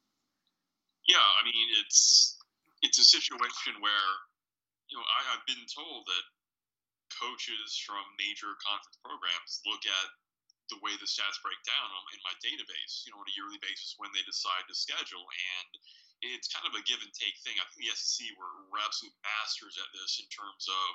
Yeah, 1.07 1.17
I 1.17 1.45
mean, 1.45 1.67
it's 1.83 2.37
it's 2.81 2.97
a 2.97 3.03
situation 3.03 3.73
where 3.79 4.07
you 4.89 4.97
know 4.97 5.03
I, 5.03 5.35
I've 5.35 5.45
been 5.45 5.65
told 5.69 6.05
that 6.05 6.25
coaches 7.19 7.79
from 7.83 8.01
major 8.15 8.55
conference 8.61 8.97
programs 9.03 9.61
look 9.67 9.83
at 9.83 10.07
the 10.71 10.79
way 10.79 10.95
the 10.97 11.09
stats 11.09 11.35
break 11.43 11.59
down 11.67 11.89
in 12.15 12.19
my 12.23 12.31
database, 12.39 13.03
you 13.03 13.11
know, 13.11 13.19
on 13.19 13.27
a 13.27 13.35
yearly 13.35 13.59
basis 13.59 13.99
when 13.99 14.07
they 14.15 14.23
decide 14.23 14.63
to 14.71 14.75
schedule. 14.75 15.27
And 15.27 15.71
it's 16.23 16.47
kind 16.47 16.63
of 16.63 16.77
a 16.77 16.81
give 16.87 17.03
and 17.03 17.11
take 17.11 17.35
thing. 17.43 17.59
I 17.59 17.67
think 17.67 17.83
the 17.83 17.91
SEC 17.91 18.31
were, 18.39 18.71
were 18.71 18.79
absolute 18.79 19.13
masters 19.19 19.75
at 19.75 19.89
this 19.91 20.23
in 20.23 20.27
terms 20.31 20.65
of 20.71 20.91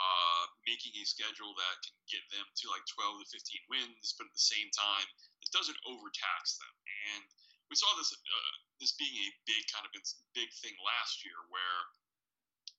uh, 0.00 0.44
making 0.64 0.96
a 0.96 1.04
schedule 1.04 1.52
that 1.52 1.76
can 1.84 1.96
get 2.08 2.24
them 2.32 2.46
to 2.48 2.64
like 2.72 2.84
12 2.96 3.20
to 3.20 3.36
15 3.36 3.68
wins, 3.68 4.16
but 4.16 4.24
at 4.24 4.34
the 4.34 4.48
same 4.48 4.72
time, 4.72 5.06
it 5.44 5.52
doesn't 5.52 5.76
overtax 5.84 6.56
them. 6.56 6.74
And 7.12 7.22
we 7.68 7.76
saw 7.76 7.88
this 8.00 8.12
uh, 8.12 8.54
this 8.80 8.96
being 8.96 9.12
a 9.12 9.28
big 9.44 9.62
kind 9.68 9.84
of 9.84 9.92
big 10.32 10.50
thing 10.60 10.74
last 10.80 11.24
year, 11.24 11.36
where 11.52 11.80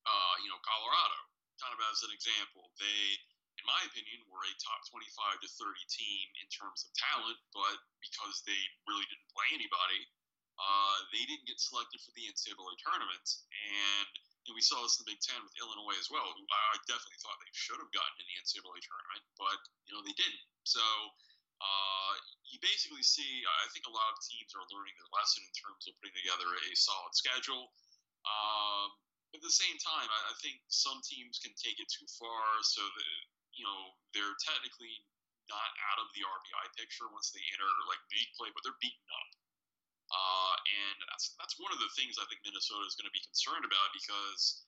uh, 0.06 0.36
you 0.42 0.50
know 0.50 0.58
Colorado, 0.66 1.20
kind 1.62 1.74
of 1.74 1.80
as 1.89 2.02
an 2.06 2.12
example, 2.13 2.72
they 2.80 3.20
in 3.62 3.66
my 3.70 3.82
opinion, 3.86 4.20
were 4.28 4.44
a 4.44 4.54
top 4.60 4.82
25 4.89 5.39
to 5.39 5.48
30 5.48 5.78
team 5.88 6.26
in 6.42 6.48
terms 6.50 6.84
of 6.84 6.89
talent, 6.98 7.38
but 7.54 7.78
because 8.02 8.42
they 8.44 8.62
really 8.89 9.06
didn't 9.08 9.30
play 9.30 9.48
anybody, 9.54 10.02
uh, 10.58 10.98
they 11.13 11.24
didn't 11.26 11.46
get 11.46 11.58
selected 11.62 12.02
for 12.02 12.13
the 12.18 12.26
NCAA 12.30 12.74
tournament. 12.82 13.28
And, 13.54 14.12
and 14.50 14.54
we 14.54 14.62
saw 14.62 14.82
this 14.84 14.98
in 15.00 15.06
the 15.06 15.16
Big 15.16 15.22
Ten 15.22 15.39
with 15.42 15.54
Illinois 15.58 15.98
as 15.98 16.10
well, 16.10 16.28
who 16.34 16.44
I 16.44 16.78
definitely 16.89 17.22
thought 17.22 17.38
they 17.42 17.54
should 17.54 17.80
have 17.80 17.94
gotten 17.94 18.18
in 18.22 18.28
the 18.28 18.38
NCAA 18.42 18.80
tournament, 18.84 19.24
but, 19.38 19.60
you 19.88 19.96
know, 19.96 20.04
they 20.04 20.18
didn't. 20.18 20.46
So, 20.66 20.84
uh, 21.63 22.13
you 22.50 22.60
basically 22.60 23.06
see, 23.06 23.48
I 23.48 23.72
think 23.72 23.88
a 23.88 23.94
lot 23.94 24.12
of 24.12 24.20
teams 24.28 24.52
are 24.54 24.66
learning 24.76 24.94
their 25.00 25.12
lesson 25.16 25.46
in 25.48 25.54
terms 25.56 25.88
of 25.88 25.96
putting 26.04 26.18
together 26.20 26.50
a 26.52 26.72
solid 26.76 27.16
schedule. 27.16 27.72
Um, 28.28 28.92
at 29.34 29.41
the 29.41 29.52
same 29.52 29.78
time, 29.82 30.08
I, 30.08 30.19
I, 30.30 30.34
think 30.46 30.62
some 30.69 31.02
teams 31.02 31.41
can 31.41 31.54
take 31.58 31.82
it 31.82 31.89
too 31.89 32.06
far. 32.22 32.46
So 32.62 32.86
that 32.86 33.19
you 33.58 33.65
know, 33.65 33.93
they're 34.13 34.38
technically 34.41 34.93
not 35.46 35.69
out 35.91 36.00
of 36.02 36.08
the 36.15 36.24
RPI 36.24 36.65
picture 36.80 37.06
once 37.12 37.30
they 37.34 37.43
enter 37.54 37.69
like 37.89 38.02
league 38.13 38.32
play, 38.38 38.50
but 38.54 38.65
they're 38.65 38.80
beaten 38.82 39.10
up. 39.13 39.30
Uh, 40.13 40.56
and 40.58 40.98
that's 41.10 41.34
that's 41.41 41.58
one 41.58 41.74
of 41.74 41.82
the 41.82 41.89
things 41.98 42.22
I 42.22 42.26
think 42.30 42.46
Minnesota 42.46 42.86
is 42.86 42.93
going 42.98 43.10
to 43.10 43.15
be 43.15 43.24
concerned 43.26 43.65
about 43.65 43.89
because, 43.98 44.65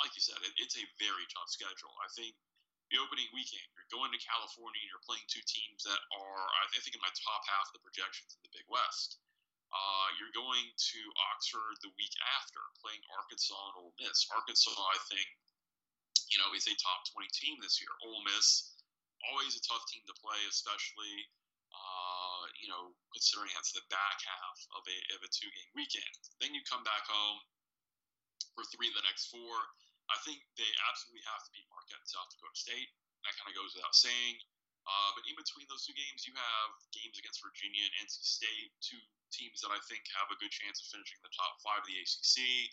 like 0.00 0.12
you 0.16 0.22
said, 0.24 0.40
it, 0.40 0.52
it's 0.56 0.76
a 0.80 0.84
very 0.96 1.26
tough 1.28 1.50
schedule. 1.52 1.92
I 2.00 2.08
think 2.16 2.32
the 2.88 2.96
opening 3.04 3.28
weekend, 3.36 3.68
you're 3.76 3.92
going 3.92 4.08
to 4.16 4.20
California, 4.20 4.80
and 4.80 4.88
you're 4.88 5.04
playing 5.04 5.24
two 5.28 5.44
teams 5.44 5.84
that 5.84 6.00
are, 6.16 6.44
I 6.64 6.80
think, 6.80 6.96
in 6.96 7.04
my 7.04 7.12
top 7.12 7.44
half 7.52 7.68
of 7.68 7.76
the 7.76 7.84
projections 7.84 8.32
in 8.32 8.40
the 8.48 8.52
Big 8.56 8.64
West. 8.72 9.20
Uh, 9.68 10.08
you're 10.16 10.32
going 10.32 10.64
to 10.64 11.00
Oxford 11.32 11.76
the 11.84 11.92
week 12.00 12.14
after, 12.40 12.60
playing 12.80 13.04
Arkansas 13.12 13.52
and 13.52 13.76
Ole 13.84 13.94
Miss. 14.00 14.24
Arkansas, 14.32 14.72
I 14.72 14.98
think, 15.12 15.28
you 16.32 16.40
know, 16.40 16.48
is 16.56 16.64
a 16.64 16.74
top 16.80 17.04
20 17.12 17.28
team 17.36 17.60
this 17.60 17.76
year. 17.76 17.92
Ole 18.08 18.24
Miss, 18.24 18.80
always 19.28 19.52
a 19.60 19.62
tough 19.68 19.84
team 19.92 20.00
to 20.08 20.16
play, 20.24 20.40
especially, 20.48 21.14
uh, 21.68 22.42
you 22.56 22.68
know, 22.72 22.96
considering 23.12 23.52
that's 23.52 23.76
the 23.76 23.84
back 23.92 24.18
half 24.24 24.58
of 24.72 24.82
a, 24.88 24.98
of 25.16 25.20
a 25.20 25.28
two 25.28 25.50
game 25.52 25.72
weekend. 25.76 26.14
Then 26.40 26.56
you 26.56 26.64
come 26.64 26.80
back 26.86 27.04
home 27.04 27.44
for 28.56 28.64
three 28.72 28.88
of 28.88 28.96
the 28.96 29.04
next 29.04 29.28
four. 29.28 29.54
I 30.08 30.16
think 30.24 30.40
they 30.56 30.70
absolutely 30.88 31.28
have 31.28 31.44
to 31.44 31.50
beat 31.52 31.68
Marquette 31.68 32.00
and 32.00 32.08
South 32.08 32.32
Dakota 32.32 32.56
State. 32.56 32.88
That 33.28 33.36
kind 33.36 33.52
of 33.52 33.56
goes 33.60 33.76
without 33.76 33.92
saying. 33.92 34.40
Uh, 34.88 35.10
but 35.12 35.20
in 35.28 35.36
between 35.36 35.68
those 35.68 35.84
two 35.84 35.92
games, 35.92 36.24
you 36.24 36.32
have 36.32 36.70
games 36.96 37.20
against 37.20 37.44
Virginia 37.44 37.84
and 37.84 38.08
NC 38.08 38.24
State, 38.24 38.72
two 38.80 38.96
teams 39.28 39.60
that 39.60 39.68
I 39.68 39.76
think 39.84 40.08
have 40.16 40.32
a 40.32 40.40
good 40.40 40.48
chance 40.48 40.80
of 40.80 40.88
finishing 40.88 41.20
the 41.20 41.32
top 41.36 41.60
five 41.60 41.84
of 41.84 41.88
the 41.88 42.00
ACC. 42.00 42.72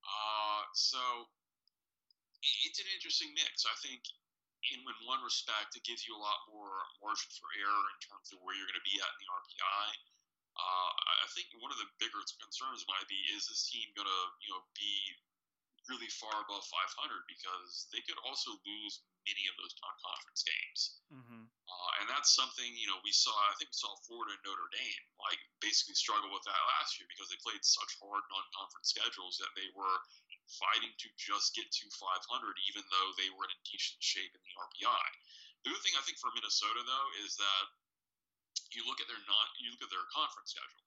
Uh, 0.00 0.64
so 0.72 1.28
it's 2.64 2.80
an 2.80 2.88
interesting 2.96 3.28
mix. 3.36 3.68
I 3.68 3.76
think 3.84 4.00
in, 4.72 4.80
in 4.80 4.98
one 5.04 5.20
respect, 5.20 5.76
it 5.76 5.84
gives 5.84 6.08
you 6.08 6.16
a 6.16 6.20
lot 6.20 6.48
more 6.48 6.80
margin 7.04 7.28
for 7.36 7.52
error 7.60 7.86
in 7.92 7.98
terms 8.08 8.32
of 8.32 8.40
where 8.40 8.56
you're 8.56 8.68
going 8.68 8.80
to 8.80 8.88
be 8.88 8.96
at 8.96 9.10
in 9.12 9.20
the 9.20 9.28
RPI. 9.28 9.84
Uh, 10.56 10.92
I 11.24 11.28
think 11.36 11.52
one 11.60 11.72
of 11.72 11.78
the 11.80 11.88
bigger 12.00 12.20
concerns 12.40 12.84
might 12.88 13.06
be 13.08 13.20
is 13.36 13.48
this 13.48 13.70
team 13.70 13.86
going 13.96 14.08
to 14.08 14.22
you 14.44 14.50
know 14.52 14.60
be 14.76 14.92
really 15.88 16.10
far 16.12 16.34
above 16.44 16.60
500 16.68 17.24
because 17.30 17.88
they 17.94 18.04
could 18.04 18.18
also 18.28 18.52
lose 18.52 19.00
many 19.24 19.48
of 19.48 19.54
those 19.56 19.72
non-conference 19.80 20.42
games, 20.44 20.80
mm-hmm. 21.08 21.39
Uh, 21.70 21.90
and 22.02 22.06
that's 22.10 22.34
something 22.34 22.66
you 22.74 22.90
know 22.90 22.98
we 23.06 23.14
saw. 23.14 23.30
I 23.30 23.54
think 23.54 23.70
we 23.70 23.78
saw 23.78 23.94
Florida 24.02 24.34
and 24.34 24.42
Notre 24.42 24.66
Dame 24.74 25.04
like 25.22 25.38
basically 25.62 25.94
struggle 25.94 26.34
with 26.34 26.42
that 26.50 26.62
last 26.76 26.98
year 26.98 27.06
because 27.06 27.30
they 27.30 27.38
played 27.46 27.62
such 27.62 27.94
hard 28.02 28.26
non-conference 28.26 28.90
schedules 28.90 29.38
that 29.38 29.54
they 29.54 29.70
were 29.78 29.98
fighting 30.58 30.90
to 30.98 31.08
just 31.14 31.54
get 31.54 31.70
to 31.70 31.86
500, 31.94 32.10
even 32.74 32.82
though 32.90 33.10
they 33.14 33.30
were 33.38 33.46
in 33.46 33.60
decent 33.62 34.02
shape 34.02 34.34
in 34.34 34.42
the 34.42 34.54
RPI. 34.58 35.06
The 35.62 35.70
good 35.70 35.82
thing 35.86 35.94
I 35.94 36.02
think 36.02 36.18
for 36.18 36.34
Minnesota 36.34 36.82
though 36.82 37.08
is 37.22 37.38
that 37.38 37.64
you 38.74 38.82
look 38.86 38.98
at 38.98 39.06
their 39.06 39.22
not 39.30 39.46
you 39.62 39.70
look 39.70 39.86
at 39.86 39.92
their 39.94 40.06
conference 40.10 40.58
schedule. 40.58 40.86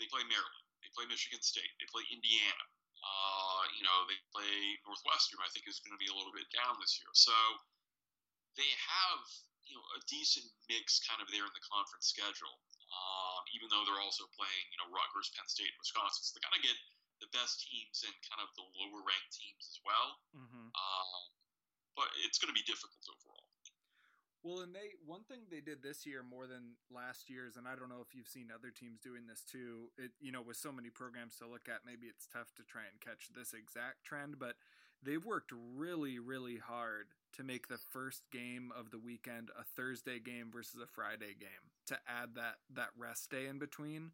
They 0.00 0.08
play 0.08 0.24
Maryland, 0.24 0.66
they 0.80 0.88
play 0.96 1.04
Michigan 1.04 1.44
State, 1.44 1.68
they 1.76 1.88
play 1.92 2.08
Indiana. 2.08 2.64
Uh, 3.00 3.64
you 3.76 3.84
know, 3.84 4.04
they 4.08 4.16
play 4.28 4.52
Northwestern. 4.84 5.40
I 5.40 5.48
think 5.52 5.64
is 5.64 5.80
going 5.80 5.96
to 5.96 6.00
be 6.00 6.08
a 6.12 6.16
little 6.16 6.36
bit 6.36 6.48
down 6.52 6.76
this 6.80 7.00
year. 7.00 7.08
So 7.16 7.32
they 8.60 8.68
have 8.68 9.24
you 9.70 9.78
know 9.78 9.86
a 9.96 10.00
decent 10.10 10.44
mix 10.66 10.98
kind 11.06 11.22
of 11.22 11.30
there 11.30 11.46
in 11.46 11.54
the 11.54 11.64
conference 11.64 12.10
schedule. 12.10 12.58
Um, 12.90 13.46
even 13.54 13.70
though 13.70 13.86
they're 13.86 14.02
also 14.02 14.26
playing 14.34 14.66
you 14.74 14.78
know 14.82 14.90
Rutgers, 14.90 15.30
Penn 15.32 15.46
State, 15.46 15.70
and 15.70 15.78
Wisconsin, 15.78 16.26
so 16.26 16.34
they 16.34 16.42
kind 16.42 16.58
of 16.58 16.62
get 16.66 16.76
the 17.22 17.30
best 17.30 17.62
teams 17.62 18.02
and 18.02 18.14
kind 18.26 18.42
of 18.42 18.50
the 18.58 18.66
lower 18.76 19.00
ranked 19.06 19.32
teams 19.36 19.64
as 19.70 19.78
well. 19.86 20.18
Mm-hmm. 20.34 20.68
Um, 20.74 21.22
but 21.94 22.10
it's 22.26 22.40
going 22.40 22.50
to 22.50 22.56
be 22.56 22.66
difficult 22.66 23.04
overall. 23.06 23.46
Well, 24.40 24.64
and 24.64 24.72
they 24.72 24.96
one 25.04 25.28
thing 25.28 25.44
they 25.52 25.60
did 25.60 25.84
this 25.84 26.08
year 26.08 26.24
more 26.24 26.48
than 26.48 26.80
last 26.88 27.28
year's, 27.28 27.60
and 27.60 27.68
I 27.68 27.76
don't 27.76 27.92
know 27.92 28.00
if 28.00 28.16
you've 28.16 28.30
seen 28.30 28.48
other 28.48 28.72
teams 28.72 28.98
doing 28.98 29.28
this 29.28 29.44
too. 29.44 29.92
It 30.00 30.16
you 30.18 30.32
know 30.32 30.40
with 30.40 30.56
so 30.56 30.72
many 30.72 30.88
programs 30.88 31.36
to 31.38 31.46
look 31.46 31.68
at, 31.68 31.84
maybe 31.84 32.08
it's 32.08 32.24
tough 32.24 32.48
to 32.56 32.64
try 32.64 32.88
and 32.88 32.96
catch 33.04 33.28
this 33.36 33.52
exact 33.52 34.02
trend, 34.08 34.40
but 34.40 34.56
they've 35.04 35.24
worked 35.24 35.52
really 35.52 36.18
really 36.18 36.56
hard 36.56 37.12
to 37.36 37.42
make 37.42 37.68
the 37.68 37.78
first 37.78 38.22
game 38.30 38.72
of 38.76 38.90
the 38.90 38.98
weekend 38.98 39.50
a 39.58 39.64
Thursday 39.64 40.18
game 40.18 40.50
versus 40.52 40.80
a 40.82 40.86
Friday 40.86 41.34
game 41.38 41.70
to 41.86 41.94
add 42.06 42.34
that 42.34 42.56
that 42.74 42.90
rest 42.96 43.30
day 43.30 43.46
in 43.46 43.58
between. 43.58 44.12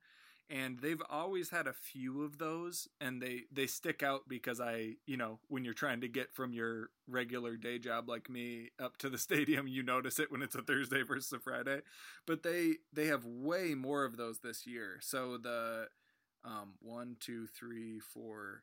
And 0.49 0.79
they've 0.79 1.03
always 1.11 1.51
had 1.51 1.67
a 1.67 1.73
few 1.73 2.23
of 2.23 2.39
those 2.39 2.87
and 3.01 3.21
they 3.21 3.43
they 3.51 3.67
stick 3.67 4.03
out 4.03 4.29
because 4.29 4.61
i 4.61 4.93
you 5.05 5.17
know 5.17 5.41
when 5.49 5.65
you're 5.65 5.75
trying 5.75 6.01
to 6.03 6.09
get 6.09 6.33
from 6.35 6.53
your 6.53 6.91
regular 7.09 7.57
day 7.57 7.79
job 7.81 8.09
like 8.09 8.31
me 8.31 8.71
up 8.79 8.97
to 8.99 9.11
the 9.11 9.19
stadium 9.29 9.67
you 9.67 9.83
notice 9.83 10.21
it 10.21 10.31
when 10.31 10.43
it's 10.43 10.55
a 10.55 10.63
thursday 10.63 11.03
versus 11.03 11.33
a 11.33 11.39
friday. 11.41 11.81
But 12.27 12.43
they 12.45 12.75
they 12.93 13.07
have 13.07 13.25
way 13.25 13.75
more 13.75 14.05
of 14.05 14.17
those 14.17 14.39
this 14.39 14.67
year. 14.67 14.99
So 15.01 15.37
the 15.37 15.89
um 16.45 16.75
one 16.81 17.17
two 17.19 17.47
three 17.49 17.99
four 17.99 18.63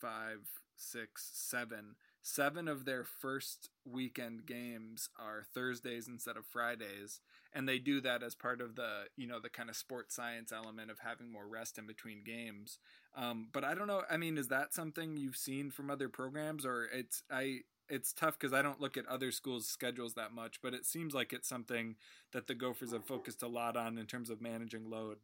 five 0.00 0.40
six 0.76 1.30
seven 1.34 1.94
seven 2.22 2.68
of 2.68 2.84
their 2.84 3.04
first 3.04 3.70
weekend 3.84 4.46
games 4.46 5.08
are 5.18 5.44
Thursdays 5.54 6.08
instead 6.08 6.36
of 6.36 6.46
Fridays, 6.46 7.20
and 7.52 7.68
they 7.68 7.78
do 7.78 8.00
that 8.00 8.22
as 8.22 8.34
part 8.34 8.60
of 8.60 8.76
the 8.76 9.04
you 9.16 9.26
know 9.26 9.40
the 9.40 9.48
kind 9.48 9.70
of 9.70 9.76
sports 9.76 10.14
science 10.14 10.52
element 10.52 10.90
of 10.90 10.98
having 11.00 11.30
more 11.32 11.46
rest 11.46 11.78
in 11.78 11.86
between 11.86 12.22
games. 12.24 12.78
Um, 13.16 13.48
but 13.52 13.64
I 13.64 13.74
don't 13.74 13.86
know. 13.86 14.02
I 14.10 14.16
mean, 14.16 14.38
is 14.38 14.48
that 14.48 14.74
something 14.74 15.16
you've 15.16 15.36
seen 15.36 15.70
from 15.70 15.90
other 15.90 16.08
programs, 16.08 16.64
or 16.64 16.88
it's 16.92 17.22
I 17.30 17.60
it's 17.88 18.12
tough 18.12 18.38
because 18.38 18.52
I 18.52 18.62
don't 18.62 18.80
look 18.80 18.96
at 18.96 19.06
other 19.06 19.32
schools' 19.32 19.66
schedules 19.66 20.14
that 20.14 20.32
much, 20.32 20.60
but 20.62 20.74
it 20.74 20.86
seems 20.86 21.12
like 21.12 21.32
it's 21.32 21.48
something 21.48 21.96
that 22.32 22.46
the 22.46 22.54
Gophers 22.54 22.92
have 22.92 23.04
focused 23.04 23.42
a 23.42 23.48
lot 23.48 23.76
on 23.76 23.98
in 23.98 24.06
terms 24.06 24.30
of 24.30 24.40
managing 24.40 24.88
load. 24.88 25.18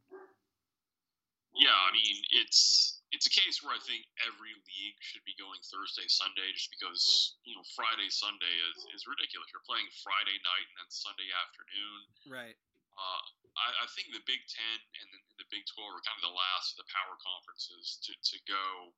Yeah, 1.54 1.68
I 1.70 1.92
mean 1.92 2.22
it's 2.32 2.95
it's 3.16 3.24
a 3.24 3.32
case 3.32 3.64
where 3.64 3.72
I 3.72 3.80
think 3.80 4.04
every 4.28 4.52
league 4.52 5.00
should 5.00 5.24
be 5.24 5.32
going 5.40 5.56
Thursday, 5.64 6.04
Sunday, 6.04 6.52
just 6.52 6.68
because 6.68 7.40
you 7.48 7.56
know 7.56 7.64
Friday, 7.72 8.12
Sunday 8.12 8.54
is, 8.68 8.84
is 8.92 9.08
ridiculous. 9.08 9.48
You're 9.48 9.64
playing 9.64 9.88
Friday 10.04 10.36
night 10.44 10.66
and 10.68 10.76
then 10.84 10.90
Sunday 10.92 11.32
afternoon. 11.32 12.00
Right. 12.28 12.56
Uh, 12.92 13.22
I, 13.56 13.68
I, 13.84 13.86
think 13.96 14.12
the 14.12 14.24
Big 14.24 14.40
Ten 14.48 14.76
and 15.00 15.08
the, 15.12 15.20
the, 15.44 15.48
Big 15.48 15.64
Twelve 15.68 15.96
are 15.96 16.04
kind 16.04 16.16
of 16.20 16.28
the 16.28 16.36
last 16.36 16.76
of 16.76 16.84
the 16.84 16.88
power 16.88 17.16
conferences 17.20 18.00
to, 18.04 18.12
to 18.12 18.36
go 18.48 18.92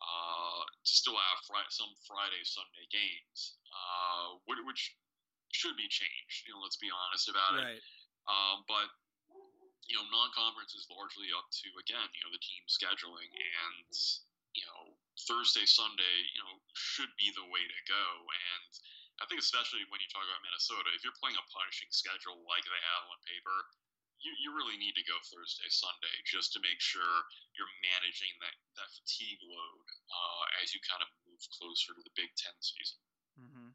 uh, 0.00 0.64
to 0.64 0.92
still 0.92 1.16
have 1.16 1.40
fri- 1.44 1.72
some 1.72 1.92
Friday, 2.04 2.44
Sunday 2.44 2.84
games, 2.88 3.60
uh, 3.68 4.36
which 4.48 4.96
should 5.52 5.76
be 5.76 5.88
changed. 5.88 6.44
You 6.48 6.56
know, 6.56 6.64
let's 6.64 6.80
be 6.80 6.92
honest 6.92 7.28
about 7.28 7.56
right. 7.56 7.80
it. 7.80 7.84
Um, 8.28 8.68
but 8.68 8.88
you 9.88 9.96
know, 9.96 10.04
non-conference 10.12 10.76
is 10.76 10.84
largely 10.92 11.32
up 11.32 11.48
to 11.48 11.68
again, 11.80 12.08
you 12.12 12.22
know, 12.24 12.32
the 12.32 12.44
team 12.44 12.62
scheduling, 12.68 13.32
and 13.32 13.92
you 14.56 14.64
know, 14.68 14.92
Thursday, 15.28 15.64
Sunday, 15.64 16.16
you 16.32 16.40
know, 16.44 16.60
should 16.76 17.10
be 17.20 17.32
the 17.32 17.46
way 17.48 17.64
to 17.64 17.80
go. 17.88 18.04
And 18.28 18.70
I 19.20 19.24
think 19.26 19.42
especially 19.42 19.82
when 19.90 20.00
you 20.00 20.08
talk 20.10 20.24
about 20.24 20.44
Minnesota, 20.44 20.92
if 20.94 21.02
you're 21.02 21.16
playing 21.18 21.36
a 21.36 21.44
punishing 21.52 21.90
schedule 21.90 22.38
like 22.46 22.64
they 22.64 22.82
have 22.96 23.04
on 23.10 23.18
paper, 23.28 23.58
you, 24.18 24.34
you 24.42 24.50
really 24.50 24.74
need 24.78 24.98
to 24.98 25.06
go 25.06 25.14
Thursday, 25.30 25.70
Sunday, 25.70 26.16
just 26.26 26.50
to 26.54 26.58
make 26.62 26.82
sure 26.82 27.12
you're 27.54 27.70
managing 27.94 28.34
that, 28.42 28.56
that 28.78 28.90
fatigue 28.90 29.38
load 29.46 29.86
uh, 30.10 30.44
as 30.62 30.74
you 30.74 30.82
kind 30.82 31.02
of 31.02 31.08
move 31.26 31.42
closer 31.54 31.94
to 31.94 32.02
the 32.02 32.14
Big 32.18 32.30
Ten 32.34 32.54
season. 32.58 32.98
Mm-hmm. 33.38 33.70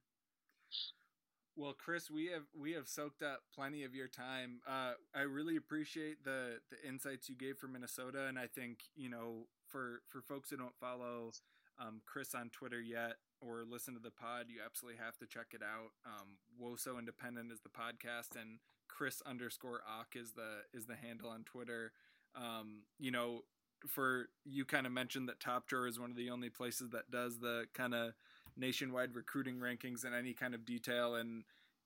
Well, 1.56 1.74
Chris, 1.74 2.10
we 2.10 2.28
have 2.28 2.45
we 2.60 2.72
have 2.74 2.88
soaked 2.88 3.22
up 3.22 3.43
plenty 3.54 3.84
of 3.84 3.93
your 3.93 4.08
time. 4.08 4.62
Uh, 4.68 4.93
I 5.14 5.22
really 5.22 5.56
appreciate 5.56 6.24
the 6.24 6.60
the 6.72 6.88
insights 6.88 7.30
you 7.30 7.36
gave 7.36 7.58
for 7.58 7.68
Minnesota, 7.68 8.26
and 8.28 8.39
I 8.39 8.47
think 8.47 8.80
you 8.95 9.10
know 9.10 9.45
for 9.70 10.01
for 10.10 10.22
folks 10.22 10.49
who 10.49 10.58
don't 10.58 10.76
follow 10.80 11.32
um, 11.80 12.01
Chris 12.06 12.34
on 12.34 12.49
Twitter 12.49 12.82
yet 12.82 13.18
or 13.39 13.64
listen 13.70 13.93
to 13.93 13.99
the 13.99 14.12
pod, 14.12 14.45
you 14.49 14.62
absolutely 14.66 14.99
have 15.04 15.18
to 15.18 15.28
check 15.28 15.47
it 15.54 15.62
out. 15.62 15.91
Um, 16.06 16.38
Woso 16.60 16.97
Independent 16.97 17.51
is 17.51 17.60
the 17.62 17.70
podcast, 17.70 18.39
and 18.39 18.60
Chris 18.88 19.22
underscore 19.24 19.82
Ock 19.88 20.16
is 20.16 20.32
the 20.32 20.64
is 20.74 20.88
the 20.88 20.95
handle 20.95 21.30
on 21.30 21.43
Twitter. 21.43 21.91
Um, 22.36 22.84
you 22.97 23.12
know, 23.12 23.41
for 23.88 24.30
you 24.43 24.66
kind 24.66 24.88
of 24.88 24.91
mentioned 24.91 25.30
that 25.30 25.39
Top 25.39 25.68
Drawer 25.68 25.88
is 25.88 25.99
one 25.99 26.10
of 26.10 26.18
the 26.18 26.32
only 26.32 26.49
places 26.49 26.89
that 26.91 27.12
does 27.12 27.38
the 27.38 27.66
kind 27.76 27.93
of 27.93 28.14
nationwide 28.58 29.16
recruiting 29.16 29.58
rankings 29.58 30.06
in 30.06 30.14
any 30.14 30.34
kind 30.34 30.54
of 30.54 30.66
detail 30.66 31.16
and 31.16 31.43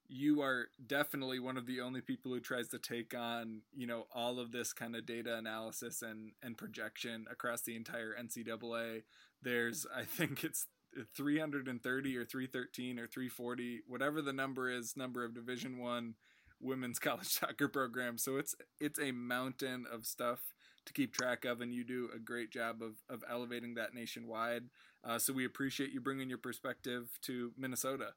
you 0.10 0.42
are 0.42 0.68
definitely 0.86 1.40
one 1.40 1.58
of 1.58 1.66
the 1.66 1.82
only 1.82 2.02
people 2.02 2.32
who 2.32 2.40
tries 2.40 2.70
to 2.70 2.80
take 2.80 3.14
on 3.14 3.62
you 3.76 3.86
know 3.86 4.06
all 4.14 4.40
of 4.40 4.52
this 4.52 4.74
kind 4.74 4.96
of 4.96 5.06
data 5.06 5.36
analysis 5.36 6.02
and 6.02 6.32
and 6.42 6.58
projection 6.58 7.26
across 7.30 7.62
the 7.62 7.76
entire 7.76 8.16
NCAA. 8.20 9.04
There's 9.42 9.86
I 9.94 10.04
think 10.04 10.44
it's 10.44 10.68
330 11.16 12.18
or 12.18 12.26
313 12.26 13.00
or 13.00 13.08
340 13.08 13.82
whatever 13.88 14.22
the 14.22 14.34
number 14.34 14.70
is 14.70 14.96
number 14.96 15.26
of 15.26 15.36
Division 15.36 15.78
One 15.78 16.16
women's 16.60 17.00
college 17.00 17.28
soccer 17.28 17.68
programs. 17.68 18.24
So 18.24 18.38
it's 18.38 18.56
it's 18.80 19.00
a 19.00 19.12
mountain 19.12 19.86
of 19.92 20.06
stuff 20.06 20.40
to 20.86 20.94
keep 20.94 21.14
track 21.14 21.44
of, 21.44 21.60
and 21.60 21.74
you 21.74 21.84
do 21.84 22.10
a 22.16 22.20
great 22.20 22.50
job 22.50 22.82
of 22.82 22.96
of 23.10 23.24
elevating 23.30 23.76
that 23.76 23.94
nationwide. 23.94 24.64
Uh, 25.04 25.20
so 25.20 25.32
we 25.32 25.46
appreciate 25.46 25.92
you 25.92 26.02
bringing 26.02 26.30
your 26.30 26.42
perspective 26.42 27.10
to 27.24 27.52
Minnesota. 27.58 28.14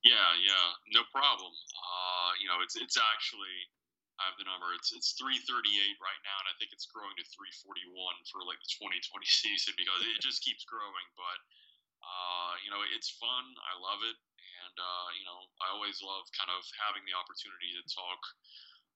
Yeah, 0.00 0.32
yeah, 0.40 0.96
no 0.96 1.04
problem. 1.12 1.52
Uh, 1.52 2.30
you 2.40 2.48
know, 2.48 2.64
it's 2.64 2.72
it's 2.72 2.96
actually 2.96 3.52
I 4.16 4.28
have 4.28 4.36
the 4.40 4.48
number. 4.48 4.72
It's 4.76 4.92
it's 4.96 5.12
338 5.16 5.60
right 6.00 6.22
now, 6.24 6.36
and 6.44 6.48
I 6.48 6.54
think 6.56 6.72
it's 6.72 6.88
growing 6.88 7.12
to 7.20 7.24
341 7.36 7.92
for 8.28 8.40
like 8.44 8.60
the 8.64 8.72
2020 8.80 9.00
season 9.28 9.76
because 9.76 10.00
it 10.04 10.20
just 10.24 10.40
keeps 10.40 10.64
growing. 10.64 11.08
But 11.16 11.38
uh, 12.00 12.52
you 12.64 12.72
know, 12.72 12.80
it's 12.96 13.12
fun. 13.20 13.44
I 13.64 13.76
love 13.76 14.00
it, 14.04 14.16
and 14.16 14.76
uh, 14.76 15.08
you 15.16 15.24
know, 15.28 15.40
I 15.64 15.72
always 15.76 16.00
love 16.00 16.24
kind 16.36 16.48
of 16.48 16.64
having 16.80 17.04
the 17.04 17.16
opportunity 17.16 17.76
to 17.76 17.84
talk, 17.92 18.20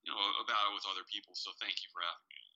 you 0.05 0.13
know, 0.13 0.21
about 0.41 0.73
it 0.73 0.77
with 0.77 0.89
other 0.89 1.05
people. 1.13 1.37
So 1.37 1.53
thank 1.61 1.81
you 1.85 1.89
for 1.93 2.01
having 2.01 2.29
me. 2.33 2.54